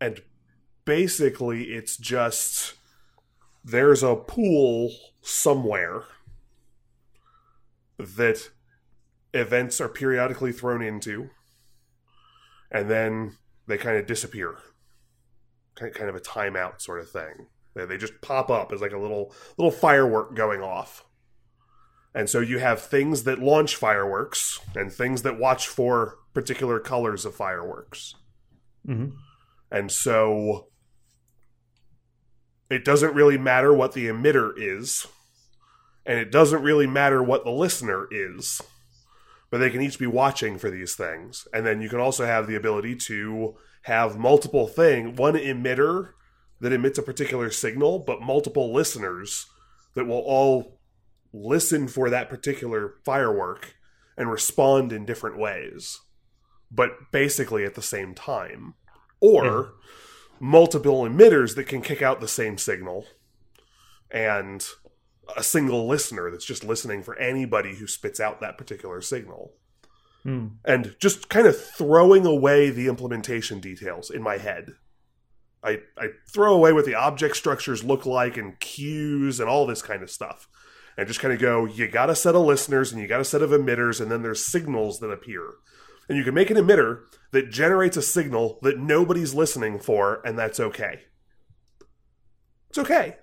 and 0.00 0.22
basically, 0.84 1.64
it's 1.74 1.96
just 1.96 2.74
there's 3.64 4.02
a 4.02 4.14
pool 4.14 4.92
somewhere 5.22 6.04
that 7.98 8.50
events 9.32 9.80
are 9.80 9.88
periodically 9.88 10.52
thrown 10.52 10.82
into, 10.82 11.30
and 12.70 12.90
then 12.90 13.36
they 13.66 13.78
kind 13.78 13.96
of 13.96 14.06
disappear 14.06 14.58
kind 15.74 16.08
of 16.08 16.14
a 16.14 16.20
timeout 16.20 16.80
sort 16.80 17.00
of 17.00 17.10
thing. 17.10 17.46
They 17.74 17.96
just 17.96 18.20
pop 18.20 18.50
up 18.50 18.72
as 18.72 18.80
like 18.80 18.92
a 18.92 18.98
little 18.98 19.34
little 19.58 19.72
firework 19.72 20.36
going 20.36 20.62
off. 20.62 21.04
And 22.14 22.30
so 22.30 22.40
you 22.40 22.58
have 22.58 22.80
things 22.80 23.24
that 23.24 23.40
launch 23.40 23.74
fireworks 23.74 24.60
and 24.76 24.92
things 24.92 25.22
that 25.22 25.38
watch 25.38 25.66
for 25.66 26.16
particular 26.32 26.78
colors 26.78 27.24
of 27.24 27.34
fireworks. 27.34 28.14
hmm 28.86 29.06
And 29.70 29.90
so 29.90 30.68
it 32.70 32.84
doesn't 32.84 33.14
really 33.14 33.38
matter 33.38 33.72
what 33.72 33.92
the 33.92 34.06
emitter 34.06 34.52
is, 34.56 35.06
and 36.06 36.18
it 36.18 36.30
doesn't 36.30 36.62
really 36.62 36.86
matter 36.86 37.22
what 37.22 37.44
the 37.44 37.50
listener 37.50 38.06
is, 38.10 38.60
but 39.50 39.58
they 39.58 39.70
can 39.70 39.82
each 39.82 39.98
be 39.98 40.06
watching 40.06 40.58
for 40.58 40.70
these 40.70 40.94
things. 40.94 41.46
And 41.52 41.66
then 41.66 41.80
you 41.80 41.88
can 41.88 42.00
also 42.00 42.24
have 42.26 42.46
the 42.46 42.56
ability 42.56 42.96
to 43.06 43.56
have 43.82 44.18
multiple 44.18 44.66
thing, 44.66 45.16
one 45.16 45.34
emitter 45.34 46.10
that 46.60 46.72
emits 46.72 46.98
a 46.98 47.02
particular 47.02 47.50
signal, 47.50 47.98
but 47.98 48.22
multiple 48.22 48.72
listeners 48.72 49.46
that 49.94 50.06
will 50.06 50.18
all 50.18 50.73
listen 51.34 51.88
for 51.88 52.08
that 52.10 52.28
particular 52.30 52.94
firework 53.04 53.74
and 54.16 54.30
respond 54.30 54.92
in 54.92 55.04
different 55.04 55.36
ways, 55.36 56.00
but 56.70 56.92
basically 57.10 57.64
at 57.64 57.74
the 57.74 57.82
same 57.82 58.14
time. 58.14 58.74
Or 59.20 59.44
Yeah. 59.44 59.64
multiple 60.40 61.02
emitters 61.02 61.56
that 61.56 61.66
can 61.66 61.82
kick 61.82 62.02
out 62.02 62.20
the 62.20 62.28
same 62.28 62.56
signal 62.58 63.06
and 64.10 64.64
a 65.36 65.42
single 65.42 65.88
listener 65.88 66.30
that's 66.30 66.44
just 66.44 66.62
listening 66.64 67.02
for 67.02 67.16
anybody 67.18 67.76
who 67.76 67.86
spits 67.86 68.20
out 68.20 68.40
that 68.40 68.58
particular 68.58 69.00
signal 69.00 69.54
Mm. 70.24 70.56
and 70.64 70.96
just 71.00 71.28
kind 71.28 71.46
of 71.46 71.58
throwing 71.60 72.24
away 72.26 72.70
the 72.70 72.86
implementation 72.88 73.60
details 73.60 74.10
in 74.10 74.22
my 74.22 74.38
head. 74.38 74.72
I, 75.62 75.80
I 75.98 76.08
throw 76.32 76.54
away 76.54 76.72
what 76.72 76.84
the 76.84 76.94
object 76.94 77.36
structures 77.36 77.82
look 77.84 78.04
like 78.06 78.36
and 78.36 78.58
queues 78.60 79.40
and 79.40 79.48
all 79.48 79.66
this 79.66 79.82
kind 79.82 80.02
of 80.02 80.10
stuff. 80.10 80.46
And 80.96 81.08
just 81.08 81.20
kind 81.20 81.34
of 81.34 81.40
go, 81.40 81.64
you 81.64 81.88
got 81.88 82.10
a 82.10 82.14
set 82.14 82.34
of 82.36 82.42
listeners 82.42 82.92
and 82.92 83.00
you 83.02 83.08
got 83.08 83.20
a 83.20 83.24
set 83.24 83.42
of 83.42 83.50
emitters, 83.50 84.00
and 84.00 84.10
then 84.10 84.22
there's 84.22 84.44
signals 84.44 85.00
that 85.00 85.10
appear. 85.10 85.54
And 86.08 86.16
you 86.18 86.24
can 86.24 86.34
make 86.34 86.50
an 86.50 86.56
emitter 86.56 87.04
that 87.32 87.50
generates 87.50 87.96
a 87.96 88.02
signal 88.02 88.58
that 88.62 88.78
nobody's 88.78 89.34
listening 89.34 89.78
for, 89.80 90.20
and 90.24 90.38
that's 90.38 90.60
okay. 90.60 91.00
It's 92.68 92.78
okay. 92.78 93.16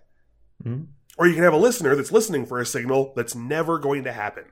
Mhm. 0.64 0.88
Or 1.18 1.28
you 1.28 1.34
can 1.34 1.44
have 1.44 1.54
a 1.54 1.58
listener 1.58 1.96
that's 1.96 2.12
listening 2.12 2.46
for 2.46 2.60
a 2.60 2.66
signal 2.66 3.14
that's 3.16 3.36
never 3.36 3.78
going 3.80 4.04
to 4.06 4.12
happen. 4.14 4.46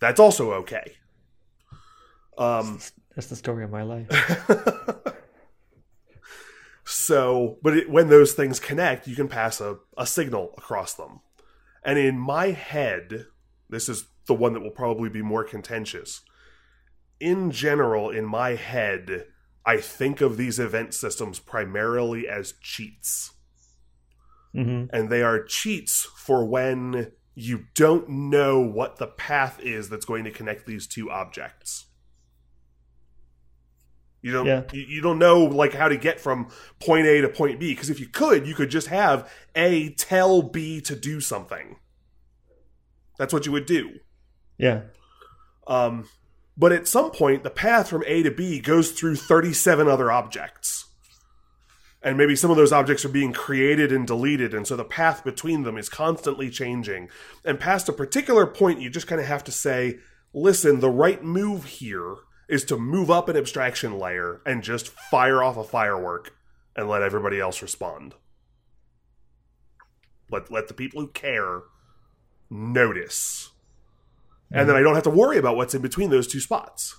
That's 0.00 0.20
also 0.20 0.52
okay. 0.54 0.94
Um, 2.36 2.80
That's 3.14 3.28
the 3.28 3.36
story 3.36 3.62
of 3.62 3.70
my 3.70 3.82
life. 3.82 4.08
so, 6.84 7.58
but 7.62 7.76
it, 7.76 7.90
when 7.90 8.08
those 8.08 8.32
things 8.32 8.58
connect, 8.58 9.06
you 9.06 9.14
can 9.14 9.28
pass 9.28 9.60
a, 9.60 9.78
a 9.96 10.06
signal 10.06 10.54
across 10.58 10.94
them. 10.94 11.20
And 11.84 11.98
in 11.98 12.18
my 12.18 12.48
head, 12.48 13.26
this 13.68 13.88
is 13.88 14.06
the 14.26 14.34
one 14.34 14.52
that 14.52 14.60
will 14.60 14.70
probably 14.70 15.08
be 15.08 15.22
more 15.22 15.44
contentious. 15.44 16.22
In 17.18 17.50
general, 17.50 18.10
in 18.10 18.24
my 18.24 18.50
head, 18.50 19.26
I 19.64 19.78
think 19.78 20.20
of 20.20 20.36
these 20.36 20.58
event 20.58 20.94
systems 20.94 21.38
primarily 21.38 22.28
as 22.28 22.54
cheats. 22.60 23.32
hmm 24.52 24.84
and 24.92 25.08
they 25.08 25.22
are 25.22 25.42
cheats 25.42 26.08
for 26.16 26.44
when 26.44 27.12
you 27.34 27.64
don't 27.74 28.08
know 28.08 28.60
what 28.60 28.96
the 28.96 29.06
path 29.06 29.58
is 29.60 29.88
that's 29.88 30.04
going 30.04 30.24
to 30.24 30.30
connect 30.30 30.66
these 30.66 30.86
two 30.86 31.10
objects. 31.10 31.86
You 34.22 34.32
don't 34.32 34.46
Yeah. 34.46 34.62
you, 34.72 34.82
you 34.82 35.00
don't 35.02 35.18
know 35.18 35.44
like 35.44 35.74
how 35.74 35.88
to 35.88 35.96
get 35.96 36.20
from 36.20 36.48
point 36.80 37.06
A 37.06 37.20
to 37.20 37.28
point 37.28 37.58
B 37.60 37.74
because 37.74 37.90
if 37.90 38.00
you 38.00 38.06
could, 38.06 38.46
you 38.46 38.54
could 38.54 38.70
just 38.70 38.86
have 38.86 39.30
A 39.54 39.90
tell 39.90 40.42
B 40.42 40.80
to 40.82 40.96
do 40.96 41.20
something. 41.20 41.76
That's 43.18 43.32
what 43.32 43.44
you 43.44 43.52
would 43.52 43.66
do. 43.66 43.90
Yeah. 44.58 44.82
Um, 45.66 46.08
but 46.56 46.72
at 46.72 46.88
some 46.88 47.10
point, 47.10 47.42
the 47.42 47.50
path 47.50 47.88
from 47.88 48.04
A 48.06 48.22
to 48.22 48.30
B 48.30 48.60
goes 48.60 48.92
through 48.92 49.16
37 49.16 49.88
other 49.88 50.10
objects. 50.10 50.86
And 52.04 52.18
maybe 52.18 52.34
some 52.34 52.50
of 52.50 52.56
those 52.56 52.72
objects 52.72 53.04
are 53.04 53.10
being 53.10 53.32
created 53.32 53.92
and 53.92 54.04
deleted, 54.04 54.54
and 54.54 54.66
so 54.66 54.74
the 54.74 54.84
path 54.84 55.22
between 55.22 55.62
them 55.62 55.78
is 55.78 55.88
constantly 55.88 56.50
changing. 56.50 57.08
And 57.44 57.60
past 57.60 57.88
a 57.88 57.92
particular 57.92 58.44
point, 58.44 58.80
you 58.80 58.90
just 58.90 59.06
kind 59.06 59.20
of 59.20 59.28
have 59.28 59.44
to 59.44 59.52
say, 59.52 60.00
listen, 60.34 60.80
the 60.80 60.90
right 60.90 61.22
move 61.22 61.64
here 61.64 62.16
is 62.48 62.64
to 62.64 62.76
move 62.76 63.10
up 63.10 63.28
an 63.28 63.36
abstraction 63.36 63.98
layer 63.98 64.40
and 64.44 64.62
just 64.62 64.88
fire 64.88 65.42
off 65.42 65.56
a 65.56 65.64
firework 65.64 66.36
and 66.76 66.88
let 66.88 67.02
everybody 67.02 67.40
else 67.40 67.62
respond. 67.62 68.14
Let, 70.30 70.50
let 70.50 70.68
the 70.68 70.74
people 70.74 71.00
who 71.00 71.08
care 71.08 71.62
notice 72.50 73.52
and 74.52 74.68
then 74.68 74.76
I 74.76 74.82
don't 74.82 74.94
have 74.94 75.04
to 75.04 75.10
worry 75.10 75.38
about 75.38 75.56
what's 75.56 75.74
in 75.74 75.82
between 75.82 76.10
those 76.10 76.26
two 76.26 76.40
spots. 76.40 76.96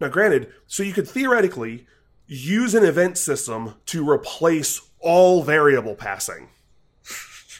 Now, 0.00 0.08
granted, 0.08 0.52
so 0.66 0.82
you 0.82 0.92
could 0.92 1.08
theoretically 1.08 1.86
use 2.26 2.74
an 2.74 2.84
event 2.84 3.18
system 3.18 3.74
to 3.86 4.08
replace 4.08 4.80
all 5.00 5.42
variable 5.42 5.94
passing, 5.94 6.48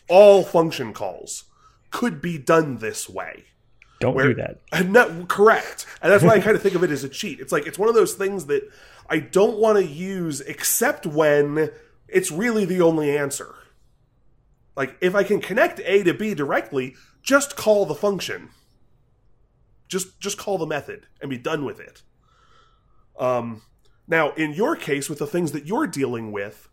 all 0.09 0.43
function 0.43 0.93
calls 0.93 1.45
could 1.91 2.21
be 2.21 2.39
done 2.39 2.79
this 2.79 3.09
way. 3.09 3.45
Don't 4.01 4.15
Where- 4.15 4.29
do 4.29 4.35
that. 4.35 4.61
And 4.73 4.93
not 4.93 5.29
correct. 5.29 5.87
And 6.03 6.13
that's 6.13 6.23
why 6.23 6.35
I 6.35 6.41
kind 6.41 6.57
of 6.57 6.63
think 6.63 6.75
of 6.75 6.85
it 6.85 6.91
as 6.91 7.05
a 7.05 7.09
cheat. 7.09 7.41
It's 7.41 7.53
like 7.53 7.67
it's 7.67 7.79
one 7.79 7.89
of 7.89 7.95
those 7.95 8.15
things 8.15 8.47
that 8.47 8.69
I 9.09 9.19
don't 9.19 9.59
want 9.59 9.79
to 9.79 9.85
use 9.85 10.41
except 10.41 11.07
when 11.07 11.71
it's 12.09 12.31
really 12.31 12.65
the 12.65 12.83
only 12.83 13.17
answer. 13.17 13.55
Like 14.77 14.97
if 15.01 15.15
I 15.15 15.23
can 15.23 15.41
connect 15.41 15.81
A 15.81 16.03
to 16.03 16.13
B 16.13 16.35
directly, 16.35 16.95
just 17.23 17.57
call 17.57 17.87
the 17.87 17.95
function. 17.95 18.51
Just 19.89 20.21
just 20.21 20.37
call 20.37 20.59
the 20.59 20.67
method 20.67 21.07
and 21.21 21.31
be 21.31 21.39
done 21.39 21.65
with 21.65 21.81
it. 21.81 22.03
Um 23.19 23.63
now 24.07 24.33
in 24.33 24.53
your 24.53 24.77
case 24.77 25.09
with 25.09 25.19
the 25.19 25.27
things 25.27 25.53
that 25.53 25.67
you're 25.67 25.87
dealing 25.87 26.33
with, 26.33 26.69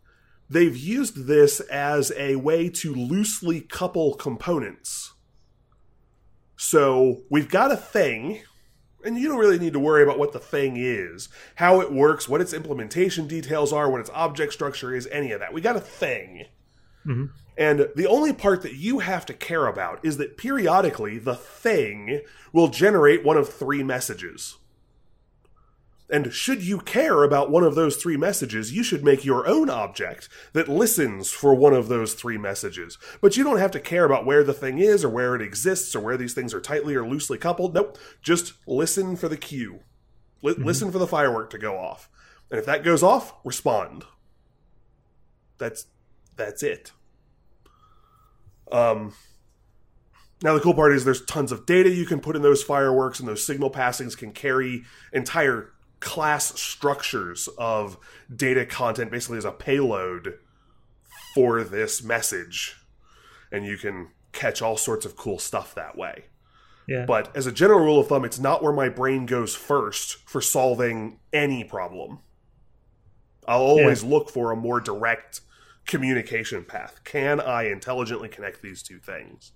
they've 0.50 0.76
used 0.76 1.26
this 1.26 1.62
as 1.62 2.12
a 2.18 2.36
way 2.36 2.70
to 2.70 2.94
loosely 2.94 3.62
couple 3.62 4.16
components. 4.16 5.13
So 6.66 7.24
we've 7.30 7.50
got 7.50 7.74
a 7.74 7.76
thing, 7.76 8.40
and 9.04 9.18
you 9.18 9.28
don't 9.28 9.38
really 9.38 9.60
need 9.60 9.74
to 9.74 9.82
worry 9.82 10.02
about 10.02 10.18
what 10.18 10.32
the 10.32 10.40
thing 10.40 10.78
is, 10.78 11.28
how 11.56 11.82
it 11.82 11.92
works, 11.92 12.30
what 12.30 12.40
its 12.40 12.54
implementation 12.54 13.28
details 13.28 13.74
are, 13.74 13.92
what 13.92 14.00
its 14.00 14.10
object 14.14 14.54
structure 14.54 14.96
is, 14.96 15.06
any 15.08 15.34
of 15.34 15.42
that. 15.42 15.52
We 15.52 15.60
got 15.60 15.76
a 15.76 15.82
thing. 15.82 16.46
Mhm. 17.06 17.32
And 17.58 17.90
the 17.98 18.08
only 18.08 18.32
part 18.32 18.62
that 18.62 18.76
you 18.76 19.00
have 19.00 19.26
to 19.26 19.34
care 19.34 19.68
about 19.68 20.00
is 20.04 20.16
that 20.18 20.38
periodically 20.38 21.20
the 21.20 21.36
thing 21.36 22.22
will 22.54 22.70
generate 22.70 23.26
one 23.26 23.36
of 23.36 23.50
three 23.50 23.84
messages. 23.84 24.56
And 26.14 26.32
should 26.32 26.62
you 26.62 26.78
care 26.78 27.24
about 27.24 27.50
one 27.50 27.64
of 27.64 27.74
those 27.74 27.98
three 27.98 28.18
messages, 28.18 28.72
you 28.72 28.84
should 28.84 29.04
make 29.04 29.26
your 29.26 29.48
own 29.48 29.68
object 29.68 30.30
that 30.54 30.70
listens 30.70 31.32
for 31.32 31.56
one 31.56 31.74
of 31.74 31.88
those 31.88 32.14
three 32.14 32.38
messages. 32.38 33.00
But 33.20 33.36
you 33.36 33.44
don't 33.44 33.58
have 33.58 33.72
to 33.72 33.80
care 33.80 34.06
about 34.06 34.24
where 34.24 34.44
the 34.44 34.54
thing 34.54 34.78
is 34.78 35.04
or 35.04 35.10
where 35.10 35.34
it 35.34 35.42
exists 35.42 35.96
or 35.96 36.02
where 36.02 36.16
these 36.16 36.36
things 36.36 36.54
are 36.54 36.62
tightly 36.62 36.94
or 36.94 37.04
loosely 37.04 37.40
coupled. 37.40 37.74
Nope. 37.74 37.98
Just 38.22 38.54
listen 38.68 39.16
for 39.16 39.28
the 39.28 39.36
cue. 39.36 39.80
Li- 40.44 40.54
Listen 40.56 40.92
for 40.92 41.00
the 41.00 41.08
firework 41.08 41.50
to 41.50 41.58
go 41.58 41.80
off. 41.80 42.12
And 42.52 42.60
if 42.60 42.66
that 42.68 42.84
goes 42.84 43.02
off, 43.02 43.34
respond. 43.44 44.04
That's 45.58 45.88
that's 46.36 46.62
it. 46.62 46.92
Um 48.72 49.14
now 50.44 50.54
the 50.54 50.60
cool 50.60 50.76
part 50.76 50.94
is 50.94 51.06
there's 51.06 51.26
tons 51.26 51.52
of 51.52 51.66
data 51.66 51.90
you 51.90 52.06
can 52.06 52.20
put 52.20 52.36
in 52.36 52.44
those 52.44 52.62
fireworks 52.62 53.20
and 53.20 53.28
those 53.28 53.44
signal 53.44 53.72
passings 53.72 54.16
can 54.16 54.32
carry 54.32 54.84
entire 55.12 55.72
class 56.04 56.60
structures 56.60 57.48
of 57.58 57.98
data 58.36 58.66
content 58.66 59.10
basically 59.10 59.38
as 59.38 59.46
a 59.46 59.52
payload 59.52 60.38
for 61.34 61.64
this 61.64 62.04
message. 62.04 62.76
And 63.52 63.66
you 63.66 63.78
can 63.78 64.10
catch 64.34 64.62
all 64.62 64.76
sorts 64.76 65.06
of 65.06 65.16
cool 65.16 65.40
stuff 65.40 65.74
that 65.76 65.98
way. 65.98 66.26
Yeah. 66.86 67.06
but 67.06 67.34
as 67.34 67.48
a 67.48 67.52
general 67.54 67.80
rule 67.80 68.02
of 68.02 68.10
thumb 68.10 68.26
it's 68.26 68.40
not 68.40 68.62
where 68.62 68.74
my 68.74 68.90
brain 68.90 69.26
goes 69.26 69.56
first 69.56 70.18
for 70.28 70.42
solving 70.42 71.18
any 71.32 71.64
problem. 71.64 72.20
I'll 73.48 73.62
always 73.62 74.04
look 74.04 74.30
for 74.30 74.52
a 74.52 74.58
more 74.58 74.82
direct 74.82 75.40
communication 75.88 76.66
path. 76.66 77.00
Can 77.06 77.40
i 77.40 77.72
intelligently 77.72 78.28
connect 78.28 78.62
these 78.62 78.84
two 78.84 79.00
things? 79.00 79.54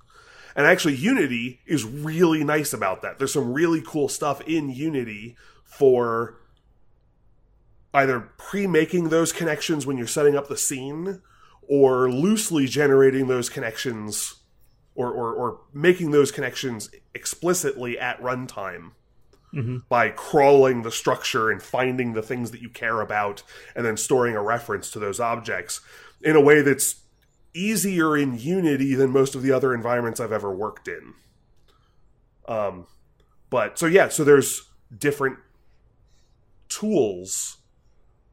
And 0.56 0.66
actually 0.66 0.96
unity 0.96 1.60
is 1.66 1.84
really 1.84 2.46
nice 2.46 2.72
about 2.72 3.02
that. 3.02 3.18
There's 3.18 3.34
some 3.34 3.52
really 3.52 3.84
cool 3.86 4.08
stuff 4.08 4.40
in 4.48 4.70
unity 4.70 5.36
for 5.68 6.40
either 7.94 8.20
pre-making 8.38 9.10
those 9.10 9.32
connections 9.32 9.86
when 9.86 9.98
you're 9.98 10.08
setting 10.08 10.36
up 10.36 10.48
the 10.48 10.58
scene 10.58 11.22
or 11.68 12.10
loosely 12.10 12.66
generating 12.66 13.28
those 13.28 13.50
connections 13.50 14.36
or, 14.96 15.12
or, 15.12 15.34
or 15.34 15.60
making 15.74 16.12
those 16.12 16.32
connections 16.32 16.90
explicitly 17.14 18.00
at 18.00 18.20
runtime 18.22 18.92
Mhm. 19.54 19.84
by 19.88 20.10
crawling 20.10 20.82
the 20.82 20.92
structure 20.92 21.50
and 21.50 21.64
finding 21.64 22.12
the 22.12 22.22
things 22.22 22.52
that 22.52 22.62
you 22.62 22.70
care 22.70 23.00
about 23.00 23.44
and 23.76 23.86
then 23.86 23.96
storing 23.96 24.36
a 24.36 24.42
reference 24.42 24.92
to 24.92 25.00
those 25.00 25.22
objects 25.22 25.80
in 26.22 26.36
a 26.36 26.42
way 26.42 26.62
that's 26.62 26.96
easier 27.54 28.18
in 28.18 28.38
Unity 28.38 28.94
than 28.94 29.10
most 29.10 29.36
of 29.36 29.44
the 29.44 29.54
other 29.54 29.74
environments 29.74 30.20
I've 30.20 30.34
ever 30.34 30.54
worked 30.54 30.90
in. 30.90 31.14
Um, 32.48 32.88
but 33.50 33.80
so 33.80 33.86
yeah, 33.86 34.10
so 34.10 34.26
there's 34.26 34.70
different 34.96 35.38
tools 36.70 37.58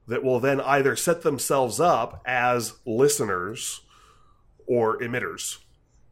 that 0.07 0.23
will 0.23 0.41
then 0.41 0.61
either 0.61 0.97
set 0.97 1.23
themselves 1.23 1.81
up 1.81 2.23
as 2.27 2.75
listeners 2.85 3.81
or 4.67 4.99
emitters 4.99 5.59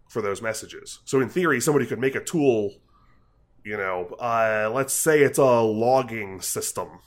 for 0.09 0.23
those 0.23 0.43
messages. 0.43 1.01
So 1.05 1.21
in 1.21 1.29
theory, 1.29 1.61
somebody 1.61 1.87
could 1.87 1.99
make 1.99 2.15
a 2.15 2.25
tool, 2.25 2.75
you 3.65 3.77
know, 3.77 4.15
uh, 4.19 4.71
let's 4.73 4.95
say 4.95 5.23
it's 5.23 5.39
a 5.39 5.61
logging 5.61 6.41
system. 6.41 7.01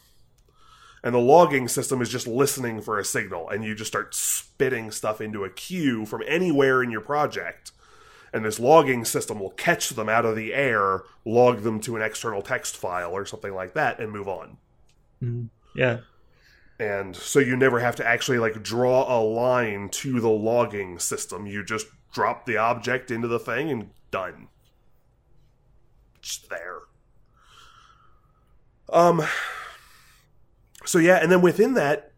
And 1.04 1.14
the 1.14 1.20
logging 1.20 1.68
system 1.68 2.02
is 2.02 2.10
just 2.10 2.26
listening 2.26 2.82
for 2.82 2.98
a 2.98 3.06
signal, 3.06 3.48
and 3.50 3.64
you 3.64 3.76
just 3.76 3.92
start 3.92 4.16
spitting 4.16 4.90
stuff 4.90 5.22
into 5.22 5.44
a 5.44 5.52
queue 5.52 6.04
from 6.04 6.24
anywhere 6.28 6.82
in 6.82 6.90
your 6.90 7.02
project. 7.02 7.72
And 8.34 8.44
this 8.44 8.60
logging 8.60 9.06
system 9.06 9.40
will 9.40 9.52
catch 9.52 9.90
them 9.92 10.10
out 10.10 10.26
of 10.26 10.36
the 10.36 10.52
air, 10.54 11.04
log 11.24 11.62
them 11.62 11.80
to 11.82 11.96
an 11.96 12.02
external 12.02 12.42
text 12.42 12.76
file 12.76 13.12
or 13.12 13.24
something 13.24 13.54
like 13.54 13.76
that, 13.76 14.00
and 14.00 14.12
move 14.12 14.28
on. 14.28 14.58
Mhm. 15.26 15.50
Yeah. 15.76 16.00
and 16.78 17.16
so 17.16 17.40
you 17.40 17.56
never 17.56 17.80
have 17.80 17.96
to 17.96 18.06
actually 18.06 18.38
like 18.38 18.62
draw 18.62 19.06
a 19.18 19.20
line 19.24 19.88
to 19.90 20.20
the 20.20 20.30
logging 20.30 21.00
system 21.00 21.46
you 21.48 21.64
just 21.64 21.88
drop 22.14 22.46
the 22.46 22.58
object 22.58 23.10
into 23.12 23.28
the 23.30 23.40
thing 23.40 23.72
and 23.72 23.90
done 24.12 24.50
just 26.22 26.50
there 26.50 26.80
um 28.92 29.22
so 30.86 30.98
yeah 31.00 31.16
and 31.16 31.32
then 31.32 31.42
within 31.42 31.74
that 31.76 32.12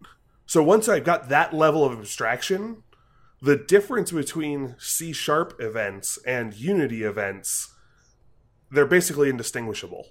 so 0.47 0.63
once 0.63 0.89
i've 0.89 1.03
got 1.03 1.29
that 1.29 1.53
level 1.53 1.85
of 1.85 1.97
abstraction 1.99 2.83
the 3.41 3.55
difference 3.55 4.11
between 4.11 4.75
c 4.79 5.13
sharp 5.13 5.53
events 5.59 6.17
and 6.25 6.55
unity 6.55 7.03
events 7.03 7.73
they're 8.71 8.85
basically 8.87 9.29
indistinguishable 9.29 10.07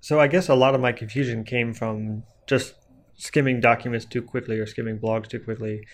So 0.00 0.20
I 0.20 0.28
guess 0.28 0.48
a 0.48 0.54
lot 0.54 0.74
of 0.74 0.80
my 0.80 0.92
confusion 0.92 1.44
came 1.44 1.74
from 1.74 2.22
just 2.46 2.74
skimming 3.16 3.60
documents 3.60 4.04
too 4.04 4.22
quickly 4.22 4.58
or 4.58 4.66
skimming 4.66 4.98
blogs 4.98 5.28
too 5.28 5.40
quickly, 5.40 5.86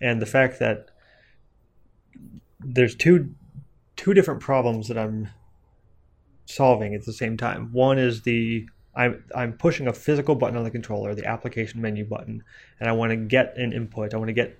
and 0.00 0.20
the 0.20 0.26
fact 0.26 0.58
that 0.58 0.90
there's 2.60 2.94
two 2.94 3.34
two 3.94 4.14
different 4.14 4.40
problems 4.40 4.88
that 4.88 4.98
I'm 4.98 5.28
solving 6.46 6.94
at 6.94 7.04
the 7.04 7.12
same 7.12 7.36
time. 7.36 7.72
One 7.72 7.98
is 7.98 8.22
the 8.22 8.68
I'm 8.94 9.24
I'm 9.34 9.52
pushing 9.52 9.86
a 9.86 9.92
physical 9.92 10.34
button 10.34 10.56
on 10.56 10.64
the 10.64 10.70
controller, 10.70 11.14
the 11.14 11.26
application 11.26 11.80
menu 11.80 12.04
button, 12.04 12.42
and 12.80 12.88
I 12.88 12.92
want 12.92 13.10
to 13.10 13.16
get 13.16 13.56
an 13.56 13.72
input. 13.72 14.14
I 14.14 14.16
want 14.16 14.28
to 14.28 14.34
get 14.34 14.58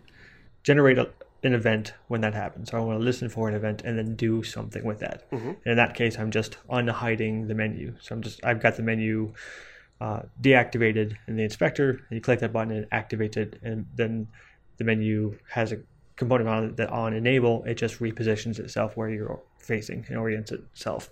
generate 0.62 0.98
a, 0.98 1.10
an 1.42 1.52
event 1.52 1.94
when 2.08 2.20
that 2.22 2.34
happens. 2.34 2.70
So 2.70 2.78
I 2.78 2.80
want 2.80 2.98
to 2.98 3.04
listen 3.04 3.28
for 3.28 3.48
an 3.48 3.54
event 3.54 3.82
and 3.84 3.98
then 3.98 4.16
do 4.16 4.42
something 4.42 4.84
with 4.84 5.00
that. 5.00 5.30
Mhm. 5.30 5.48
And 5.48 5.66
in 5.66 5.76
that 5.76 5.94
case, 5.94 6.18
I'm 6.18 6.30
just 6.30 6.56
unhiding 6.68 7.48
the 7.48 7.54
menu. 7.54 7.94
So 8.00 8.14
I'm 8.14 8.22
just 8.22 8.44
I've 8.44 8.60
got 8.60 8.76
the 8.76 8.82
menu 8.82 9.32
uh, 10.00 10.22
deactivated 10.42 11.16
in 11.26 11.36
the 11.36 11.42
inspector. 11.42 11.90
And 11.90 12.10
you 12.10 12.20
click 12.20 12.40
that 12.40 12.52
button 12.52 12.72
and 12.72 12.84
it 12.84 12.90
activates 12.90 13.36
it, 13.36 13.58
and 13.62 13.86
then 13.94 14.28
the 14.76 14.84
menu 14.84 15.38
has 15.50 15.72
a 15.72 15.78
component 16.16 16.48
on 16.48 16.64
it 16.64 16.76
that 16.76 16.90
on 16.90 17.12
enable 17.12 17.62
it 17.64 17.74
just 17.76 17.98
repositions 18.00 18.58
itself 18.58 18.96
where 18.96 19.08
you're 19.08 19.40
facing 19.58 20.04
and 20.08 20.16
orients 20.18 20.52
itself. 20.52 21.10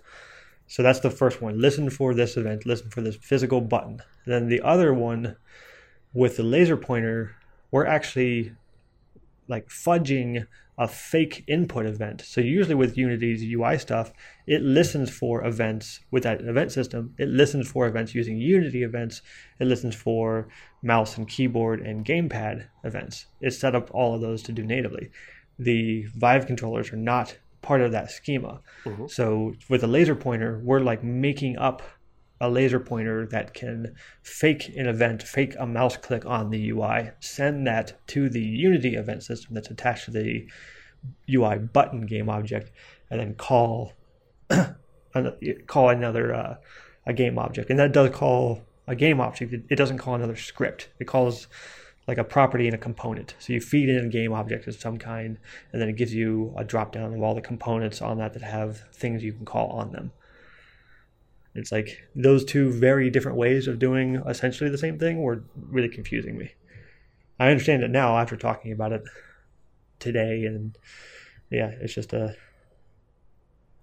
So 0.67 0.81
that's 0.81 0.99
the 0.99 1.11
first 1.11 1.41
one. 1.41 1.59
Listen 1.59 1.89
for 1.89 2.13
this 2.13 2.37
event. 2.37 2.65
Listen 2.65 2.89
for 2.89 3.01
this 3.01 3.15
physical 3.15 3.61
button. 3.61 4.01
Then 4.25 4.49
the 4.49 4.61
other 4.61 4.93
one 4.93 5.35
with 6.13 6.37
the 6.37 6.43
laser 6.43 6.77
pointer, 6.77 7.35
we're 7.71 7.85
actually 7.85 8.53
like 9.47 9.67
fudging 9.69 10.47
a 10.77 10.87
fake 10.87 11.43
input 11.47 11.85
event. 11.85 12.21
So 12.21 12.41
usually 12.41 12.75
with 12.75 12.97
Unity's 12.97 13.41
UI 13.43 13.77
stuff, 13.77 14.11
it 14.45 14.61
listens 14.61 15.09
for 15.09 15.45
events 15.45 16.01
with 16.11 16.23
that 16.23 16.41
event 16.41 16.71
system. 16.71 17.13
It 17.17 17.29
listens 17.29 17.69
for 17.69 17.87
events 17.87 18.13
using 18.13 18.37
Unity 18.37 18.83
events. 18.83 19.21
It 19.59 19.67
listens 19.67 19.95
for 19.95 20.49
mouse 20.83 21.17
and 21.17 21.27
keyboard 21.27 21.79
and 21.79 22.05
gamepad 22.05 22.67
events. 22.83 23.27
It's 23.39 23.57
set 23.57 23.73
up 23.73 23.89
all 23.93 24.15
of 24.15 24.21
those 24.21 24.43
to 24.43 24.51
do 24.51 24.63
natively. 24.63 25.11
The 25.57 26.03
Vive 26.13 26.45
controllers 26.45 26.91
are 26.91 26.97
not 26.97 27.37
part 27.61 27.81
of 27.81 27.93
that 27.93 28.11
schema. 28.11 28.61
Mhm. 28.83 29.09
So 29.09 29.55
with 29.69 29.83
a 29.83 29.87
laser 29.87 30.15
pointer, 30.15 30.59
we're 30.63 30.81
like 30.81 31.03
making 31.03 31.57
up 31.57 31.81
a 32.41 32.49
laser 32.49 32.79
pointer 32.79 33.25
that 33.27 33.53
can 33.53 33.95
fake 34.21 34.69
an 34.75 34.87
event, 34.87 35.23
fake 35.23 35.55
a 35.59 35.65
mouse 35.65 35.97
click 35.97 36.25
on 36.25 36.49
the 36.49 36.69
UI, 36.69 37.11
send 37.19 37.65
that 37.67 37.93
to 38.07 38.29
the 38.29 38.41
Unity 38.41 38.95
event 38.95 39.23
system 39.23 39.55
that's 39.55 39.69
attached 39.69 40.05
to 40.05 40.11
the 40.11 40.47
UI 41.33 41.57
button 41.57 42.05
game 42.05 42.29
object, 42.29 42.71
and 43.09 43.19
then 43.19 43.35
call 43.35 43.93
call 45.67 45.89
another 45.89 46.33
uh, 46.33 46.55
a 47.05 47.13
game 47.13 47.37
object. 47.37 47.69
And 47.69 47.79
that 47.79 47.93
does 47.93 48.09
call 48.09 48.61
a 48.87 48.95
game 48.95 49.21
object. 49.21 49.53
It, 49.53 49.63
it 49.69 49.75
doesn't 49.75 49.97
call 49.97 50.15
another 50.15 50.35
script. 50.35 50.89
It 50.99 51.05
calls 51.05 51.47
like 52.07 52.17
a 52.17 52.23
property 52.23 52.67
and 52.67 52.75
a 52.75 52.79
component. 52.79 53.35
So 53.39 53.53
you 53.53 53.61
feed 53.61 53.89
in 53.89 54.05
a 54.05 54.09
game 54.09 54.33
object 54.33 54.67
of 54.67 54.75
some 54.75 54.97
kind, 54.97 55.37
and 55.71 55.81
then 55.81 55.89
it 55.89 55.95
gives 55.95 56.13
you 56.13 56.53
a 56.55 56.63
drop 56.63 56.91
down 56.91 57.13
of 57.13 57.21
all 57.21 57.33
the 57.33 57.41
components 57.41 58.01
on 58.01 58.17
that 58.19 58.33
that 58.33 58.43
have 58.43 58.83
things 58.93 59.23
you 59.23 59.33
can 59.33 59.45
call 59.45 59.69
on 59.69 59.91
them. 59.91 60.11
It's 61.55 61.71
like 61.71 62.03
those 62.15 62.43
two 62.43 62.69
very 62.69 63.09
different 63.09 63.37
ways 63.37 63.67
of 63.67 63.79
doing 63.79 64.21
essentially 64.27 64.69
the 64.69 64.77
same 64.77 64.99
thing 64.99 65.21
were 65.21 65.43
really 65.55 65.89
confusing 65.89 66.37
me. 66.37 66.53
I 67.39 67.49
understand 67.49 67.83
it 67.83 67.91
now 67.91 68.17
after 68.17 68.35
talking 68.35 68.71
about 68.71 68.91
it 68.91 69.03
today, 69.99 70.45
and 70.45 70.77
yeah, 71.49 71.71
it's 71.81 71.93
just 71.93 72.13
a. 72.13 72.35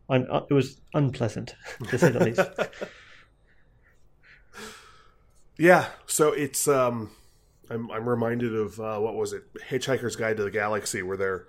Un, 0.09 0.27
uh, 0.31 0.43
it 0.51 0.55
was 0.55 0.81
unpleasant 0.95 1.55
to 1.89 1.99
say 1.99 2.11
the 2.11 2.25
least. 2.25 2.41
Yeah, 5.59 5.87
so 6.07 6.33
it's 6.33 6.66
um, 6.66 7.11
I'm 7.70 7.91
I'm 7.91 8.09
reminded 8.09 8.55
of 8.55 8.81
uh, 8.81 8.99
what 8.99 9.14
was 9.14 9.33
it, 9.33 9.45
Hitchhiker's 9.70 10.16
Guide 10.16 10.37
to 10.39 10.43
the 10.43 10.51
Galaxy, 10.51 11.03
where 11.03 11.16
they're 11.16 11.47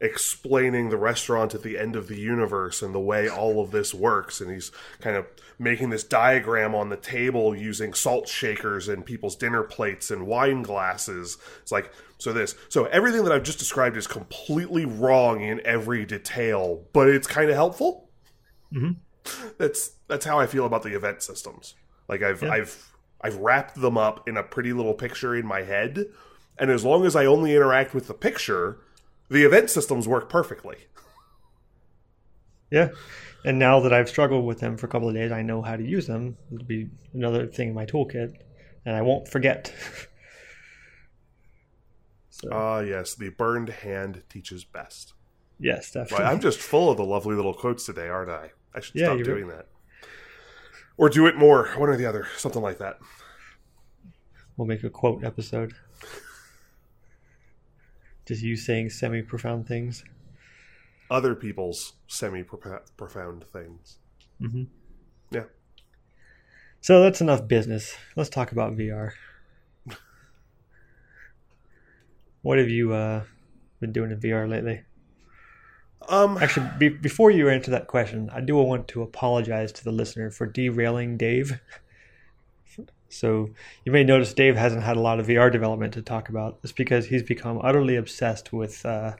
explaining 0.00 0.90
the 0.90 0.96
restaurant 0.96 1.54
at 1.54 1.62
the 1.62 1.78
end 1.78 1.96
of 1.96 2.08
the 2.08 2.18
universe 2.18 2.82
and 2.82 2.94
the 2.94 3.00
way 3.00 3.28
all 3.28 3.62
of 3.62 3.70
this 3.70 3.94
works, 3.94 4.40
and 4.40 4.50
he's 4.50 4.70
kind 5.00 5.16
of 5.16 5.26
making 5.58 5.90
this 5.90 6.04
diagram 6.04 6.74
on 6.74 6.88
the 6.88 6.96
table 6.96 7.54
using 7.54 7.94
salt 7.94 8.28
shakers 8.28 8.88
and 8.88 9.06
people's 9.06 9.36
dinner 9.36 9.62
plates 9.62 10.10
and 10.10 10.26
wine 10.26 10.62
glasses. 10.62 11.38
It's 11.62 11.72
like 11.72 11.90
so 12.18 12.32
this, 12.32 12.54
so 12.68 12.84
everything 12.86 13.24
that 13.24 13.32
I've 13.32 13.42
just 13.42 13.58
described 13.58 13.96
is 13.96 14.06
completely 14.06 14.84
wrong 14.84 15.40
in 15.40 15.60
every 15.64 16.04
detail, 16.04 16.84
but 16.92 17.08
it's 17.08 17.26
kind 17.26 17.50
of 17.50 17.56
helpful. 17.56 18.10
Mhm. 18.72 18.96
That's 19.58 19.92
that's 20.08 20.24
how 20.26 20.38
I 20.38 20.46
feel 20.46 20.66
about 20.66 20.82
the 20.82 20.94
event 20.94 21.22
systems. 21.22 21.74
Like 22.08 22.22
I've 22.22 22.42
Yeah. 22.42 22.50
I've 22.52 22.90
I've 23.20 23.36
wrapped 23.36 23.80
them 23.80 23.96
up 23.96 24.28
in 24.28 24.36
a 24.36 24.42
pretty 24.42 24.72
little 24.74 24.92
picture 24.92 25.34
in 25.34 25.46
my 25.46 25.62
head, 25.62 26.06
and 26.58 26.70
as 26.70 26.84
long 26.84 27.06
as 27.06 27.16
I 27.16 27.24
only 27.24 27.54
interact 27.54 27.94
with 27.94 28.06
the 28.06 28.12
picture, 28.14 28.78
the 29.34 29.44
event 29.44 29.68
systems 29.70 30.08
work 30.08 30.30
perfectly. 30.30 30.76
Yeah. 32.70 32.88
And 33.44 33.58
now 33.58 33.80
that 33.80 33.92
I've 33.92 34.08
struggled 34.08 34.46
with 34.46 34.60
them 34.60 34.78
for 34.78 34.86
a 34.86 34.88
couple 34.88 35.08
of 35.08 35.14
days, 35.14 35.30
I 35.30 35.42
know 35.42 35.60
how 35.60 35.76
to 35.76 35.84
use 35.84 36.06
them. 36.06 36.36
It'll 36.52 36.64
be 36.66 36.88
another 37.12 37.46
thing 37.46 37.68
in 37.68 37.74
my 37.74 37.84
toolkit, 37.84 38.34
and 38.86 38.96
I 38.96 39.02
won't 39.02 39.28
forget. 39.28 39.72
so, 42.30 42.48
Ah, 42.50 42.80
yes, 42.80 43.14
the 43.14 43.28
burned 43.30 43.68
hand 43.68 44.22
teaches 44.28 44.64
best. 44.64 45.12
yes, 45.58 45.90
definitely. 45.92 46.24
Well, 46.24 46.32
I'm 46.32 46.40
just 46.40 46.58
full 46.58 46.90
of 46.90 46.96
the 46.96 47.04
lovely 47.04 47.36
little 47.36 47.54
quotes 47.54 47.84
today, 47.84 48.08
aren't 48.08 48.30
I? 48.30 48.50
I 48.74 48.80
should 48.80 48.96
Yeah, 48.96 49.14
stop 49.14 49.22
doing 49.24 49.48
that. 49.48 49.68
Or 50.96 51.08
do 51.08 51.26
it 51.26 51.36
more, 51.36 51.68
one 51.76 51.88
or 51.88 51.96
the 51.96 52.06
other, 52.06 52.26
something 52.36 52.62
like 52.62 52.78
that. 52.78 52.98
We'll 54.56 54.68
make 54.68 54.84
a 54.84 54.90
quote 54.90 55.24
episode. 55.24 55.74
Just 58.26 58.42
you 58.42 58.56
saying 58.56 58.90
semi 58.90 59.22
profound 59.22 59.66
things. 59.66 60.04
Other 61.10 61.34
people's 61.34 61.94
semi 62.06 62.42
profound 62.42 63.44
things. 63.52 63.98
Mm-hmm. 64.40 64.64
Yeah. 65.30 65.44
So 66.80 67.02
that's 67.02 67.20
enough 67.20 67.46
business. 67.46 67.96
Let's 68.16 68.30
talk 68.30 68.52
about 68.52 68.76
VR. 68.76 69.12
what 72.42 72.58
have 72.58 72.68
you 72.68 72.92
uh, 72.92 73.24
been 73.80 73.92
doing 73.92 74.10
in 74.10 74.20
VR 74.20 74.48
lately? 74.48 74.82
Um, 76.08 76.36
Actually, 76.38 76.70
be- 76.78 76.88
before 76.90 77.30
you 77.30 77.48
answer 77.48 77.70
that 77.70 77.86
question, 77.86 78.30
I 78.32 78.40
do 78.40 78.56
want 78.56 78.88
to 78.88 79.02
apologize 79.02 79.72
to 79.72 79.84
the 79.84 79.92
listener 79.92 80.30
for 80.30 80.46
derailing 80.46 81.16
Dave. 81.16 81.60
So 83.08 83.50
you 83.84 83.92
may 83.92 84.04
notice 84.04 84.34
Dave 84.34 84.56
hasn't 84.56 84.82
had 84.82 84.96
a 84.96 85.00
lot 85.00 85.20
of 85.20 85.26
VR 85.26 85.50
development 85.50 85.94
to 85.94 86.02
talk 86.02 86.28
about. 86.28 86.58
It's 86.62 86.72
because 86.72 87.06
he's 87.06 87.22
become 87.22 87.60
utterly 87.62 87.96
obsessed 87.96 88.52
with 88.52 88.84
uh, 88.84 89.14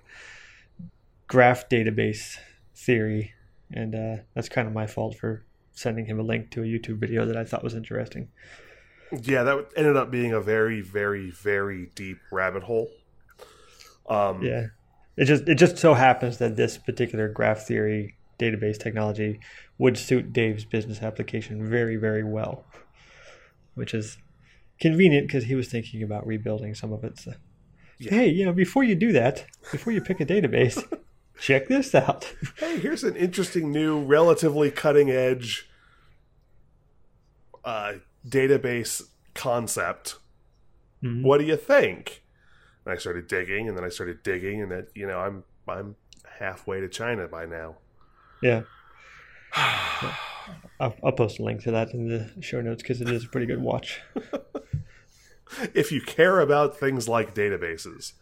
graph 1.26 1.68
database 1.68 2.38
theory, 2.74 3.34
and 3.72 3.94
uh, 3.94 4.22
that's 4.34 4.48
kind 4.48 4.66
of 4.66 4.74
my 4.74 4.86
fault 4.86 5.16
for 5.16 5.44
sending 5.72 6.06
him 6.06 6.18
a 6.18 6.22
link 6.22 6.50
to 6.52 6.62
a 6.62 6.66
YouTube 6.66 6.98
video 6.98 7.26
that 7.26 7.36
I 7.36 7.44
thought 7.44 7.62
was 7.62 7.74
interesting. 7.74 8.28
yeah, 9.22 9.42
that 9.42 9.68
ended 9.76 9.96
up 9.96 10.10
being 10.10 10.32
a 10.32 10.40
very, 10.40 10.80
very, 10.80 11.30
very 11.30 11.90
deep 11.94 12.18
rabbit 12.30 12.62
hole. 12.62 12.88
Um, 14.08 14.42
Yeah, 14.42 14.66
it 15.16 15.26
just 15.26 15.48
it 15.48 15.56
just 15.56 15.78
so 15.78 15.94
happens 15.94 16.38
that 16.38 16.56
this 16.56 16.78
particular 16.78 17.28
graph 17.28 17.66
theory 17.66 18.16
database 18.38 18.78
technology 18.78 19.40
would 19.78 19.96
suit 19.96 20.32
Dave's 20.32 20.64
business 20.64 21.02
application 21.02 21.68
very 21.68 21.96
very 21.96 22.24
well, 22.24 22.64
which 23.74 23.94
is 23.94 24.18
convenient 24.80 25.26
because 25.26 25.44
he 25.44 25.54
was 25.54 25.68
thinking 25.68 26.02
about 26.02 26.26
rebuilding 26.26 26.74
some 26.74 26.92
of 26.92 27.04
it. 27.04 27.18
So. 27.18 27.32
Yeah. 27.98 28.10
Hey, 28.10 28.28
you 28.28 28.44
know, 28.44 28.52
before 28.52 28.82
you 28.84 28.94
do 28.94 29.12
that, 29.12 29.44
before 29.70 29.92
you 29.92 30.00
pick 30.00 30.20
a 30.20 30.26
database, 30.26 30.82
check 31.40 31.68
this 31.68 31.94
out. 31.94 32.34
hey, 32.58 32.78
here's 32.78 33.04
an 33.04 33.16
interesting 33.16 33.70
new, 33.70 34.02
relatively 34.02 34.70
cutting 34.70 35.10
edge 35.10 35.68
uh, 37.64 37.94
database 38.28 39.02
concept. 39.34 40.16
Mhm. 41.02 41.22
What 41.22 41.38
do 41.38 41.44
you 41.44 41.56
think? 41.56 42.22
And 42.84 42.92
I 42.92 42.96
started 42.98 43.26
digging, 43.28 43.68
and 43.68 43.76
then 43.76 43.84
I 43.84 43.88
started 43.88 44.22
digging, 44.22 44.60
and 44.60 44.70
that 44.70 44.88
you 44.94 45.06
know, 45.06 45.18
I'm 45.18 45.44
I'm 45.68 45.96
halfway 46.38 46.80
to 46.80 46.88
China 46.88 47.28
by 47.28 47.46
now. 47.46 47.76
Yeah. 48.42 48.62
I'll, 50.80 50.94
I'll 51.04 51.12
post 51.12 51.38
a 51.38 51.42
link 51.42 51.62
to 51.62 51.70
that 51.70 51.92
in 51.92 52.08
the 52.08 52.42
show 52.42 52.60
notes 52.60 52.82
because 52.82 53.00
it 53.00 53.08
is 53.08 53.24
a 53.24 53.28
pretty 53.28 53.46
good 53.46 53.62
watch. 53.62 54.00
if 55.74 55.92
you 55.92 56.00
care 56.00 56.40
about 56.40 56.78
things 56.78 57.08
like 57.08 57.34
databases, 57.34 58.12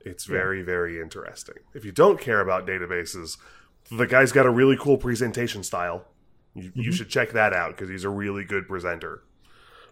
it's 0.00 0.24
very, 0.24 0.62
very 0.62 1.00
interesting. 1.00 1.56
If 1.74 1.84
you 1.84 1.92
don't 1.92 2.20
care 2.20 2.40
about 2.40 2.66
databases, 2.66 3.38
the 3.90 4.06
guy's 4.06 4.32
got 4.32 4.46
a 4.46 4.50
really 4.50 4.76
cool 4.76 4.98
presentation 4.98 5.62
style. 5.62 6.04
You, 6.54 6.62
you 6.62 6.70
mm-hmm. 6.70 6.90
should 6.92 7.08
check 7.08 7.32
that 7.32 7.52
out 7.52 7.70
because 7.70 7.88
he's 7.88 8.04
a 8.04 8.10
really 8.10 8.44
good 8.44 8.68
presenter. 8.68 9.22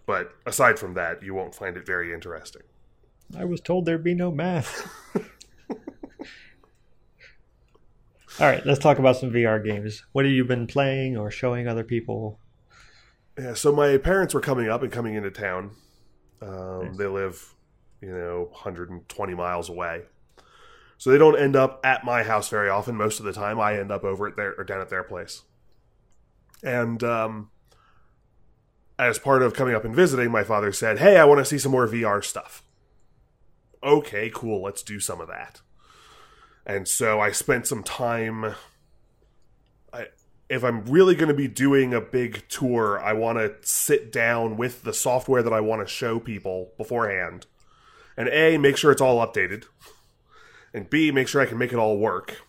But 0.05 0.33
aside 0.45 0.79
from 0.79 0.93
that, 0.95 1.23
you 1.23 1.33
won't 1.33 1.55
find 1.55 1.77
it 1.77 1.85
very 1.85 2.13
interesting. 2.13 2.63
I 3.37 3.45
was 3.45 3.61
told 3.61 3.85
there'd 3.85 4.03
be 4.03 4.13
no 4.13 4.31
math. 4.31 4.89
All 8.41 8.47
right, 8.47 8.65
let's 8.65 8.79
talk 8.79 8.97
about 8.97 9.17
some 9.17 9.29
VR 9.29 9.63
games. 9.63 10.03
What 10.13 10.25
have 10.25 10.33
you 10.33 10.43
been 10.43 10.65
playing 10.65 11.15
or 11.15 11.29
showing 11.29 11.67
other 11.67 11.83
people? 11.83 12.39
Yeah, 13.37 13.53
so 13.53 13.71
my 13.71 13.97
parents 13.97 14.33
were 14.33 14.41
coming 14.41 14.67
up 14.67 14.81
and 14.81 14.91
coming 14.91 15.13
into 15.13 15.29
town. 15.29 15.75
Um, 16.41 16.87
Nice. 16.87 16.97
They 16.97 17.05
live, 17.05 17.53
you 18.01 18.09
know, 18.09 18.47
120 18.49 19.35
miles 19.35 19.69
away. 19.69 20.05
So 20.97 21.11
they 21.11 21.19
don't 21.19 21.39
end 21.39 21.55
up 21.55 21.81
at 21.83 22.03
my 22.03 22.23
house 22.23 22.49
very 22.49 22.67
often. 22.67 22.95
Most 22.95 23.19
of 23.19 23.25
the 23.25 23.31
time, 23.31 23.59
I 23.59 23.77
end 23.77 23.91
up 23.91 24.03
over 24.03 24.27
at 24.27 24.37
their 24.37 24.55
or 24.55 24.63
down 24.63 24.81
at 24.81 24.89
their 24.89 25.03
place. 25.03 25.43
And 26.63 27.03
um, 27.03 27.51
as 28.97 29.19
part 29.19 29.43
of 29.43 29.53
coming 29.53 29.75
up 29.75 29.85
and 29.85 29.95
visiting, 29.95 30.31
my 30.31 30.43
father 30.43 30.71
said, 30.71 30.97
"Hey, 30.97 31.17
I 31.17 31.25
want 31.25 31.37
to 31.37 31.45
see 31.45 31.59
some 31.59 31.71
more 31.71 31.87
VR 31.87 32.23
stuff." 32.23 32.63
Okay, 33.83 34.31
cool. 34.33 34.63
Let's 34.63 34.81
do 34.81 34.99
some 34.99 35.21
of 35.21 35.27
that. 35.27 35.61
And 36.65 36.87
so 36.87 37.19
I 37.19 37.31
spent 37.31 37.67
some 37.67 37.83
time 37.83 38.55
if 40.51 40.65
I'm 40.65 40.83
really 40.83 41.15
going 41.15 41.29
to 41.29 41.33
be 41.33 41.47
doing 41.47 41.93
a 41.93 42.01
big 42.01 42.43
tour, 42.49 42.99
I 43.01 43.13
want 43.13 43.37
to 43.37 43.55
sit 43.61 44.11
down 44.11 44.57
with 44.57 44.83
the 44.83 44.93
software 44.93 45.41
that 45.41 45.53
I 45.53 45.61
want 45.61 45.81
to 45.81 45.91
show 45.91 46.19
people 46.19 46.73
beforehand. 46.77 47.45
And 48.17 48.27
A, 48.27 48.57
make 48.57 48.75
sure 48.75 48.91
it's 48.91 49.01
all 49.01 49.25
updated. 49.25 49.63
And 50.73 50.89
B, 50.89 51.09
make 51.09 51.29
sure 51.29 51.41
I 51.41 51.45
can 51.45 51.57
make 51.57 51.71
it 51.71 51.79
all 51.79 51.97
work. 51.97 52.41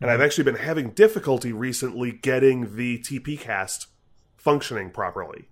And 0.00 0.10
I've 0.10 0.20
actually 0.20 0.44
been 0.44 0.56
having 0.56 0.90
difficulty 0.90 1.52
recently 1.52 2.10
getting 2.10 2.74
the 2.74 2.98
TPCast 2.98 3.86
functioning 4.36 4.90
properly. 4.90 5.48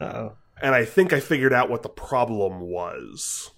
Uh 0.00 0.04
oh. 0.04 0.36
And 0.62 0.72
I 0.72 0.84
think 0.84 1.12
I 1.12 1.18
figured 1.18 1.52
out 1.52 1.68
what 1.68 1.82
the 1.82 1.88
problem 1.88 2.60
was 2.60 3.50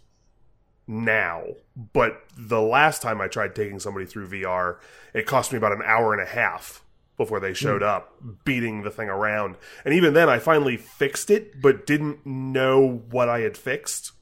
now. 0.86 1.44
But 1.92 2.22
the 2.36 2.60
last 2.60 3.02
time 3.02 3.20
I 3.20 3.28
tried 3.28 3.54
taking 3.54 3.80
somebody 3.80 4.06
through 4.06 4.28
VR, 4.28 4.78
it 5.14 5.26
cost 5.26 5.52
me 5.52 5.58
about 5.58 5.72
an 5.72 5.82
hour 5.84 6.12
and 6.12 6.22
a 6.22 6.26
half 6.26 6.82
before 7.16 7.40
they 7.40 7.54
showed 7.54 7.82
up, 7.82 8.14
beating 8.44 8.82
the 8.82 8.90
thing 8.90 9.08
around. 9.08 9.56
And 9.84 9.94
even 9.94 10.14
then, 10.14 10.28
I 10.28 10.38
finally 10.38 10.76
fixed 10.76 11.30
it, 11.30 11.60
but 11.62 11.86
didn't 11.86 12.26
know 12.26 13.02
what 13.10 13.28
I 13.28 13.40
had 13.40 13.56
fixed. 13.56 14.12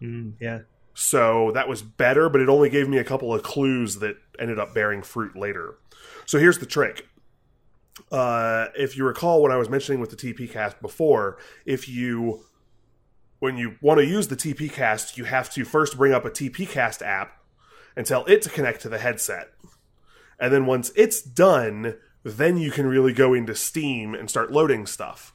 Mm, 0.00 0.34
yeah. 0.40 0.60
So 0.94 1.50
that 1.52 1.68
was 1.68 1.82
better, 1.82 2.28
but 2.28 2.40
it 2.40 2.48
only 2.48 2.70
gave 2.70 2.88
me 2.88 2.98
a 2.98 3.04
couple 3.04 3.34
of 3.34 3.42
clues 3.42 3.96
that 3.96 4.16
ended 4.38 4.58
up 4.58 4.74
bearing 4.74 5.02
fruit 5.02 5.36
later. 5.36 5.74
So 6.24 6.38
here's 6.38 6.58
the 6.58 6.66
trick. 6.66 7.06
Uh, 8.12 8.68
if 8.78 8.96
you 8.96 9.04
recall 9.04 9.42
what 9.42 9.50
I 9.50 9.56
was 9.56 9.68
mentioning 9.68 10.00
with 10.00 10.10
the 10.10 10.16
TPCast 10.16 10.80
before, 10.80 11.38
if 11.64 11.88
you 11.88 12.44
when 13.46 13.56
you 13.56 13.76
want 13.80 14.00
to 14.00 14.04
use 14.04 14.26
the 14.26 14.34
TPCast, 14.34 15.16
you 15.16 15.22
have 15.22 15.48
to 15.50 15.64
first 15.64 15.96
bring 15.96 16.12
up 16.12 16.24
a 16.24 16.30
TPCast 16.30 17.00
app 17.00 17.44
and 17.94 18.04
tell 18.04 18.24
it 18.24 18.42
to 18.42 18.50
connect 18.50 18.80
to 18.80 18.88
the 18.88 18.98
headset. 18.98 19.52
And 20.40 20.52
then 20.52 20.66
once 20.66 20.90
it's 20.96 21.22
done, 21.22 21.94
then 22.24 22.56
you 22.56 22.72
can 22.72 22.88
really 22.88 23.12
go 23.12 23.34
into 23.34 23.54
Steam 23.54 24.16
and 24.16 24.28
start 24.28 24.50
loading 24.50 24.84
stuff. 24.84 25.32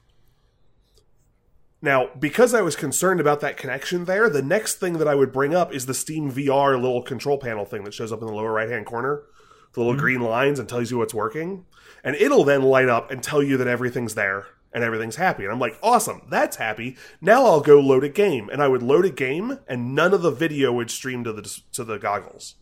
Now, 1.82 2.10
because 2.20 2.54
I 2.54 2.60
was 2.60 2.76
concerned 2.76 3.22
about 3.22 3.40
that 3.40 3.56
connection 3.56 4.04
there, 4.04 4.30
the 4.30 4.42
next 4.42 4.76
thing 4.76 4.98
that 4.98 5.08
I 5.08 5.16
would 5.16 5.32
bring 5.32 5.56
up 5.56 5.74
is 5.74 5.86
the 5.86 5.94
Steam 5.94 6.30
VR 6.30 6.74
little 6.74 7.04
control 7.04 7.38
panel 7.38 7.64
thing 7.64 7.86
that 7.86 7.94
shows 7.94 8.12
up 8.12 8.20
in 8.20 8.28
the 8.28 8.34
lower 8.34 8.52
right 8.52 8.70
hand 8.70 8.88
corner, 8.88 9.24
the 9.72 9.80
little 9.80 9.94
mm-hmm. 9.94 10.02
green 10.02 10.22
lines, 10.22 10.60
and 10.60 10.68
tells 10.68 10.92
you 10.92 10.98
what's 10.98 11.14
working. 11.14 11.64
And 12.04 12.18
it'll 12.18 12.44
then 12.44 12.62
light 12.62 12.90
up 12.90 13.10
and 13.10 13.24
tell 13.24 13.42
you 13.42 13.56
that 13.56 13.68
everything's 13.68 14.16
there 14.16 14.48
and 14.74 14.84
everything's 14.84 15.18
happy. 15.18 15.44
And 15.44 15.52
I'm 15.52 15.60
like, 15.60 15.78
awesome, 15.84 16.22
that's 16.30 16.58
happy. 16.58 16.98
Now 17.20 17.46
I'll 17.46 17.62
go 17.62 17.80
load 17.80 18.04
a 18.04 18.10
game. 18.10 18.50
And 18.50 18.62
I 18.62 18.68
would 18.68 18.84
load 18.84 19.06
a 19.06 19.10
game, 19.10 19.60
and 19.68 19.94
none 19.96 20.14
of 20.14 20.22
the 20.22 20.32
video 20.32 20.72
would 20.74 20.92
stream 20.92 21.24
to 21.24 21.34
the 21.34 21.62
to 21.74 21.84
the 21.84 21.98
goggles. 21.98 22.56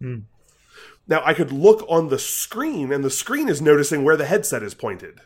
Hmm. 0.00 0.20
Now 1.06 1.22
I 1.24 1.34
could 1.34 1.52
look 1.52 1.84
on 1.88 2.08
the 2.08 2.18
screen, 2.18 2.92
and 2.92 3.04
the 3.04 3.10
screen 3.10 3.48
is 3.48 3.60
noticing 3.60 4.04
where 4.04 4.16
the 4.16 4.26
headset 4.26 4.62
is 4.62 4.74
pointed. 4.74 5.20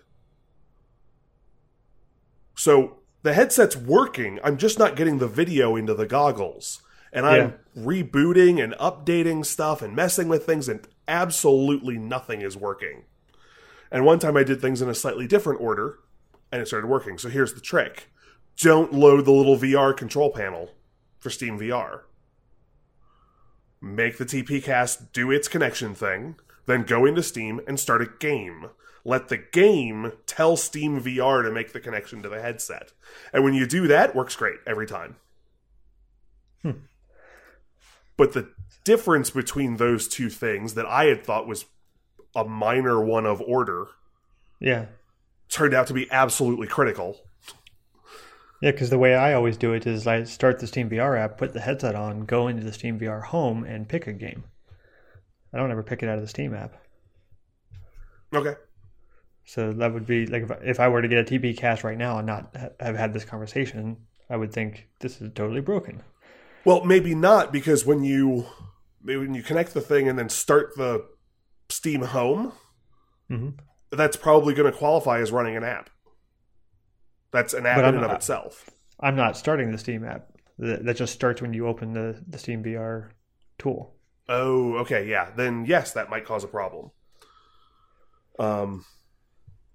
So 2.55 2.99
the 3.23 3.35
headset's 3.35 3.77
working. 3.77 4.39
I'm 4.43 4.57
just 4.57 4.79
not 4.79 4.97
getting 4.97 5.19
the 5.19 5.29
video 5.29 5.77
into 5.77 5.95
the 5.95 6.07
goggles. 6.07 6.83
And 7.11 7.25
I'm 7.25 7.55
rebooting 7.77 8.63
and 8.63 8.75
updating 8.75 9.47
stuff 9.47 9.81
and 9.81 9.97
messing 9.97 10.29
with 10.29 10.45
things, 10.45 10.69
and 10.69 10.87
absolutely 11.07 11.97
nothing 11.97 12.43
is 12.43 12.55
working. 12.57 13.05
And 13.91 14.05
one 14.05 14.19
time 14.19 14.37
I 14.37 14.43
did 14.43 14.61
things 14.61 14.83
in 14.83 14.91
a 14.91 14.95
slightly 14.95 15.27
different 15.27 15.61
order, 15.61 16.01
and 16.51 16.63
it 16.63 16.69
started 16.69 16.87
working. 16.89 17.19
So 17.19 17.29
here's 17.29 17.55
the 17.55 17.61
trick 17.61 18.09
don't 18.61 18.93
load 18.93 19.25
the 19.25 19.33
little 19.33 19.57
VR 19.57 19.97
control 19.97 20.31
panel 20.31 20.71
for 21.19 21.31
Steam 21.31 21.59
VR. 21.59 22.03
Make 23.81 24.19
the 24.19 24.25
TPCast 24.25 25.13
do 25.13 25.31
its 25.31 25.47
connection 25.47 25.95
thing, 25.95 26.37
then 26.67 26.83
go 26.83 27.05
into 27.05 27.23
Steam 27.23 27.61
and 27.69 27.79
start 27.79 28.03
a 28.03 28.11
game. 28.19 28.71
Let 29.05 29.29
the 29.29 29.39
game 29.39 30.13
tell 30.27 30.57
Steam 30.57 31.01
VR 31.01 31.45
to 31.45 31.53
make 31.53 31.73
the 31.73 31.81
connection 31.81 32.23
to 32.23 32.29
the 32.29 32.43
headset. 32.43 32.93
And 33.33 33.45
when 33.45 33.55
you 33.55 33.67
do 33.67 33.87
that, 33.87 34.17
works 34.17 34.35
great 34.35 34.59
every 34.67 34.87
time. 34.87 35.17
Hmm. 36.63 36.73
But 38.17 38.33
the 38.33 38.51
difference 38.83 39.31
between 39.31 39.77
those 39.77 40.09
two 40.09 40.29
things 40.29 40.75
that 40.75 40.87
I 40.87 41.05
had 41.05 41.25
thought 41.25 41.47
was 41.47 41.67
a 42.35 42.45
minor 42.45 43.01
one 43.01 43.27
of 43.27 43.41
order 43.41 43.89
Yeah. 44.61 44.87
Turned 45.51 45.75
out 45.75 45.87
to 45.87 45.95
be 45.95 46.11
absolutely 46.11 46.67
critical. 46.67 47.21
Yeah, 48.61 48.73
because 48.73 48.91
the 48.91 48.99
way 48.99 49.15
I 49.15 49.35
always 49.35 49.57
do 49.57 49.73
it 49.73 49.87
is 49.87 50.07
I 50.07 50.25
start 50.25 50.59
the 50.59 50.67
Steam 50.67 50.91
VR 50.91 51.19
app, 51.19 51.39
put 51.39 51.53
the 51.53 51.61
headset 51.61 51.95
on, 51.95 52.25
go 52.25 52.49
into 52.49 52.65
the 52.65 52.73
Steam 52.73 52.99
VR 52.99 53.23
home, 53.23 53.63
and 53.65 53.89
pick 53.89 54.07
a 54.07 54.13
game. 54.13 54.45
I 55.53 55.59
don't 55.59 55.71
ever 55.71 55.83
pick 55.83 56.03
it 56.03 56.09
out 56.09 56.17
of 56.17 56.23
the 56.23 56.29
Steam 56.29 56.55
app. 56.55 56.75
Okay. 58.35 58.55
So 59.45 59.73
that 59.73 59.95
would 59.95 60.07
be 60.07 60.27
like 60.27 60.43
if, 60.43 60.51
if 60.63 60.81
I 60.81 60.89
were 60.89 61.01
to 61.01 61.09
get 61.09 61.21
a 61.21 61.39
TPCast 61.39 61.85
right 61.85 61.97
now 61.97 62.19
and 62.19 62.27
not 62.27 62.55
have 62.81 62.97
had 62.97 63.15
this 63.15 63.25
conversation, 63.25 63.97
I 64.29 64.37
would 64.37 64.53
think 64.53 64.89
this 65.01 65.21
is 65.23 65.31
totally 65.35 65.63
broken. 65.63 66.03
Well, 66.65 66.85
maybe 66.85 67.15
not 67.15 67.53
because 67.53 67.87
when 67.87 68.05
you 68.05 68.47
maybe 69.03 69.21
when 69.21 69.35
you 69.35 69.43
connect 69.43 69.73
the 69.73 69.81
thing 69.81 70.09
and 70.09 70.19
then 70.19 70.29
start 70.29 70.77
the 70.77 71.07
Steam 71.71 72.03
Home, 72.03 72.53
hmm 73.29 73.51
that's 73.91 74.17
probably 74.17 74.55
going 74.55 74.71
to 74.71 74.77
qualify 74.77 75.21
as 75.21 75.33
running 75.33 75.57
an 75.57 75.65
app. 75.65 75.91
That's 77.31 77.55
an 77.55 77.67
app 77.67 77.79
in 77.79 77.97
and 77.97 78.05
of 78.05 78.13
itself. 78.13 78.69
I'm 79.01 79.17
not 79.17 79.37
starting 79.37 79.71
the 79.71 79.79
Steam 79.79 80.05
app. 80.05 80.29
That 80.59 80.85
that 80.85 80.97
just 80.97 81.13
starts 81.13 81.41
when 81.41 81.53
you 81.53 81.67
open 81.67 81.93
the, 81.93 82.23
the 82.27 82.39
Steam 82.39 82.65
VR 82.65 83.11
tool. 83.59 83.95
Oh, 84.29 84.75
okay, 84.79 85.09
yeah. 85.09 85.31
Then 85.35 85.65
yes, 85.67 85.93
that 85.93 86.11
might 86.11 86.25
cause 86.25 86.45
a 86.45 86.49
problem. 86.49 86.91
Um 88.39 88.85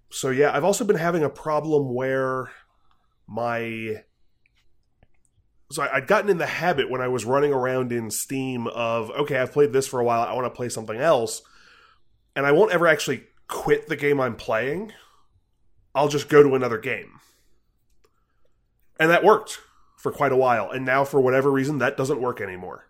so 0.10 0.30
yeah, 0.30 0.56
I've 0.56 0.64
also 0.64 0.86
been 0.86 0.98
having 0.98 1.24
a 1.24 1.30
problem 1.30 1.94
where 1.94 2.52
my 3.28 4.04
so 5.72 5.88
I'd 5.92 6.08
gotten 6.08 6.30
in 6.30 6.38
the 6.38 6.46
habit 6.46 6.90
when 6.90 7.02
I 7.02 7.08
was 7.08 7.26
running 7.26 7.52
around 7.52 7.92
in 7.92 8.12
Steam 8.12 8.68
of 8.68 9.10
okay, 9.12 9.38
I've 9.38 9.54
played 9.54 9.74
this 9.74 9.88
for 9.88 10.00
a 10.00 10.04
while, 10.04 10.22
I 10.22 10.34
want 10.34 10.46
to 10.46 10.56
play 10.56 10.70
something 10.70 10.98
else, 10.98 11.42
and 12.36 12.46
I 12.46 12.52
won't 12.52 12.72
ever 12.72 12.88
actually 12.88 13.24
quit 13.48 13.88
the 13.88 13.96
game 13.96 14.20
I'm 14.20 14.36
playing. 14.36 14.94
I'll 15.96 16.08
just 16.08 16.30
go 16.30 16.42
to 16.44 16.56
another 16.56 16.78
game. 16.78 17.20
And 19.00 19.10
that 19.12 19.24
worked 19.24 19.60
for 19.98 20.12
quite 20.12 20.32
a 20.32 20.36
while, 20.38 20.70
and 20.70 20.86
now 20.86 21.04
for 21.04 21.20
whatever 21.22 21.52
reason 21.52 21.78
that 21.78 21.98
doesn't 21.98 22.22
work 22.22 22.42
anymore. 22.42 22.90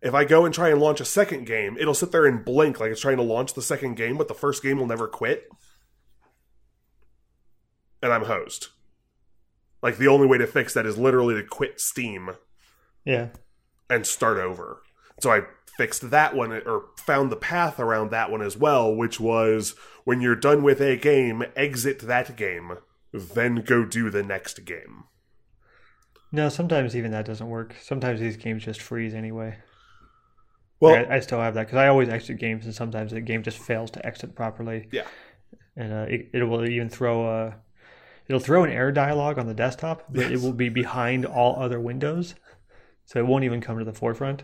If 0.00 0.14
I 0.14 0.24
go 0.24 0.44
and 0.44 0.54
try 0.54 0.68
and 0.68 0.80
launch 0.80 1.00
a 1.00 1.04
second 1.04 1.46
game, 1.46 1.76
it'll 1.78 1.94
sit 1.94 2.12
there 2.12 2.26
and 2.26 2.44
blink 2.44 2.78
like 2.78 2.90
it's 2.92 3.00
trying 3.00 3.16
to 3.16 3.22
launch 3.22 3.54
the 3.54 3.62
second 3.62 3.94
game, 3.96 4.16
but 4.16 4.28
the 4.28 4.34
first 4.34 4.62
game 4.62 4.78
will 4.78 4.86
never 4.86 5.08
quit. 5.08 5.48
And 8.02 8.12
I'm 8.12 8.24
hosed. 8.24 8.68
Like 9.82 9.96
the 9.98 10.08
only 10.08 10.26
way 10.26 10.38
to 10.38 10.46
fix 10.46 10.74
that 10.74 10.86
is 10.86 10.98
literally 10.98 11.34
to 11.34 11.42
quit 11.42 11.80
Steam 11.80 12.30
Yeah. 13.04 13.28
and 13.90 14.06
start 14.06 14.38
over. 14.38 14.82
So 15.20 15.32
I 15.32 15.42
fixed 15.78 16.10
that 16.10 16.34
one 16.34 16.52
or 16.52 16.86
found 16.96 17.30
the 17.30 17.36
path 17.36 17.78
around 17.78 18.10
that 18.10 18.30
one 18.30 18.42
as 18.42 18.56
well, 18.56 18.94
which 18.94 19.18
was 19.20 19.74
when 20.04 20.20
you're 20.20 20.36
done 20.36 20.62
with 20.62 20.80
a 20.80 20.96
game, 20.96 21.44
exit 21.54 22.00
that 22.00 22.36
game, 22.36 22.78
then 23.12 23.62
go 23.62 23.84
do 23.84 24.10
the 24.10 24.22
next 24.22 24.64
game. 24.64 25.04
No, 26.32 26.48
sometimes 26.48 26.94
even 26.94 27.12
that 27.12 27.24
doesn't 27.24 27.48
work. 27.48 27.76
Sometimes 27.80 28.20
these 28.20 28.36
games 28.36 28.64
just 28.64 28.82
freeze 28.82 29.14
anyway. 29.14 29.56
Well, 30.80 31.06
I, 31.10 31.16
I 31.16 31.20
still 31.20 31.40
have 31.40 31.54
that 31.54 31.66
because 31.66 31.78
I 31.78 31.88
always 31.88 32.08
exit 32.08 32.38
games, 32.38 32.64
and 32.64 32.74
sometimes 32.74 33.12
the 33.12 33.20
game 33.20 33.42
just 33.42 33.58
fails 33.58 33.90
to 33.92 34.04
exit 34.04 34.34
properly. 34.34 34.88
Yeah. 34.92 35.06
and 35.76 35.92
uh, 35.92 36.06
it, 36.08 36.28
it 36.34 36.42
will 36.42 36.68
even 36.68 36.88
throw 36.88 37.26
a 37.26 37.54
it'll 38.26 38.40
throw 38.40 38.64
an 38.64 38.70
error 38.70 38.92
dialog 38.92 39.38
on 39.38 39.46
the 39.46 39.54
desktop, 39.54 40.04
but 40.10 40.30
it 40.30 40.40
will 40.42 40.52
be 40.52 40.68
behind 40.68 41.24
all 41.24 41.60
other 41.62 41.80
windows, 41.80 42.34
so 43.06 43.18
it 43.20 43.26
won't 43.26 43.44
even 43.44 43.60
come 43.60 43.78
to 43.78 43.84
the 43.84 43.94
forefront. 43.94 44.42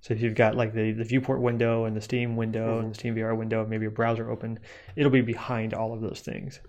So 0.00 0.14
if 0.14 0.20
you've 0.20 0.34
got 0.34 0.56
like 0.56 0.74
the, 0.74 0.92
the 0.92 1.04
viewport 1.04 1.40
window 1.40 1.84
and 1.84 1.96
the 1.96 2.00
Steam 2.00 2.36
window 2.36 2.74
and 2.74 2.80
mm-hmm. 2.80 2.88
the 2.90 2.94
Steam 2.94 3.14
VR 3.16 3.36
window, 3.36 3.66
maybe 3.66 3.86
a 3.86 3.90
browser 3.90 4.30
open, 4.30 4.58
it'll 4.96 5.10
be 5.10 5.20
behind 5.20 5.74
all 5.74 5.92
of 5.92 6.00
those 6.00 6.20
things. 6.20 6.60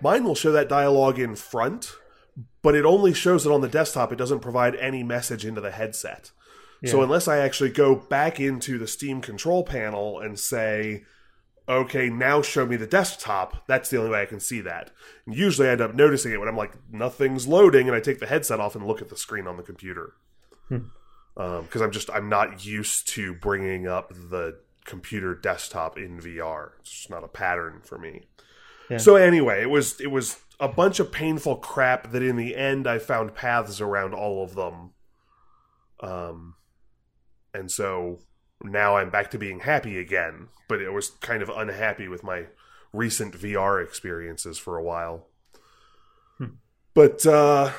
Mine 0.00 0.24
will 0.24 0.34
show 0.34 0.50
that 0.52 0.68
dialogue 0.68 1.18
in 1.18 1.36
front, 1.36 1.92
but 2.62 2.74
it 2.74 2.84
only 2.84 3.14
shows 3.14 3.46
it 3.46 3.52
on 3.52 3.60
the 3.60 3.68
desktop. 3.68 4.12
It 4.12 4.18
doesn't 4.18 4.40
provide 4.40 4.74
any 4.76 5.04
message 5.04 5.44
into 5.44 5.60
the 5.60 5.70
headset. 5.70 6.32
So 6.84 7.00
unless 7.00 7.28
I 7.28 7.38
actually 7.38 7.70
go 7.70 7.94
back 7.94 8.40
into 8.40 8.76
the 8.76 8.88
Steam 8.88 9.20
control 9.20 9.62
panel 9.62 10.18
and 10.18 10.36
say, 10.36 11.04
okay, 11.68 12.10
now 12.10 12.42
show 12.42 12.66
me 12.66 12.76
the 12.76 12.88
desktop, 12.88 13.66
that's 13.68 13.88
the 13.88 13.98
only 13.98 14.10
way 14.10 14.22
I 14.22 14.26
can 14.26 14.40
see 14.40 14.60
that. 14.62 14.90
And 15.24 15.34
usually 15.34 15.68
I 15.68 15.72
end 15.72 15.80
up 15.80 15.94
noticing 15.94 16.32
it 16.32 16.40
when 16.40 16.48
I'm 16.48 16.56
like, 16.56 16.72
nothing's 16.90 17.46
loading, 17.46 17.86
and 17.86 17.96
I 17.96 18.00
take 18.00 18.18
the 18.18 18.26
headset 18.26 18.58
off 18.58 18.74
and 18.74 18.84
look 18.84 19.00
at 19.00 19.10
the 19.10 19.16
screen 19.16 19.46
on 19.46 19.56
the 19.56 19.62
computer. 19.62 20.14
Hmm. 20.68 20.78
Because 21.34 21.80
I'm 21.80 21.90
just, 21.90 22.10
I'm 22.10 22.28
not 22.28 22.64
used 22.64 23.08
to 23.10 23.34
bringing 23.34 23.86
up 23.86 24.12
the 24.12 24.58
computer 24.84 25.34
desktop 25.34 25.98
in 25.98 26.20
VR. 26.20 26.70
It's 26.80 26.90
just 26.90 27.10
not 27.10 27.24
a 27.24 27.28
pattern 27.28 27.80
for 27.82 27.98
me. 27.98 28.24
Yeah. 28.90 28.98
So 28.98 29.16
anyway, 29.16 29.62
it 29.62 29.70
was 29.70 30.00
it 30.00 30.10
was 30.10 30.40
a 30.60 30.68
bunch 30.68 31.00
of 31.00 31.12
painful 31.12 31.56
crap 31.56 32.10
that 32.12 32.22
in 32.22 32.36
the 32.36 32.56
end 32.56 32.86
I 32.86 32.98
found 32.98 33.34
paths 33.34 33.80
around 33.80 34.14
all 34.14 34.44
of 34.44 34.54
them. 34.54 34.90
Um 36.00 36.54
and 37.54 37.70
so 37.70 38.20
now 38.62 38.96
I'm 38.96 39.10
back 39.10 39.30
to 39.32 39.38
being 39.38 39.60
happy 39.60 39.98
again, 39.98 40.48
but 40.68 40.80
it 40.80 40.90
was 40.90 41.10
kind 41.10 41.42
of 41.42 41.48
unhappy 41.48 42.08
with 42.08 42.22
my 42.22 42.46
recent 42.92 43.34
VR 43.34 43.82
experiences 43.82 44.58
for 44.58 44.76
a 44.76 44.82
while. 44.82 45.28
But 46.94 47.24
uh 47.24 47.72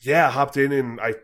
yeah, 0.00 0.30
hopped 0.30 0.56
in 0.56 0.72
and 0.72 1.00
I 1.00 1.14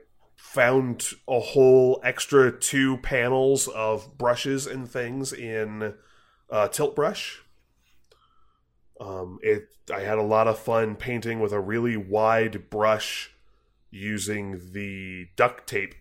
found 0.57 1.11
a 1.29 1.39
whole 1.39 2.01
extra 2.03 2.51
two 2.51 2.97
panels 2.99 3.69
of 3.69 4.17
brushes 4.17 4.67
and 4.67 4.91
things 4.91 5.31
in 5.31 5.93
uh, 6.51 6.69
Tilt 6.69 6.97
Brush. 6.97 7.43
Um, 8.99 9.39
it 9.43 9.69
I 9.93 10.01
had 10.01 10.17
a 10.17 10.23
lot 10.23 10.49
of 10.49 10.59
fun 10.59 10.97
painting 10.97 11.41
with 11.41 11.53
a 11.53 11.61
really 11.61 11.99
wide 11.99 12.71
brush 12.71 13.31
using 13.91 14.73
the 14.73 15.27
duct 15.37 15.67
tape 15.69 15.95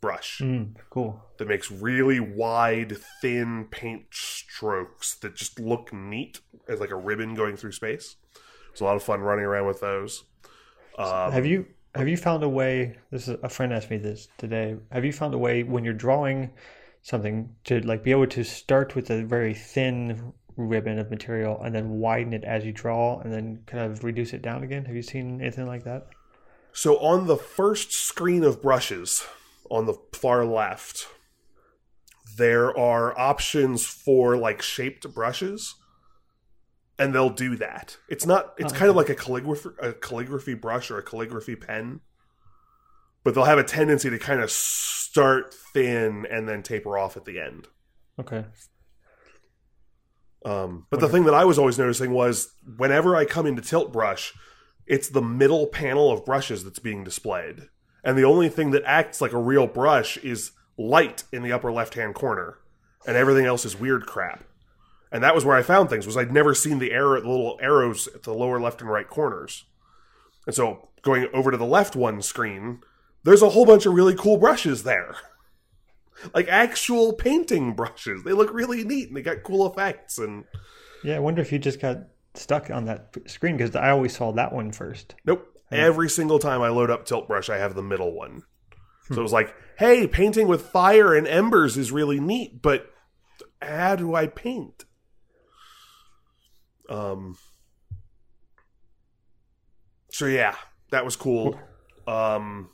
brush 0.00 0.40
Mm, 0.40 0.74
cool. 0.90 1.20
that 1.38 1.46
makes 1.48 1.70
really 1.70 2.18
wide, 2.20 2.96
thin 3.20 3.66
paint 3.70 4.06
strokes 4.12 5.14
that 5.16 5.34
just 5.34 5.58
look 5.60 5.92
neat 5.92 6.40
as 6.68 6.78
like 6.80 6.90
a 6.90 6.96
ribbon 6.96 7.34
going 7.34 7.56
through 7.56 7.72
space. 7.72 8.16
It's 8.70 8.80
a 8.80 8.84
lot 8.84 8.96
of 8.96 9.02
fun 9.02 9.20
running 9.20 9.44
around 9.44 9.66
with 9.66 9.80
those. 9.80 10.24
Um, 10.98 11.32
have 11.32 11.46
you 11.46 11.66
have 11.94 12.08
you 12.08 12.16
found 12.16 12.42
a 12.42 12.48
way? 12.48 12.96
This 13.10 13.28
is 13.28 13.36
a 13.42 13.48
friend 13.48 13.72
asked 13.72 13.90
me 13.90 13.98
this 13.98 14.28
today. 14.38 14.76
Have 14.90 15.04
you 15.04 15.12
found 15.12 15.34
a 15.34 15.38
way 15.38 15.62
when 15.62 15.84
you're 15.84 15.92
drawing 15.92 16.50
something 17.02 17.54
to 17.64 17.80
like 17.80 18.02
be 18.02 18.12
able 18.12 18.26
to 18.28 18.44
start 18.44 18.94
with 18.94 19.10
a 19.10 19.24
very 19.24 19.54
thin 19.54 20.32
ribbon 20.56 20.98
of 20.98 21.10
material 21.10 21.60
and 21.62 21.74
then 21.74 21.90
widen 21.90 22.32
it 22.32 22.44
as 22.44 22.64
you 22.64 22.72
draw 22.72 23.18
and 23.20 23.32
then 23.32 23.62
kind 23.66 23.84
of 23.84 24.04
reduce 24.04 24.32
it 24.32 24.42
down 24.42 24.62
again? 24.62 24.84
Have 24.86 24.96
you 24.96 25.02
seen 25.02 25.40
anything 25.40 25.66
like 25.66 25.84
that? 25.84 26.06
So 26.72 26.96
on 26.98 27.26
the 27.26 27.36
first 27.36 27.92
screen 27.92 28.44
of 28.44 28.62
brushes 28.62 29.26
on 29.70 29.84
the 29.86 29.98
far 30.14 30.46
left, 30.46 31.06
there 32.38 32.76
are 32.78 33.18
options 33.18 33.84
for 33.84 34.38
like 34.38 34.62
shaped 34.62 35.12
brushes, 35.12 35.74
and 36.98 37.14
they'll 37.14 37.30
do 37.30 37.56
that. 37.56 37.96
It's 38.08 38.26
not. 38.26 38.54
It's 38.58 38.72
Oh, 38.72 38.76
kind 38.76 38.90
of 38.90 38.96
like 38.96 39.08
a 39.08 39.14
calligraphy, 39.14 39.70
a 39.80 39.92
calligraphy 39.92 40.54
brush 40.54 40.90
or 40.90 40.98
a 40.98 41.02
calligraphy 41.02 41.56
pen, 41.56 42.00
but 43.24 43.34
they'll 43.34 43.44
have 43.44 43.58
a 43.58 43.64
tendency 43.64 44.10
to 44.10 44.18
kind 44.18 44.40
of 44.40 44.50
start 44.50 45.54
thin 45.54 46.26
and 46.30 46.48
then 46.48 46.62
taper 46.62 46.96
off 46.98 47.16
at 47.16 47.24
the 47.24 47.38
end. 47.40 47.68
Okay. 48.20 48.44
Um, 50.44 50.86
but 50.90 51.00
the 51.00 51.08
thing 51.08 51.24
that 51.24 51.34
I 51.34 51.44
was 51.44 51.58
always 51.58 51.78
noticing 51.78 52.10
was 52.12 52.52
whenever 52.76 53.14
I 53.14 53.24
come 53.24 53.46
into 53.46 53.62
Tilt 53.62 53.92
Brush, 53.92 54.32
it's 54.86 55.08
the 55.08 55.22
middle 55.22 55.68
panel 55.68 56.10
of 56.10 56.24
brushes 56.24 56.64
that's 56.64 56.80
being 56.80 57.04
displayed. 57.04 57.68
And 58.04 58.18
the 58.18 58.24
only 58.24 58.48
thing 58.48 58.72
that 58.72 58.82
acts 58.84 59.20
like 59.20 59.32
a 59.32 59.38
real 59.38 59.68
brush 59.68 60.16
is 60.18 60.50
light 60.76 61.22
in 61.32 61.42
the 61.42 61.52
upper 61.52 61.70
left 61.70 61.94
hand 61.94 62.14
corner. 62.16 62.58
And 63.06 63.16
everything 63.16 63.46
else 63.46 63.64
is 63.64 63.78
weird 63.78 64.06
crap. 64.06 64.44
And 65.12 65.22
that 65.22 65.34
was 65.34 65.44
where 65.44 65.56
I 65.56 65.62
found 65.62 65.90
things 65.90 66.06
was 66.06 66.16
I'd 66.16 66.32
never 66.32 66.54
seen 66.54 66.78
the 66.78 66.90
arrow 66.90 67.20
the 67.20 67.28
little 67.28 67.58
arrows 67.60 68.08
at 68.08 68.22
the 68.22 68.32
lower 68.32 68.58
left 68.58 68.80
and 68.80 68.90
right 68.90 69.08
corners. 69.08 69.66
And 70.46 70.54
so 70.56 70.88
going 71.02 71.28
over 71.34 71.50
to 71.50 71.56
the 71.58 71.66
left 71.66 71.94
one 71.94 72.22
screen, 72.22 72.80
there's 73.22 73.42
a 73.42 73.50
whole 73.50 73.66
bunch 73.66 73.84
of 73.84 73.92
really 73.92 74.14
cool 74.16 74.38
brushes 74.38 74.82
there. 74.82 75.14
Like 76.32 76.46
actual 76.46 77.14
painting 77.14 77.74
brushes. 77.74 78.22
They 78.22 78.32
look 78.32 78.52
really 78.54 78.84
neat 78.84 79.08
and 79.08 79.16
they 79.16 79.22
got 79.22 79.42
cool 79.42 79.66
effects 79.66 80.18
and 80.18 80.44
Yeah, 81.02 81.16
I 81.16 81.18
wonder 81.18 81.42
if 81.42 81.50
you 81.50 81.58
just 81.58 81.80
got 81.80 81.96
stuck 82.34 82.70
on 82.70 82.84
that 82.84 83.16
screen 83.26 83.56
because 83.56 83.74
I 83.74 83.90
always 83.90 84.16
saw 84.16 84.30
that 84.30 84.52
one 84.52 84.70
first. 84.70 85.16
Nope. 85.24 85.48
Every 85.72 86.08
single 86.08 86.38
time 86.38 86.62
I 86.62 86.68
load 86.68 86.90
up 86.90 87.06
Tilt 87.06 87.26
Brush, 87.26 87.50
I 87.50 87.56
have 87.56 87.74
the 87.74 87.82
middle 87.82 88.12
one. 88.12 88.42
So 89.08 89.14
hmm. 89.14 89.20
it 89.20 89.22
was 89.22 89.32
like, 89.32 89.52
hey, 89.78 90.06
painting 90.06 90.46
with 90.46 90.68
fire 90.68 91.12
and 91.12 91.26
embers 91.26 91.76
is 91.76 91.90
really 91.90 92.20
neat, 92.20 92.62
but 92.62 92.92
how 93.60 93.96
do 93.96 94.14
I 94.14 94.28
paint? 94.28 94.84
Um. 96.88 97.36
So 100.10 100.26
yeah, 100.26 100.54
that 100.90 101.04
was 101.04 101.16
cool. 101.16 101.58
Um. 102.06 102.70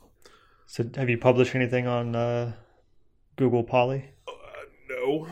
So 0.65 0.83
have 0.95 1.09
you 1.09 1.17
published 1.17 1.55
anything 1.55 1.87
on 1.87 2.15
uh, 2.15 2.53
Google 3.37 3.63
Poly? 3.63 4.11
No. 4.89 5.27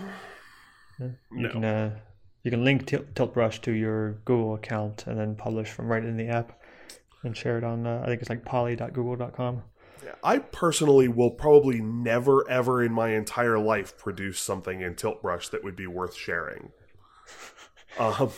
You 1.00 1.14
No. 1.32 1.50
can 1.52 1.64
uh, 1.66 2.00
you 2.44 2.50
can 2.52 2.64
link 2.64 2.88
Tilt, 2.88 3.14
Tilt 3.16 3.34
Brush 3.34 3.60
to 3.62 3.72
your 3.72 4.14
Google 4.26 4.56
account 4.56 5.06
and 5.08 5.20
then 5.20 5.36
publish 5.36 5.70
from 5.70 5.88
right 5.88 6.04
in 6.04 6.18
the 6.18 6.28
app 6.28 6.60
and 7.24 7.36
share 7.36 7.58
it 7.58 7.64
on 7.64 7.86
uh, 7.86 8.02
I 8.04 8.08
think 8.08 8.22
it's 8.22 8.30
like 8.30 8.46
poly.google.com. 8.46 9.64
Yeah, 10.04 10.14
I 10.24 10.38
personally 10.40 11.08
will 11.08 11.32
probably 11.32 11.82
never, 11.82 12.48
ever 12.50 12.84
in 12.84 12.94
my 12.94 13.10
entire 13.10 13.60
life 13.60 13.98
produce 13.98 14.40
something 14.40 14.82
in 14.82 14.96
Tilt 14.96 15.22
Brush 15.22 15.50
that 15.50 15.64
would 15.64 15.76
be 15.76 15.88
worth 15.88 16.16
sharing. 16.16 16.72
Um, 18.00 18.30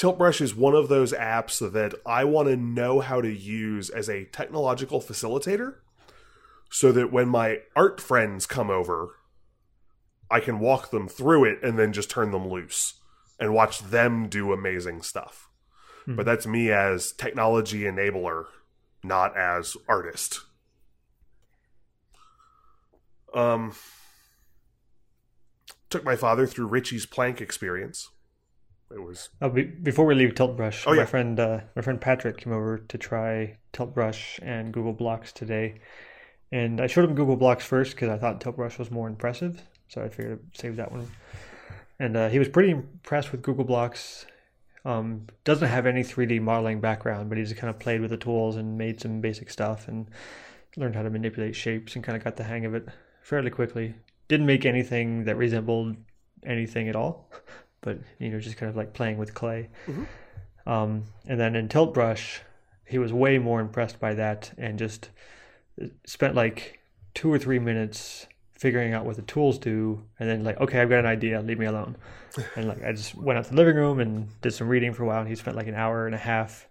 Tilt 0.00 0.16
Brush 0.16 0.40
is 0.40 0.54
one 0.54 0.74
of 0.74 0.88
those 0.88 1.12
apps 1.12 1.58
that 1.72 1.92
I 2.06 2.24
want 2.24 2.48
to 2.48 2.56
know 2.56 3.00
how 3.00 3.20
to 3.20 3.30
use 3.30 3.90
as 3.90 4.08
a 4.08 4.24
technological 4.24 4.98
facilitator 4.98 5.74
so 6.70 6.90
that 6.90 7.12
when 7.12 7.28
my 7.28 7.58
art 7.76 8.00
friends 8.00 8.46
come 8.46 8.70
over, 8.70 9.16
I 10.30 10.40
can 10.40 10.58
walk 10.58 10.90
them 10.90 11.06
through 11.06 11.44
it 11.44 11.58
and 11.62 11.78
then 11.78 11.92
just 11.92 12.08
turn 12.08 12.30
them 12.30 12.48
loose 12.48 12.94
and 13.38 13.52
watch 13.52 13.80
them 13.80 14.30
do 14.30 14.54
amazing 14.54 15.02
stuff. 15.02 15.50
But 16.06 16.24
that's 16.24 16.46
me 16.46 16.70
as 16.72 17.12
technology 17.12 17.80
enabler, 17.82 18.46
not 19.04 19.36
as 19.36 19.76
artist. 19.86 20.40
Um, 23.34 23.74
took 25.90 26.04
my 26.04 26.16
father 26.16 26.46
through 26.46 26.68
Richie's 26.68 27.04
plank 27.04 27.42
experience. 27.42 28.08
It 28.92 29.02
was 29.02 29.28
Oh, 29.40 29.48
be, 29.48 29.62
before 29.62 30.04
we 30.06 30.14
leave 30.14 30.34
Tilt 30.34 30.56
Brush, 30.56 30.86
Oh, 30.86 30.90
my 30.90 30.98
yeah. 30.98 31.04
friend 31.04 31.38
uh, 31.38 31.60
my 31.76 31.82
friend 31.82 32.00
Patrick 32.00 32.38
came 32.38 32.52
over 32.52 32.78
to 32.78 32.98
try 32.98 33.56
Tilt 33.72 33.94
Brush 33.94 34.40
and 34.42 34.72
Google 34.72 34.92
Blocks 34.92 35.32
today, 35.32 35.80
and 36.50 36.80
I 36.80 36.86
showed 36.86 37.04
him 37.08 37.14
Google 37.14 37.36
Blocks 37.36 37.64
first 37.64 37.94
because 37.94 38.08
I 38.08 38.18
thought 38.18 38.40
Tilt 38.40 38.56
Brush 38.56 38.78
was 38.78 38.90
more 38.90 39.08
impressive, 39.08 39.62
so 39.88 40.02
I 40.02 40.08
figured 40.08 40.40
I'd 40.40 40.58
save 40.58 40.76
that 40.76 40.90
one. 40.90 41.08
And 41.98 42.16
uh, 42.16 42.28
he 42.30 42.38
was 42.38 42.48
pretty 42.48 42.70
impressed 42.70 43.30
with 43.30 43.42
Google 43.42 43.64
Blocks. 43.64 44.26
Um, 44.84 45.26
doesn't 45.44 45.68
have 45.68 45.86
any 45.86 46.02
3D 46.02 46.40
modeling 46.40 46.80
background, 46.80 47.28
but 47.28 47.36
he 47.36 47.44
just 47.44 47.56
kind 47.56 47.68
of 47.68 47.78
played 47.78 48.00
with 48.00 48.10
the 48.10 48.16
tools 48.16 48.56
and 48.56 48.78
made 48.78 49.00
some 49.00 49.20
basic 49.20 49.50
stuff 49.50 49.86
and 49.86 50.08
learned 50.76 50.96
how 50.96 51.02
to 51.02 51.10
manipulate 51.10 51.54
shapes 51.54 51.94
and 51.94 52.02
kind 52.02 52.16
of 52.16 52.24
got 52.24 52.36
the 52.36 52.44
hang 52.44 52.64
of 52.64 52.74
it 52.74 52.88
fairly 53.22 53.50
quickly. 53.50 53.94
Didn't 54.28 54.46
make 54.46 54.64
anything 54.64 55.24
that 55.24 55.36
resembled 55.36 55.96
anything 56.46 56.88
at 56.88 56.96
all, 56.96 57.30
but 57.80 57.98
you 58.18 58.30
know, 58.30 58.40
just 58.40 58.56
kind 58.56 58.70
of 58.70 58.76
like 58.76 58.92
playing 58.92 59.18
with 59.18 59.34
clay. 59.34 59.68
Mhm. 59.86 60.06
Um, 60.66 61.04
and 61.26 61.40
then 61.40 61.56
in 61.56 61.68
Tilt 61.68 61.94
Brush, 61.94 62.42
he 62.84 62.98
was 62.98 63.12
way 63.12 63.38
more 63.38 63.60
impressed 63.60 63.98
by 63.98 64.14
that 64.14 64.52
and 64.58 64.78
just 64.78 65.10
spent 66.06 66.34
like 66.34 66.80
two 67.14 67.32
or 67.32 67.38
three 67.38 67.58
minutes 67.58 68.26
figuring 68.52 68.92
out 68.92 69.06
what 69.06 69.16
the 69.16 69.22
tools 69.22 69.58
do, 69.58 70.02
and 70.18 70.28
then 70.28 70.44
like, 70.44 70.60
okay, 70.60 70.80
I've 70.80 70.90
got 70.90 70.98
an 70.98 71.06
idea, 71.06 71.40
leave 71.40 71.58
me 71.58 71.66
alone. 71.66 71.96
and 72.56 72.68
like, 72.68 72.84
I 72.84 72.92
just 72.92 73.14
went 73.14 73.38
out 73.38 73.44
to 73.44 73.50
the 73.50 73.56
living 73.56 73.76
room 73.76 74.00
and 74.00 74.28
did 74.42 74.52
some 74.52 74.68
reading 74.68 74.92
for 74.92 75.02
a 75.02 75.06
while. 75.06 75.20
And 75.20 75.28
he 75.28 75.34
spent 75.34 75.56
like 75.56 75.66
an 75.66 75.74
hour 75.74 76.06
and 76.06 76.14
a 76.14 76.18
half. 76.18 76.68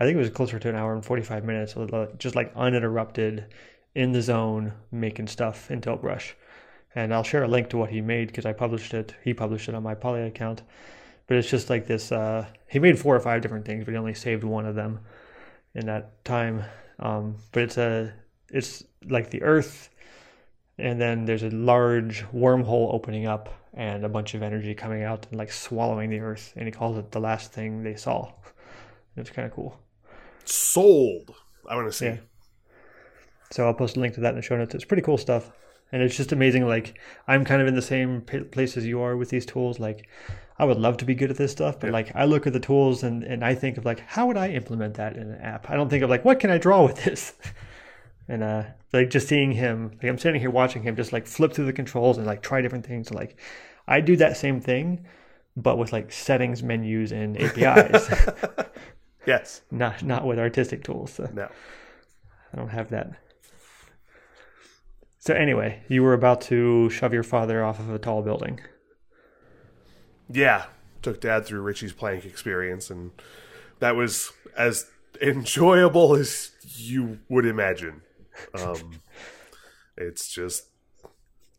I 0.00 0.04
think 0.04 0.16
it 0.16 0.18
was 0.18 0.30
closer 0.30 0.58
to 0.58 0.68
an 0.68 0.74
hour 0.74 0.92
and 0.92 1.04
forty 1.04 1.22
five 1.22 1.44
minutes, 1.44 1.74
just 2.18 2.34
like 2.34 2.52
uninterrupted, 2.56 3.46
in 3.94 4.12
the 4.12 4.22
zone, 4.22 4.72
making 4.90 5.26
stuff 5.26 5.70
in 5.70 5.80
Tilt 5.80 6.00
Brush. 6.00 6.34
And 6.94 7.14
I'll 7.14 7.22
share 7.22 7.44
a 7.44 7.48
link 7.48 7.70
to 7.70 7.76
what 7.76 7.90
he 7.90 8.00
made 8.00 8.28
because 8.28 8.46
I 8.46 8.52
published 8.52 8.94
it. 8.94 9.14
He 9.22 9.32
published 9.32 9.68
it 9.68 9.74
on 9.74 9.82
my 9.82 9.94
Poly 9.94 10.22
account. 10.22 10.62
But 11.26 11.36
it's 11.36 11.48
just 11.48 11.70
like 11.70 11.86
this. 11.86 12.10
Uh, 12.10 12.46
he 12.68 12.78
made 12.78 12.98
four 12.98 13.14
or 13.14 13.20
five 13.20 13.42
different 13.42 13.64
things, 13.64 13.84
but 13.84 13.92
he 13.92 13.98
only 13.98 14.14
saved 14.14 14.42
one 14.42 14.66
of 14.66 14.74
them 14.74 15.00
in 15.74 15.86
that 15.86 16.24
time. 16.24 16.64
Um, 16.98 17.36
but 17.52 17.62
it's 17.62 17.78
a 17.78 18.12
it's 18.50 18.82
like 19.08 19.30
the 19.30 19.42
Earth 19.42 19.90
and 20.80 21.00
then 21.00 21.26
there's 21.26 21.42
a 21.42 21.50
large 21.50 22.24
wormhole 22.32 22.92
opening 22.92 23.26
up 23.26 23.48
and 23.74 24.04
a 24.04 24.08
bunch 24.08 24.34
of 24.34 24.42
energy 24.42 24.74
coming 24.74 25.02
out 25.02 25.26
and 25.30 25.38
like 25.38 25.52
swallowing 25.52 26.10
the 26.10 26.18
earth 26.18 26.52
and 26.56 26.66
he 26.66 26.72
calls 26.72 26.96
it 26.98 27.12
the 27.12 27.20
last 27.20 27.52
thing 27.52 27.82
they 27.82 27.94
saw 27.94 28.32
it's 29.16 29.30
kind 29.30 29.46
of 29.46 29.52
cool 29.52 29.78
sold 30.44 31.34
i 31.68 31.76
want 31.76 31.86
to 31.86 31.92
see 31.92 32.06
yeah. 32.06 32.16
so 33.50 33.66
i'll 33.66 33.74
post 33.74 33.96
a 33.96 34.00
link 34.00 34.14
to 34.14 34.20
that 34.20 34.30
in 34.30 34.36
the 34.36 34.42
show 34.42 34.56
notes 34.56 34.74
it's 34.74 34.84
pretty 34.84 35.02
cool 35.02 35.18
stuff 35.18 35.52
and 35.92 36.02
it's 36.02 36.16
just 36.16 36.32
amazing 36.32 36.66
like 36.66 36.98
i'm 37.28 37.44
kind 37.44 37.60
of 37.60 37.68
in 37.68 37.74
the 37.74 37.82
same 37.82 38.22
place 38.22 38.76
as 38.76 38.86
you 38.86 39.00
are 39.00 39.16
with 39.16 39.30
these 39.30 39.46
tools 39.46 39.78
like 39.78 40.08
i 40.58 40.64
would 40.64 40.78
love 40.78 40.96
to 40.96 41.04
be 41.04 41.14
good 41.14 41.30
at 41.30 41.36
this 41.36 41.52
stuff 41.52 41.78
but 41.80 41.88
yeah. 41.88 41.92
like 41.92 42.14
i 42.14 42.24
look 42.24 42.46
at 42.46 42.52
the 42.52 42.60
tools 42.60 43.02
and, 43.02 43.22
and 43.24 43.44
i 43.44 43.54
think 43.54 43.76
of 43.76 43.84
like 43.84 44.00
how 44.00 44.26
would 44.26 44.36
i 44.36 44.48
implement 44.48 44.94
that 44.94 45.16
in 45.16 45.22
an 45.22 45.40
app 45.40 45.70
i 45.70 45.74
don't 45.74 45.88
think 45.88 46.02
of 46.02 46.10
like 46.10 46.24
what 46.24 46.40
can 46.40 46.50
i 46.50 46.58
draw 46.58 46.84
with 46.84 47.04
this 47.04 47.34
and 48.30 48.44
uh, 48.44 48.62
like 48.92 49.10
just 49.10 49.26
seeing 49.26 49.50
him, 49.50 49.90
like 50.00 50.04
I'm 50.04 50.16
sitting 50.16 50.40
here 50.40 50.50
watching 50.50 50.82
him 50.84 50.94
just 50.94 51.12
like 51.12 51.26
flip 51.26 51.52
through 51.52 51.66
the 51.66 51.72
controls 51.72 52.16
and 52.16 52.26
like 52.26 52.42
try 52.42 52.60
different 52.60 52.86
things. 52.86 53.10
Like 53.10 53.36
I 53.88 54.00
do 54.00 54.16
that 54.16 54.36
same 54.36 54.60
thing, 54.60 55.04
but 55.56 55.78
with 55.78 55.92
like 55.92 56.12
settings, 56.12 56.62
menus, 56.62 57.10
and 57.10 57.36
APIs. 57.40 58.08
yes. 59.26 59.62
Not 59.72 60.04
not 60.04 60.24
with 60.24 60.38
artistic 60.38 60.84
tools. 60.84 61.12
So 61.12 61.28
no. 61.34 61.48
I 62.52 62.56
don't 62.56 62.68
have 62.68 62.90
that. 62.90 63.12
So 65.20 65.34
anyway, 65.34 65.82
you 65.86 66.02
were 66.02 66.14
about 66.14 66.40
to 66.42 66.88
shove 66.88 67.12
your 67.12 67.22
father 67.22 67.62
off 67.62 67.78
of 67.78 67.90
a 67.90 67.98
tall 67.98 68.22
building. 68.22 68.58
Yeah, 70.30 70.64
took 71.02 71.20
dad 71.20 71.44
through 71.44 71.60
Richie's 71.60 71.92
plank 71.92 72.24
experience, 72.24 72.88
and 72.88 73.10
that 73.80 73.96
was 73.96 74.32
as 74.56 74.86
enjoyable 75.20 76.16
as 76.16 76.52
you 76.62 77.18
would 77.28 77.44
imagine. 77.44 78.00
Um, 78.58 78.92
it's 79.98 80.32
just 80.32 80.64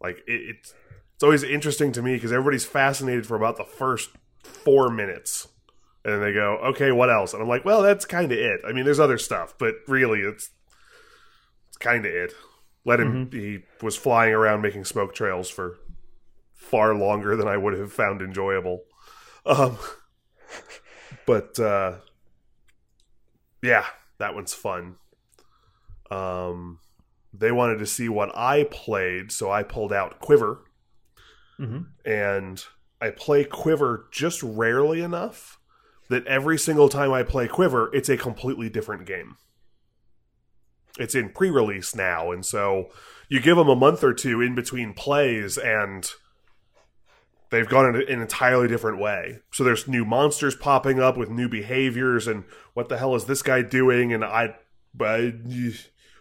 like 0.01 0.17
it, 0.27 0.55
it's 0.55 0.73
it's 1.13 1.23
always 1.23 1.43
interesting 1.43 1.91
to 1.91 2.01
me 2.01 2.15
because 2.15 2.31
everybody's 2.31 2.65
fascinated 2.65 3.27
for 3.27 3.35
about 3.35 3.57
the 3.57 3.63
first 3.63 4.09
four 4.43 4.89
minutes, 4.89 5.47
and 6.03 6.15
then 6.15 6.21
they 6.21 6.33
go, 6.33 6.57
"Okay, 6.63 6.91
what 6.91 7.11
else?" 7.11 7.33
And 7.33 7.43
I'm 7.43 7.49
like, 7.49 7.63
"Well, 7.63 7.83
that's 7.83 8.05
kind 8.05 8.31
of 8.31 8.39
it. 8.39 8.61
I 8.67 8.71
mean, 8.71 8.85
there's 8.85 8.99
other 8.99 9.19
stuff, 9.19 9.53
but 9.59 9.75
really, 9.87 10.21
it's 10.21 10.49
it's 11.67 11.77
kind 11.77 12.07
of 12.07 12.11
it." 12.11 12.33
Let 12.85 12.99
him. 12.99 13.27
Mm-hmm. 13.27 13.37
He 13.37 13.59
was 13.81 13.95
flying 13.95 14.33
around 14.33 14.61
making 14.61 14.85
smoke 14.85 15.13
trails 15.13 15.49
for 15.49 15.77
far 16.53 16.95
longer 16.95 17.35
than 17.35 17.47
I 17.47 17.57
would 17.57 17.73
have 17.73 17.91
found 17.91 18.21
enjoyable. 18.21 18.83
Um, 19.45 19.77
but 21.25 21.59
uh, 21.59 21.97
yeah, 23.61 23.85
that 24.17 24.35
one's 24.35 24.53
fun. 24.53 24.95
Um, 26.09 26.79
they 27.33 27.51
wanted 27.51 27.79
to 27.79 27.85
see 27.85 28.09
what 28.09 28.35
I 28.35 28.67
played, 28.69 29.31
so 29.31 29.51
I 29.51 29.63
pulled 29.63 29.93
out 29.93 30.19
QuiVr, 30.19 30.59
mm-hmm. 31.59 32.09
and 32.09 32.63
I 32.99 33.09
play 33.11 33.45
QuiVr 33.45 34.11
just 34.11 34.43
rarely 34.43 35.01
enough 35.01 35.59
that 36.09 36.27
every 36.27 36.57
single 36.57 36.89
time 36.89 37.13
I 37.13 37.23
play 37.23 37.47
QuiVr, 37.47 37.89
it's 37.93 38.09
a 38.09 38.17
completely 38.17 38.69
different 38.69 39.05
game. 39.05 39.37
It's 40.99 41.15
in 41.15 41.29
pre-release 41.29 41.95
now, 41.95 42.31
and 42.31 42.45
so 42.45 42.89
you 43.29 43.39
give 43.39 43.57
them 43.57 43.69
a 43.69 43.75
month 43.75 44.03
or 44.03 44.13
two 44.13 44.41
in 44.41 44.55
between 44.55 44.93
plays, 44.93 45.57
and 45.57 46.09
they've 47.49 47.67
gone 47.67 47.95
in 47.95 48.01
an 48.01 48.21
entirely 48.21 48.67
different 48.67 48.99
way. 48.99 49.39
So 49.51 49.63
there's 49.63 49.87
new 49.87 50.03
monsters 50.03 50.55
popping 50.55 50.99
up 50.99 51.17
with 51.17 51.29
new 51.29 51.47
behaviors, 51.47 52.27
and 52.27 52.43
what 52.73 52.89
the 52.89 52.97
hell 52.97 53.15
is 53.15 53.25
this 53.25 53.41
guy 53.41 53.61
doing? 53.61 54.13
And 54.13 54.23
I, 54.23 54.55
but 54.93 55.33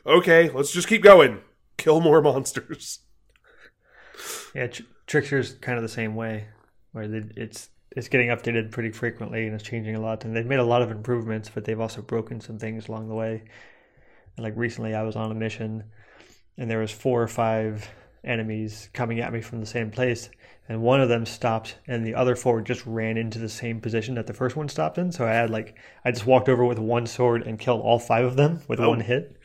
okay, 0.07 0.51
let's 0.51 0.73
just 0.73 0.89
keep 0.89 1.03
going. 1.03 1.41
Kill 1.77 2.01
more 2.01 2.21
monsters. 2.21 3.01
Yeah, 4.55 4.67
Tr- 4.67 4.83
Trickster's 5.07 5.55
kind 5.55 5.79
of 5.79 5.83
the 5.83 5.89
same 5.89 6.15
way, 6.15 6.49
where 6.93 7.05
it's 7.37 7.71
it's 7.97 8.09
getting 8.09 8.29
updated 8.29 8.71
pretty 8.71 8.91
frequently 8.91 9.47
and 9.47 9.55
it's 9.55 9.65
changing 9.65 9.97
a 9.97 10.01
lot. 10.01 10.25
And 10.25 10.37
they've 10.37 10.47
made 10.47 10.61
a 10.61 10.65
lot 10.65 10.83
of 10.83 10.91
improvements, 10.91 11.51
but 11.53 11.65
they've 11.65 11.81
also 11.81 12.03
broken 12.03 12.41
some 12.41 12.59
things 12.59 12.89
along 12.89 13.09
the 13.09 13.15
way. 13.15 13.43
And 14.41 14.45
like 14.45 14.57
recently, 14.57 14.95
I 14.95 15.03
was 15.03 15.17
on 15.17 15.31
a 15.31 15.35
mission, 15.35 15.85
and 16.57 16.71
there 16.71 16.79
was 16.79 16.91
four 16.91 17.23
or 17.23 17.29
five 17.29 17.89
enemies 18.25 18.91
coming 18.93 19.21
at 19.21 19.33
me 19.33 19.41
from 19.41 19.61
the 19.61 19.67
same 19.67 19.91
place 19.91 20.29
and 20.69 20.83
one 20.83 21.01
of 21.01 21.09
them 21.09 21.25
stopped 21.25 21.79
and 21.87 22.05
the 22.05 22.15
other 22.15 22.37
four 22.37 22.61
just 22.61 22.85
ran 22.85 23.17
into 23.17 23.39
the 23.39 23.49
same 23.49 23.81
position 23.81 24.15
that 24.15 24.27
the 24.27 24.35
first 24.35 24.57
one 24.57 24.69
stopped 24.69 24.99
in 24.99 25.11
so 25.11 25.27
i 25.27 25.31
had 25.31 25.49
like 25.49 25.79
i 26.05 26.11
just 26.11 26.27
walked 26.27 26.47
over 26.47 26.63
with 26.63 26.79
one 26.79 27.07
sword 27.07 27.47
and 27.47 27.59
killed 27.59 27.81
all 27.81 27.99
five 27.99 28.27
of 28.27 28.37
them 28.37 28.61
with 28.69 28.79
oh. 28.79 28.91
one 28.91 29.01
hit 29.01 29.41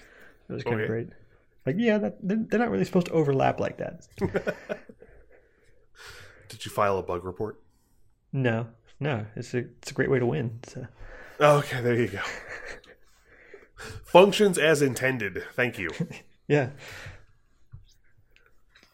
it 0.50 0.54
was 0.54 0.64
kind 0.64 0.76
okay. 0.76 0.84
of 0.84 0.90
great. 0.90 1.08
Like, 1.66 1.76
yeah, 1.80 1.98
that, 1.98 2.18
they're 2.22 2.60
not 2.60 2.70
really 2.70 2.86
supposed 2.86 3.08
to 3.08 3.14
overlap 3.14 3.60
like 3.60 3.78
that. 3.78 4.08
Did 6.50 6.64
you 6.64 6.70
file 6.72 7.00
a 7.00 7.04
bug 7.04 7.26
report? 7.26 7.60
No, 8.32 8.68
no. 9.00 9.26
It's 9.36 9.54
a 9.56 9.60
it's 9.60 9.90
a 9.92 9.94
great 9.94 10.12
way 10.12 10.20
to 10.20 10.26
win. 10.26 10.60
So. 10.68 10.86
Oh, 11.40 11.58
okay, 11.58 11.82
there 11.82 11.96
you 11.96 12.08
go. 12.08 12.22
Functions 14.06 14.58
as 14.58 14.82
intended. 14.82 15.44
Thank 15.56 15.78
you. 15.78 15.90
yeah. 16.48 16.70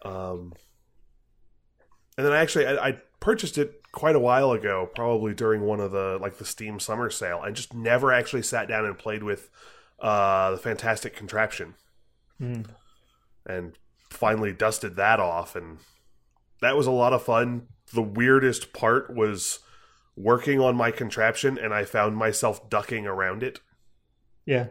Um, 0.04 0.54
and 2.18 2.26
then 2.26 2.34
I 2.34 2.40
actually 2.40 2.66
I, 2.66 2.88
I 2.90 3.02
purchased 3.20 3.58
it 3.58 3.82
quite 3.92 4.16
a 4.16 4.20
while 4.20 4.52
ago, 4.52 4.90
probably 4.96 5.34
during 5.34 5.62
one 5.62 5.80
of 5.80 5.92
the 5.92 6.18
like 6.22 6.38
the 6.38 6.46
Steam 6.46 6.80
summer 6.80 7.10
sale, 7.10 7.42
and 7.44 7.56
just 7.56 7.74
never 7.74 8.12
actually 8.12 8.44
sat 8.44 8.68
down 8.68 8.86
and 8.86 8.98
played 8.98 9.24
with 9.24 9.50
uh, 10.00 10.52
the 10.52 10.58
Fantastic 10.58 11.16
Contraption, 11.16 11.76
mm. 12.42 12.66
and 13.46 13.78
finally 14.10 14.52
dusted 14.52 14.96
that 14.96 15.20
off, 15.20 15.56
and 15.56 15.78
that 16.62 16.76
was 16.76 16.88
a 16.88 16.92
lot 16.92 17.14
of 17.14 17.24
fun. 17.24 17.68
The 17.94 18.02
weirdest 18.02 18.74
part 18.74 19.14
was 19.14 19.60
working 20.16 20.60
on 20.60 20.76
my 20.76 20.92
contraption, 20.92 21.58
and 21.58 21.74
I 21.74 21.86
found 21.86 22.16
myself 22.18 22.70
ducking 22.70 23.06
around 23.06 23.44
it. 23.44 23.60
Yeah. 24.46 24.68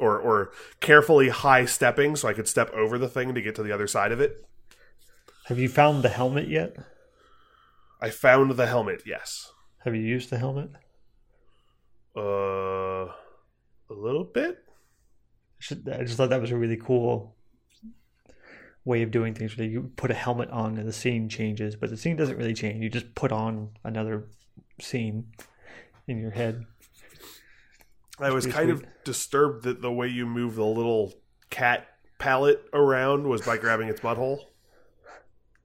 Or, 0.00 0.18
or 0.18 0.52
carefully 0.80 1.28
high 1.28 1.66
stepping 1.66 2.16
so 2.16 2.26
I 2.26 2.32
could 2.32 2.48
step 2.48 2.70
over 2.72 2.98
the 2.98 3.08
thing 3.08 3.34
to 3.34 3.42
get 3.42 3.54
to 3.56 3.62
the 3.62 3.72
other 3.72 3.86
side 3.86 4.10
of 4.10 4.20
it. 4.20 4.44
Have 5.46 5.58
you 5.58 5.68
found 5.68 6.02
the 6.02 6.08
helmet 6.08 6.48
yet? 6.48 6.76
I 8.00 8.10
found 8.10 8.52
the 8.52 8.66
helmet, 8.66 9.02
yes. 9.04 9.52
Have 9.84 9.94
you 9.94 10.00
used 10.00 10.30
the 10.30 10.38
helmet? 10.38 10.70
Uh, 12.16 13.12
a 13.90 13.94
little 13.94 14.24
bit. 14.24 14.58
I 15.70 16.02
just 16.02 16.16
thought 16.16 16.30
that 16.30 16.40
was 16.40 16.50
a 16.50 16.56
really 16.56 16.76
cool 16.76 17.36
way 18.84 19.02
of 19.02 19.10
doing 19.10 19.34
things. 19.34 19.56
Where 19.56 19.66
you 19.66 19.92
put 19.96 20.10
a 20.10 20.14
helmet 20.14 20.50
on 20.50 20.78
and 20.78 20.88
the 20.88 20.92
scene 20.92 21.28
changes, 21.28 21.76
but 21.76 21.90
the 21.90 21.96
scene 21.96 22.16
doesn't 22.16 22.36
really 22.36 22.54
change. 22.54 22.82
You 22.82 22.88
just 22.88 23.14
put 23.14 23.30
on 23.30 23.70
another 23.84 24.28
scene 24.80 25.26
in 26.08 26.18
your 26.18 26.32
head. 26.32 26.64
I 28.24 28.30
was 28.30 28.46
kind 28.46 28.70
sweet. 28.70 28.84
of 28.84 29.04
disturbed 29.04 29.64
that 29.64 29.82
the 29.82 29.92
way 29.92 30.08
you 30.08 30.26
move 30.26 30.54
the 30.54 30.64
little 30.64 31.14
cat 31.50 31.88
palette 32.18 32.62
around 32.72 33.28
was 33.28 33.42
by 33.42 33.56
grabbing 33.56 33.88
its 33.88 34.00
butthole. 34.00 34.46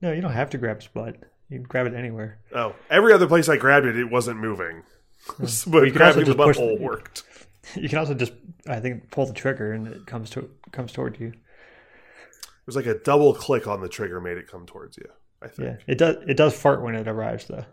No, 0.01 0.12
you 0.12 0.22
don't 0.22 0.34
have 0.34 0.49
to 0.51 0.58
grab 0.58 0.78
its 0.78 0.88
butt. 0.88 1.18
You 1.49 1.60
can 1.60 1.64
grab 1.64 1.88
it 1.88 1.93
anywhere. 1.93 2.39
Oh, 2.53 2.76
every 2.89 3.14
other 3.14 3.28
place 3.28 3.47
I 3.47 3.58
grabbed 3.58 3.86
it, 3.86 3.97
it 3.97 4.12
wasn't 4.12 4.39
moving. 4.39 4.84
but 5.39 5.93
grabbing 5.93 6.26
the 6.26 6.36
butthole 6.36 6.80
worked. 6.80 7.24
You 7.76 7.89
can 7.89 7.97
also 7.97 8.14
just, 8.14 8.32
I 8.66 8.80
think, 8.80 9.12
pull 9.12 9.26
the 9.26 9.34
trigger 9.34 9.74
and 9.74 9.88
it 9.88 10.05
comes 10.05 10.30
to 10.30 10.49
comes 10.72 10.93
toward 10.93 11.20
you. 11.20 11.28
It 11.28 12.66
was 12.66 12.78
like 12.78 12.86
a 12.86 12.97
double 12.97 13.34
click 13.34 13.68
on 13.68 13.82
the 13.82 13.89
trigger 13.89 14.22
made 14.22 14.38
it 14.38 14.47
come 14.47 14.66
towards 14.66 14.95
you. 14.95 15.10
I 15.41 15.47
think. 15.49 15.68
Yeah, 15.68 15.76
it 15.86 15.97
does. 15.97 16.16
It 16.30 16.38
does 16.38 16.58
fart 16.58 16.82
when 16.82 16.95
it 16.95 17.10
arrives, 17.10 17.45
though. 17.47 17.66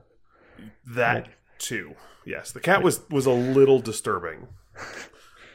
That 0.85 1.15
like, 1.15 1.31
too. 1.59 1.95
Yes, 2.25 2.51
the 2.51 2.59
cat 2.59 2.83
was 2.83 3.09
was 3.09 3.27
a 3.27 3.31
little 3.31 3.79
disturbing. 3.79 4.49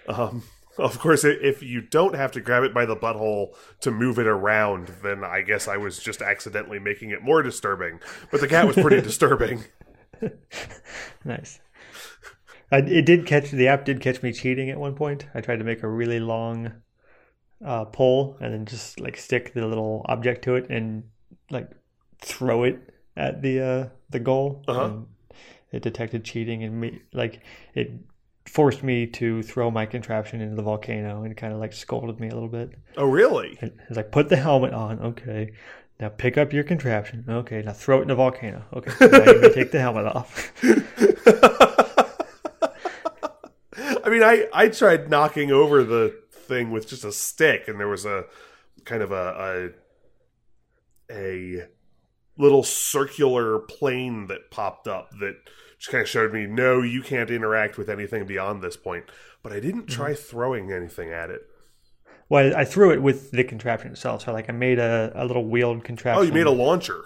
Um, 0.07 0.43
of 0.79 0.97
course, 0.99 1.23
if 1.23 1.61
you 1.61 1.81
don't 1.81 2.15
have 2.15 2.31
to 2.31 2.41
grab 2.41 2.63
it 2.63 2.73
by 2.73 2.85
the 2.85 2.95
butthole 2.95 3.55
to 3.81 3.91
move 3.91 4.17
it 4.17 4.27
around, 4.27 4.87
then 5.03 5.23
I 5.23 5.41
guess 5.41 5.67
I 5.67 5.77
was 5.77 5.99
just 5.99 6.21
accidentally 6.21 6.79
making 6.79 7.11
it 7.11 7.21
more 7.21 7.41
disturbing. 7.41 7.99
But 8.31 8.41
the 8.41 8.47
cat 8.47 8.65
was 8.65 8.75
pretty 8.75 9.01
disturbing. 9.01 9.65
nice. 11.25 11.59
I, 12.71 12.77
it 12.77 13.05
did 13.05 13.25
catch 13.25 13.51
the 13.51 13.67
app 13.67 13.85
did 13.85 13.99
catch 13.99 14.21
me 14.21 14.31
cheating 14.31 14.69
at 14.69 14.79
one 14.79 14.95
point. 14.95 15.25
I 15.33 15.41
tried 15.41 15.59
to 15.59 15.65
make 15.65 15.83
a 15.83 15.89
really 15.89 16.19
long 16.19 16.71
uh, 17.65 17.85
pole 17.85 18.37
and 18.39 18.53
then 18.53 18.65
just 18.65 18.99
like 18.99 19.17
stick 19.17 19.53
the 19.53 19.65
little 19.65 20.05
object 20.07 20.43
to 20.45 20.55
it 20.55 20.69
and 20.69 21.03
like 21.49 21.69
throw 22.21 22.63
it 22.63 22.93
at 23.17 23.41
the 23.41 23.59
uh, 23.59 23.89
the 24.09 24.19
goal. 24.19 24.63
Uh-huh. 24.67 24.91
It 25.71 25.81
detected 25.83 26.23
cheating 26.23 26.63
and 26.63 26.79
me 26.79 27.01
like 27.11 27.41
it 27.73 27.91
forced 28.49 28.83
me 28.83 29.05
to 29.05 29.43
throw 29.43 29.69
my 29.69 29.85
contraption 29.85 30.41
into 30.41 30.55
the 30.55 30.63
volcano 30.63 31.23
and 31.23 31.37
kind 31.37 31.53
of 31.53 31.59
like 31.59 31.71
scolded 31.71 32.19
me 32.19 32.29
a 32.29 32.33
little 32.33 32.49
bit. 32.49 32.71
Oh, 32.97 33.05
really? 33.05 33.57
Was 33.87 33.97
like, 33.97 34.11
put 34.11 34.29
the 34.29 34.37
helmet 34.37 34.73
on. 34.73 34.99
Okay. 34.99 35.53
Now 35.99 36.09
pick 36.09 36.37
up 36.37 36.51
your 36.51 36.63
contraption. 36.63 37.25
Okay. 37.29 37.61
Now 37.61 37.73
throw 37.73 37.99
it 37.99 38.03
in 38.03 38.07
the 38.07 38.15
volcano. 38.15 38.63
Okay. 38.73 38.91
Now 38.99 39.31
you 39.31 39.41
may 39.41 39.53
take 39.53 39.71
the 39.71 39.79
helmet 39.79 40.07
off. 40.07 40.51
I 44.03 44.09
mean, 44.09 44.23
I 44.23 44.47
I 44.53 44.69
tried 44.69 45.09
knocking 45.09 45.51
over 45.51 45.83
the 45.83 46.15
thing 46.31 46.71
with 46.71 46.87
just 46.87 47.03
a 47.03 47.11
stick, 47.11 47.67
and 47.67 47.79
there 47.79 47.87
was 47.87 48.05
a 48.05 48.25
kind 48.85 49.03
of 49.03 49.11
a 49.11 49.71
a, 51.11 51.55
a 51.59 51.67
little 52.37 52.63
circular 52.63 53.59
plane 53.59 54.27
that 54.27 54.49
popped 54.49 54.87
up 54.87 55.11
that 55.19 55.35
just 55.79 55.91
kind 55.91 56.01
of 56.01 56.09
showed 56.09 56.33
me, 56.33 56.45
no, 56.45 56.81
you 56.81 57.01
can't 57.01 57.31
interact 57.31 57.77
with 57.77 57.89
anything 57.89 58.25
beyond 58.25 58.61
this 58.61 58.75
point. 58.75 59.05
But 59.41 59.53
I 59.53 59.59
didn't 59.59 59.87
try 59.87 60.11
mm-hmm. 60.11 60.21
throwing 60.21 60.71
anything 60.71 61.09
at 61.09 61.29
it. 61.29 61.41
Well, 62.27 62.55
I 62.55 62.65
threw 62.65 62.91
it 62.91 63.01
with 63.01 63.31
the 63.31 63.43
contraption 63.43 63.91
itself. 63.91 64.23
So 64.23 64.33
like 64.33 64.49
I 64.49 64.51
made 64.51 64.77
a, 64.77 65.11
a 65.15 65.25
little 65.25 65.45
wheeled 65.45 65.83
contraption. 65.83 66.21
Oh, 66.21 66.25
you 66.25 66.33
made 66.33 66.45
a 66.45 66.51
launcher. 66.51 67.01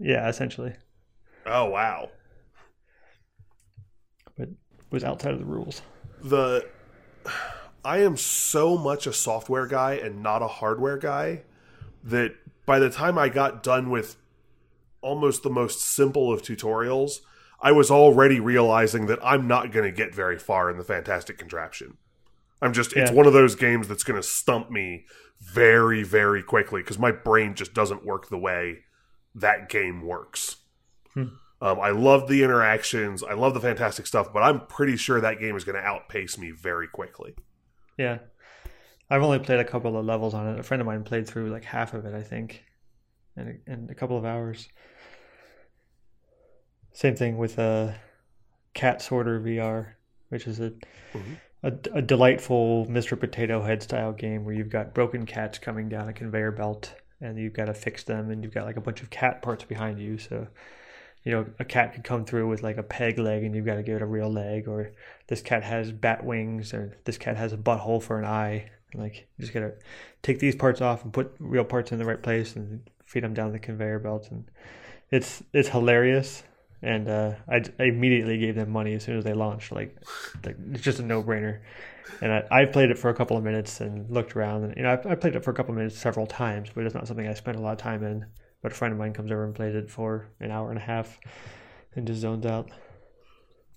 Yeah, 0.00 0.28
essentially. 0.28 0.74
Oh, 1.46 1.66
wow. 1.66 2.10
But 4.36 4.48
it 4.48 4.56
was 4.90 5.04
outside 5.04 5.32
of 5.32 5.38
the 5.38 5.46
rules. 5.46 5.80
the 6.22 6.66
I 7.84 7.98
am 7.98 8.16
so 8.16 8.76
much 8.76 9.06
a 9.06 9.12
software 9.12 9.66
guy 9.66 9.94
and 9.94 10.22
not 10.22 10.42
a 10.42 10.48
hardware 10.48 10.98
guy 10.98 11.42
that 12.04 12.34
by 12.66 12.78
the 12.78 12.90
time 12.90 13.16
I 13.16 13.28
got 13.28 13.62
done 13.62 13.88
with 13.88 14.16
almost 15.00 15.42
the 15.42 15.50
most 15.50 15.80
simple 15.80 16.32
of 16.32 16.42
tutorials, 16.42 17.20
I 17.60 17.72
was 17.72 17.90
already 17.90 18.40
realizing 18.40 19.06
that 19.06 19.18
I'm 19.22 19.48
not 19.48 19.72
going 19.72 19.84
to 19.84 19.96
get 19.96 20.14
very 20.14 20.38
far 20.38 20.70
in 20.70 20.78
the 20.78 20.84
fantastic 20.84 21.38
contraption. 21.38 21.96
I'm 22.60 22.72
just 22.72 22.92
it's 22.94 23.12
one 23.12 23.26
of 23.26 23.32
those 23.32 23.54
games 23.54 23.86
that's 23.86 24.02
going 24.02 24.20
to 24.20 24.26
stump 24.26 24.70
me 24.70 25.04
very 25.40 26.02
very 26.02 26.42
quickly 26.42 26.82
because 26.82 26.98
my 26.98 27.12
brain 27.12 27.54
just 27.54 27.72
doesn't 27.72 28.04
work 28.04 28.28
the 28.28 28.38
way 28.38 28.78
that 29.34 29.68
game 29.68 30.02
works. 30.02 30.56
Hmm. 31.14 31.24
Um, 31.60 31.80
I 31.80 31.90
love 31.90 32.28
the 32.28 32.42
interactions. 32.44 33.22
I 33.22 33.34
love 33.34 33.54
the 33.54 33.60
fantastic 33.60 34.06
stuff, 34.06 34.32
but 34.32 34.42
I'm 34.42 34.66
pretty 34.66 34.96
sure 34.96 35.20
that 35.20 35.40
game 35.40 35.56
is 35.56 35.64
going 35.64 35.76
to 35.76 35.82
outpace 35.82 36.38
me 36.38 36.52
very 36.52 36.86
quickly. 36.86 37.34
Yeah. 37.96 38.18
I've 39.10 39.22
only 39.22 39.38
played 39.40 39.58
a 39.58 39.64
couple 39.64 39.96
of 39.96 40.04
levels 40.04 40.34
on 40.34 40.46
it. 40.48 40.60
A 40.60 40.62
friend 40.62 40.80
of 40.80 40.86
mine 40.86 41.02
played 41.02 41.26
through 41.26 41.50
like 41.50 41.64
half 41.64 41.94
of 41.94 42.04
it, 42.04 42.14
I 42.14 42.22
think, 42.22 42.64
in 43.36 43.60
a, 43.66 43.72
in 43.72 43.88
a 43.90 43.94
couple 43.94 44.16
of 44.16 44.24
hours. 44.24 44.68
Same 46.98 47.14
thing 47.14 47.38
with 47.38 47.60
uh, 47.60 47.92
Cat 48.74 49.00
Sorter 49.00 49.38
VR, 49.38 49.90
which 50.30 50.48
is 50.48 50.58
a, 50.58 50.72
Mhm. 51.14 51.38
a 51.62 51.98
a 51.98 52.02
delightful 52.02 52.86
Mr. 52.86 53.16
Potato 53.16 53.62
Head 53.62 53.84
style 53.84 54.12
game 54.12 54.44
where 54.44 54.52
you've 54.52 54.68
got 54.68 54.94
broken 54.94 55.24
cats 55.24 55.60
coming 55.60 55.88
down 55.88 56.08
a 56.08 56.12
conveyor 56.12 56.50
belt, 56.50 56.96
and 57.20 57.38
you've 57.38 57.52
got 57.52 57.66
to 57.66 57.72
fix 57.74 58.02
them, 58.02 58.32
and 58.32 58.42
you've 58.42 58.52
got 58.52 58.64
like 58.64 58.76
a 58.76 58.80
bunch 58.80 59.00
of 59.00 59.10
cat 59.10 59.42
parts 59.42 59.62
behind 59.62 60.00
you. 60.00 60.18
So, 60.18 60.48
you 61.22 61.30
know, 61.30 61.46
a 61.60 61.64
cat 61.64 61.94
could 61.94 62.02
come 62.02 62.24
through 62.24 62.48
with 62.48 62.64
like 62.64 62.78
a 62.78 62.82
peg 62.82 63.16
leg, 63.16 63.44
and 63.44 63.54
you've 63.54 63.64
got 63.64 63.76
to 63.76 63.84
give 63.84 63.94
it 63.94 64.02
a 64.02 64.06
real 64.06 64.28
leg, 64.28 64.66
or 64.66 64.90
this 65.28 65.40
cat 65.40 65.62
has 65.62 65.92
bat 65.92 66.24
wings, 66.24 66.74
or 66.74 66.98
this 67.04 67.16
cat 67.16 67.36
has 67.36 67.52
a 67.52 67.56
butthole 67.56 68.02
for 68.02 68.18
an 68.18 68.24
eye. 68.24 68.70
Like, 68.92 69.28
you 69.36 69.42
just 69.42 69.54
gotta 69.54 69.74
take 70.22 70.40
these 70.40 70.56
parts 70.56 70.80
off 70.80 71.04
and 71.04 71.12
put 71.12 71.32
real 71.38 71.64
parts 71.64 71.92
in 71.92 71.98
the 71.98 72.04
right 72.04 72.20
place, 72.20 72.56
and 72.56 72.90
feed 73.06 73.22
them 73.22 73.34
down 73.34 73.52
the 73.52 73.60
conveyor 73.60 74.00
belt, 74.00 74.32
and 74.32 74.50
it's 75.12 75.44
it's 75.52 75.68
hilarious. 75.68 76.42
And 76.82 77.08
uh, 77.08 77.34
I, 77.48 77.62
I 77.78 77.84
immediately 77.84 78.38
gave 78.38 78.54
them 78.54 78.70
money 78.70 78.94
as 78.94 79.02
soon 79.02 79.18
as 79.18 79.24
they 79.24 79.32
launched. 79.32 79.72
Like, 79.72 79.96
like 80.44 80.56
it's 80.72 80.82
just 80.82 81.00
a 81.00 81.02
no 81.02 81.22
brainer. 81.22 81.60
And 82.20 82.32
I, 82.32 82.44
I 82.50 82.64
played 82.64 82.90
it 82.90 82.98
for 82.98 83.10
a 83.10 83.14
couple 83.14 83.36
of 83.36 83.44
minutes 83.44 83.80
and 83.80 84.08
looked 84.10 84.34
around, 84.36 84.64
and 84.64 84.76
you 84.76 84.82
know 84.82 84.90
I, 84.90 85.12
I 85.12 85.14
played 85.14 85.36
it 85.36 85.44
for 85.44 85.50
a 85.50 85.54
couple 85.54 85.72
of 85.72 85.76
minutes 85.76 85.98
several 85.98 86.26
times, 86.26 86.70
but 86.74 86.84
it's 86.84 86.94
not 86.94 87.06
something 87.06 87.28
I 87.28 87.34
spent 87.34 87.56
a 87.56 87.60
lot 87.60 87.72
of 87.72 87.78
time 87.78 88.02
in. 88.02 88.26
But 88.62 88.72
a 88.72 88.74
friend 88.74 88.92
of 88.92 88.98
mine 88.98 89.12
comes 89.12 89.30
over 89.30 89.44
and 89.44 89.54
plays 89.54 89.74
it 89.74 89.90
for 89.90 90.28
an 90.40 90.50
hour 90.50 90.70
and 90.70 90.78
a 90.78 90.82
half, 90.82 91.18
and 91.94 92.06
just 92.06 92.20
zones 92.20 92.44
out. 92.46 92.70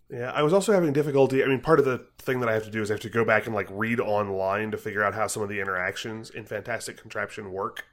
Yeah, 0.09 0.31
I 0.31 0.43
was 0.43 0.53
also 0.53 0.73
having 0.73 0.91
difficulty. 0.91 1.43
I 1.43 1.47
mean, 1.47 1.61
part 1.61 1.79
of 1.79 1.85
the 1.85 2.05
thing 2.17 2.41
that 2.41 2.49
I 2.49 2.53
have 2.53 2.65
to 2.65 2.71
do 2.71 2.81
is 2.81 2.91
I 2.91 2.95
have 2.95 3.01
to 3.01 3.09
go 3.09 3.23
back 3.23 3.45
and 3.45 3.55
like 3.55 3.67
read 3.69 3.99
online 3.99 4.71
to 4.71 4.77
figure 4.77 5.03
out 5.03 5.13
how 5.13 5.27
some 5.27 5.41
of 5.41 5.49
the 5.49 5.61
interactions 5.61 6.29
in 6.29 6.45
Fantastic 6.45 6.97
Contraption 6.97 7.51
work. 7.51 7.85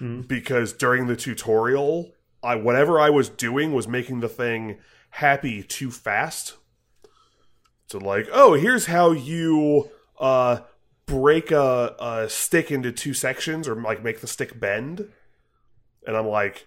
Mhm. 0.00 0.26
Because 0.26 0.72
during 0.72 1.06
the 1.06 1.16
tutorial, 1.16 2.12
I 2.42 2.56
whatever 2.56 3.00
I 3.00 3.10
was 3.10 3.28
doing 3.28 3.72
was 3.72 3.86
making 3.86 4.20
the 4.20 4.28
thing 4.28 4.78
happy 5.10 5.62
too 5.62 5.90
fast. 5.90 6.56
So 7.86 7.98
like, 7.98 8.28
oh, 8.32 8.54
here's 8.54 8.86
how 8.86 9.12
you 9.12 9.90
uh 10.18 10.60
break 11.06 11.50
a, 11.50 11.94
a 11.98 12.28
stick 12.28 12.70
into 12.70 12.92
two 12.92 13.14
sections 13.14 13.68
or 13.68 13.74
like 13.74 14.02
make 14.02 14.20
the 14.20 14.26
stick 14.26 14.58
bend. 14.58 15.08
And 16.06 16.16
I'm 16.16 16.26
like, 16.26 16.66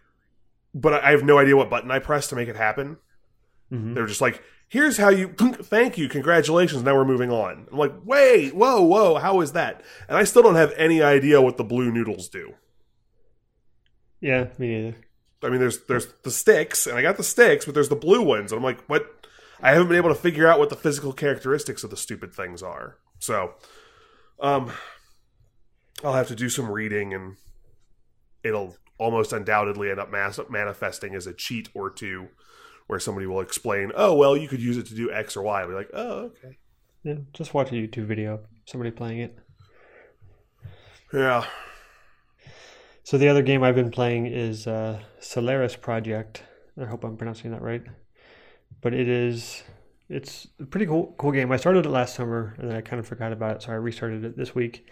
but 0.74 0.94
I 0.94 1.12
have 1.12 1.24
no 1.24 1.38
idea 1.38 1.56
what 1.56 1.70
button 1.70 1.90
I 1.90 2.00
pressed 2.00 2.30
to 2.30 2.36
make 2.36 2.50
it 2.50 2.56
happen. 2.56 2.98
Mm-hmm. 3.72 3.94
They're 3.94 4.06
just 4.06 4.22
like, 4.22 4.44
here's 4.68 4.98
how 4.98 5.10
you, 5.10 5.30
thank 5.30 5.98
you, 5.98 6.10
congratulations, 6.10 6.84
now 6.84 6.96
we're 6.96 7.06
moving 7.06 7.32
on. 7.32 7.68
I'm 7.72 7.78
like, 7.78 7.94
wait, 8.04 8.54
whoa, 8.54 8.82
whoa, 8.82 9.16
how 9.16 9.42
is 9.42 9.54
that? 9.54 9.84
And 10.08 10.18
I 10.18 10.24
still 10.24 10.44
don't 10.44 10.56
have 10.56 10.74
any 10.76 11.02
idea 11.02 11.42
what 11.42 11.58
the 11.58 11.64
blue 11.64 11.92
noodles 11.92 12.30
do. 12.30 12.54
Yeah, 14.20 14.48
me 14.58 14.68
neither. 14.68 14.98
I 15.46 15.50
mean, 15.50 15.60
there's 15.60 15.84
there's 15.86 16.08
the 16.24 16.32
sticks, 16.32 16.88
and 16.88 16.98
I 16.98 17.02
got 17.02 17.18
the 17.18 17.24
sticks, 17.24 17.66
but 17.66 17.74
there's 17.74 17.90
the 17.90 17.96
blue 17.96 18.22
ones. 18.22 18.52
And 18.52 18.58
I'm 18.58 18.64
like, 18.64 18.82
what? 18.88 19.06
I 19.62 19.72
haven't 19.72 19.88
been 19.88 19.98
able 19.98 20.10
to 20.10 20.16
figure 20.16 20.48
out 20.48 20.60
what 20.60 20.70
the 20.70 20.76
physical 20.76 21.14
characteristics 21.14 21.84
of 21.84 21.90
the 21.90 21.98
stupid 21.98 22.34
things 22.34 22.62
are. 22.62 22.98
So, 23.20 23.54
um, 24.40 24.72
I'll 26.04 26.14
have 26.14 26.28
to 26.28 26.36
do 26.36 26.50
some 26.50 26.70
reading, 26.70 27.14
and 27.14 27.38
it'll 28.44 28.76
almost 28.98 29.34
undoubtedly 29.34 29.90
end 29.90 30.00
up 30.00 30.12
mass- 30.12 30.40
manifesting 30.50 31.16
as 31.16 31.26
a 31.26 31.34
cheat 31.34 31.70
or 31.74 31.90
two, 31.90 32.28
where 32.88 33.00
somebody 33.00 33.28
will 33.28 33.40
explain, 33.40 33.92
oh, 33.96 34.14
well, 34.14 34.36
you 34.36 34.48
could 34.48 34.62
use 34.62 34.78
it 34.78 34.88
to 34.88 34.96
do 34.96 35.12
X 35.12 35.38
or 35.38 35.44
Y. 35.44 35.62
I'll 35.62 35.68
be 35.68 35.74
like, 35.74 35.90
oh, 35.94 36.20
okay. 36.26 36.58
Yeah, 37.04 37.16
just 37.34 37.54
watch 37.54 37.72
a 37.72 37.76
YouTube 37.76 38.08
video, 38.08 38.42
somebody 38.66 38.92
playing 38.92 39.20
it. 39.20 39.38
Yeah. 41.14 41.46
So 43.06 43.20
the 43.20 43.28
other 43.28 43.44
game 43.44 43.62
I've 43.62 43.76
been 43.76 43.92
playing 43.92 44.26
is 44.26 44.66
uh, 44.66 45.00
Solaris 45.20 45.76
Project. 45.76 46.42
I 46.82 46.86
hope 46.86 47.04
I'm 47.04 47.16
pronouncing 47.16 47.52
that 47.52 47.62
right. 47.62 47.84
But 48.82 48.96
it 48.96 49.08
is 49.08 49.62
it's 50.10 50.48
a 50.60 50.66
pretty 50.66 50.88
cool 50.88 51.14
cool 51.20 51.32
game. 51.32 51.52
I 51.52 51.58
started 51.58 51.86
it 51.86 51.90
last 51.90 52.16
summer 52.16 52.56
and 52.58 52.68
then 52.68 52.76
I 52.76 52.82
kind 52.82 53.00
of 53.00 53.06
forgot 53.06 53.32
about 53.32 53.58
it, 53.58 53.62
so 53.62 53.72
I 53.72 53.76
restarted 53.76 54.26
it 54.26 54.36
this 54.36 54.56
week. 54.56 54.90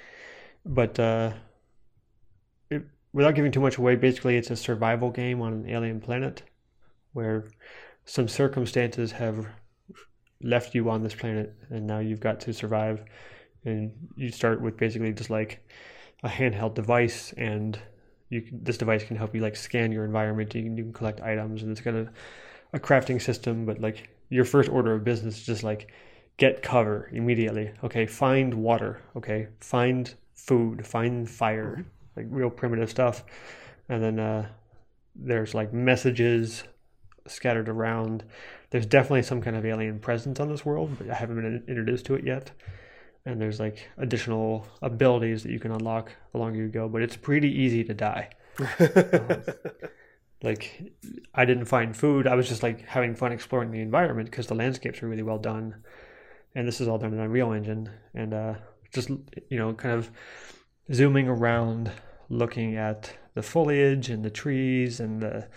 But 0.64 1.00
uh, 1.00 1.34
it, 2.70 2.84
without 3.14 3.34
giving 3.34 3.52
too 3.52 3.60
much 3.60 3.80
away, 3.80 3.96
basically 3.96 4.38
it's 4.38 4.52
a 4.52 4.56
survival 4.56 5.10
game 5.10 5.42
on 5.42 5.52
an 5.54 5.68
alien 5.68 6.00
planet 6.00 6.44
where 7.14 7.48
some 8.06 8.28
circumstances 8.28 9.14
have 9.14 9.48
left 10.40 10.76
you 10.76 10.88
on 10.88 11.02
this 11.02 11.16
planet 11.16 11.56
and 11.72 11.88
now 11.88 11.98
you've 11.98 12.20
got 12.20 12.40
to 12.42 12.54
survive. 12.54 13.04
And 13.66 13.92
you 14.16 14.30
start 14.30 14.62
with 14.62 14.78
basically 14.78 15.14
just 15.14 15.32
like 15.32 15.68
a 16.22 16.30
handheld 16.30 16.76
device 16.76 17.34
and 17.38 17.80
you 18.34 18.42
can, 18.42 18.64
this 18.64 18.78
device 18.78 19.04
can 19.04 19.16
help 19.16 19.36
you 19.36 19.42
like 19.42 19.56
scan 19.56 19.92
your 19.92 20.06
environment 20.06 20.54
you 20.56 20.64
can, 20.64 20.78
you 20.78 20.84
can 20.84 20.94
collect 20.94 21.22
items 21.22 21.62
and 21.62 21.72
it's 21.72 21.82
got 21.82 21.94
a, 21.94 22.10
a 22.74 22.80
crafting 22.80 23.22
system 23.22 23.66
but 23.66 23.80
like 23.80 24.10
your 24.30 24.46
first 24.46 24.70
order 24.70 24.94
of 24.94 25.04
business 25.04 25.38
is 25.38 25.46
just 25.46 25.64
like 25.64 25.92
get 26.38 26.64
cover 26.64 27.10
immediately. 27.14 27.72
Okay 27.84 28.06
find 28.06 28.54
water. 28.54 29.02
Okay 29.16 29.48
find 29.60 30.14
food. 30.36 30.86
Find 30.86 31.30
fire. 31.30 31.86
Like 32.16 32.26
real 32.30 32.50
primitive 32.50 32.90
stuff. 32.90 33.24
And 33.90 34.04
then 34.04 34.20
uh 34.20 34.48
there's 35.16 35.54
like 35.54 35.72
messages 35.72 36.64
scattered 37.28 37.70
around. 37.70 38.24
There's 38.72 38.88
definitely 38.88 39.22
some 39.22 39.42
kind 39.42 39.56
of 39.56 39.66
alien 39.66 40.00
presence 40.00 40.40
on 40.40 40.50
this 40.50 40.66
world 40.66 40.98
but 40.98 41.08
i 41.10 41.14
haven't 41.14 41.36
been 41.36 41.64
introduced 41.68 42.08
to 42.08 42.16
it 42.16 42.26
yet 42.26 42.50
and 43.26 43.40
there's 43.40 43.60
like 43.60 43.90
additional 43.98 44.68
abilities 44.82 45.44
that 45.44 45.52
you 45.52 45.60
can 45.60 45.72
unlock 45.72 46.12
the 46.32 46.38
longer 46.38 46.60
you 46.60 46.68
go 46.68 46.88
but 46.88 47.02
it's 47.02 47.16
pretty 47.16 47.50
easy 47.50 47.84
to 47.84 47.94
die 47.94 48.30
like 50.44 50.92
i 51.34 51.46
didn't 51.46 51.66
find 51.66 51.96
food 51.96 52.28
i 52.28 52.36
was 52.36 52.48
just 52.48 52.64
like 52.64 52.86
having 52.86 53.16
fun 53.16 53.32
exploring 53.32 53.72
the 53.72 53.82
environment 53.82 54.30
because 54.30 54.48
the 54.48 54.56
landscapes 54.56 55.02
are 55.02 55.08
really 55.08 55.24
well 55.24 55.40
done 55.40 55.76
and 56.56 56.68
this 56.68 56.82
is 56.82 56.88
all 56.88 56.98
done 56.98 57.14
in 57.14 57.20
unreal 57.20 57.52
engine 57.52 57.90
and 58.14 58.34
uh 58.34 58.54
just 58.94 59.10
you 59.10 59.58
know 59.58 59.74
kind 59.74 59.96
of 59.96 60.12
zooming 60.92 61.28
around 61.28 61.92
looking 62.30 62.76
at 62.76 63.16
the 63.34 63.42
foliage 63.42 64.10
and 64.10 64.24
the 64.24 64.30
trees 64.30 65.00
and 65.00 65.22
the 65.22 65.48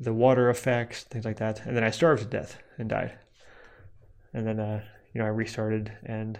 the 0.00 0.12
water 0.12 0.48
effects, 0.48 1.02
things 1.04 1.24
like 1.24 1.38
that. 1.38 1.64
And 1.66 1.76
then 1.76 1.84
I 1.84 1.90
starved 1.90 2.22
to 2.22 2.28
death 2.28 2.58
and 2.78 2.88
died. 2.88 3.18
And 4.32 4.46
then, 4.46 4.60
uh, 4.60 4.82
you 5.12 5.20
know, 5.20 5.26
I 5.26 5.30
restarted 5.30 5.92
and 6.04 6.38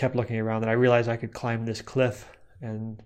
kept 0.00 0.16
looking 0.16 0.40
around. 0.40 0.62
And 0.62 0.70
I 0.70 0.74
realized 0.74 1.10
I 1.10 1.18
could 1.18 1.34
climb 1.34 1.66
this 1.66 1.82
cliff 1.82 2.26
and 2.62 3.02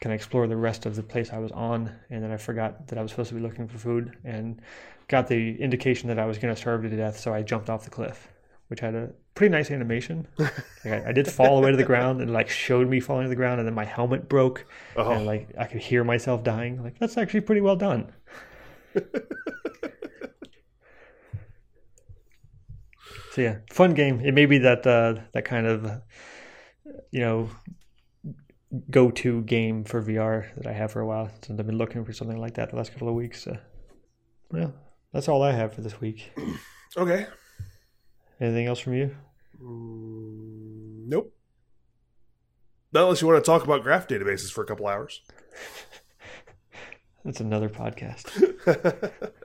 kind 0.00 0.12
of 0.12 0.16
explore 0.16 0.46
the 0.46 0.56
rest 0.56 0.86
of 0.86 0.96
the 0.96 1.02
place 1.02 1.32
I 1.32 1.38
was 1.38 1.52
on. 1.52 1.92
And 2.08 2.22
then 2.22 2.32
I 2.32 2.38
forgot 2.38 2.88
that 2.88 2.98
I 2.98 3.02
was 3.02 3.10
supposed 3.10 3.28
to 3.28 3.34
be 3.34 3.42
looking 3.42 3.68
for 3.68 3.76
food 3.76 4.16
and 4.24 4.62
got 5.08 5.28
the 5.28 5.60
indication 5.60 6.08
that 6.08 6.18
I 6.18 6.24
was 6.24 6.38
going 6.38 6.54
to 6.54 6.58
starve 6.58 6.82
to 6.82 6.88
death. 6.88 7.18
So 7.18 7.34
I 7.34 7.42
jumped 7.42 7.68
off 7.68 7.84
the 7.84 7.90
cliff, 7.90 8.26
which 8.68 8.80
had 8.80 8.94
a 8.94 9.10
pretty 9.34 9.52
nice 9.52 9.70
animation. 9.70 10.26
like 10.38 10.52
I, 10.86 11.08
I, 11.08 11.12
did 11.12 11.30
fall 11.30 11.58
away 11.58 11.72
to 11.72 11.76
the 11.76 11.84
ground 11.84 12.22
and 12.22 12.32
like 12.32 12.48
showed 12.48 12.88
me 12.88 13.00
falling 13.00 13.24
to 13.24 13.28
the 13.28 13.36
ground. 13.36 13.60
And 13.60 13.66
then 13.68 13.74
my 13.74 13.84
helmet 13.84 14.30
broke 14.30 14.64
oh. 14.96 15.10
and 15.10 15.26
like 15.26 15.50
I 15.58 15.66
could 15.66 15.82
hear 15.82 16.04
myself 16.04 16.42
dying. 16.42 16.82
Like 16.82 16.98
that's 16.98 17.18
actually 17.18 17.42
pretty 17.42 17.60
well 17.60 17.76
done. 17.76 18.10
so 23.38 23.42
yeah, 23.42 23.58
fun 23.70 23.94
game. 23.94 24.20
It 24.20 24.34
may 24.34 24.46
be 24.46 24.58
that 24.58 24.84
uh, 24.84 25.14
that 25.32 25.44
kind 25.44 25.64
of 25.64 26.02
you 27.12 27.20
know 27.20 27.48
go 28.90 29.12
to 29.12 29.42
game 29.42 29.84
for 29.84 30.02
VR 30.02 30.52
that 30.56 30.66
I 30.66 30.72
have 30.72 30.90
for 30.90 31.00
a 31.00 31.06
while. 31.06 31.30
Since 31.42 31.60
I've 31.60 31.66
been 31.66 31.78
looking 31.78 32.04
for 32.04 32.12
something 32.12 32.36
like 32.36 32.54
that 32.54 32.70
the 32.70 32.76
last 32.76 32.90
couple 32.90 33.08
of 33.08 33.14
weeks. 33.14 33.44
So, 33.44 33.56
well, 34.50 34.74
that's 35.12 35.28
all 35.28 35.42
I 35.42 35.52
have 35.52 35.72
for 35.72 35.82
this 35.82 36.00
week. 36.00 36.32
Okay. 36.96 37.26
Anything 38.40 38.66
else 38.66 38.78
from 38.80 38.94
you? 38.94 39.14
Mm, 39.62 41.06
nope. 41.06 41.34
Not 42.92 43.02
unless 43.02 43.20
you 43.20 43.28
want 43.28 43.44
to 43.44 43.48
talk 43.48 43.62
about 43.62 43.82
graph 43.82 44.08
databases 44.08 44.50
for 44.50 44.64
a 44.64 44.66
couple 44.66 44.86
hours. 44.86 45.20
That's 47.26 47.40
another 47.40 47.68
podcast. 47.68 48.32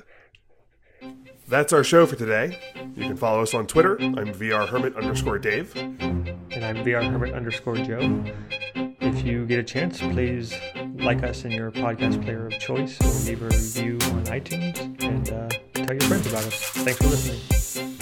That's 1.54 1.72
our 1.72 1.84
show 1.84 2.08
for 2.08 2.16
today. 2.16 2.58
You 2.96 3.04
can 3.04 3.16
follow 3.16 3.44
us 3.44 3.54
on 3.54 3.68
Twitter. 3.68 3.96
I'm 4.02 4.34
VR 4.34 4.68
Hermit 4.68 4.96
underscore 4.96 5.38
Dave. 5.38 5.72
And 5.76 6.66
I'm 6.66 6.78
VR 6.78 7.04
Hermit 7.04 7.36
underscore 7.36 7.76
Joe. 7.76 8.24
If 8.74 9.24
you 9.24 9.46
get 9.46 9.60
a 9.60 9.64
chance, 9.64 10.00
please 10.00 10.58
like 10.96 11.22
us 11.22 11.46
in 11.46 11.52
your 11.52 11.70
podcast 11.70 12.24
player 12.24 12.48
of 12.48 12.58
choice 12.58 13.00
or 13.00 13.30
leave 13.30 13.44
a 13.44 13.46
review 13.46 14.00
on 14.16 14.24
iTunes 14.24 14.80
and 15.04 15.30
uh, 15.30 15.50
tell 15.76 15.94
your 15.94 16.02
friends 16.02 16.26
about 16.26 16.44
us. 16.44 16.56
Thanks 16.56 16.98
for 16.98 17.10
listening. 17.10 17.93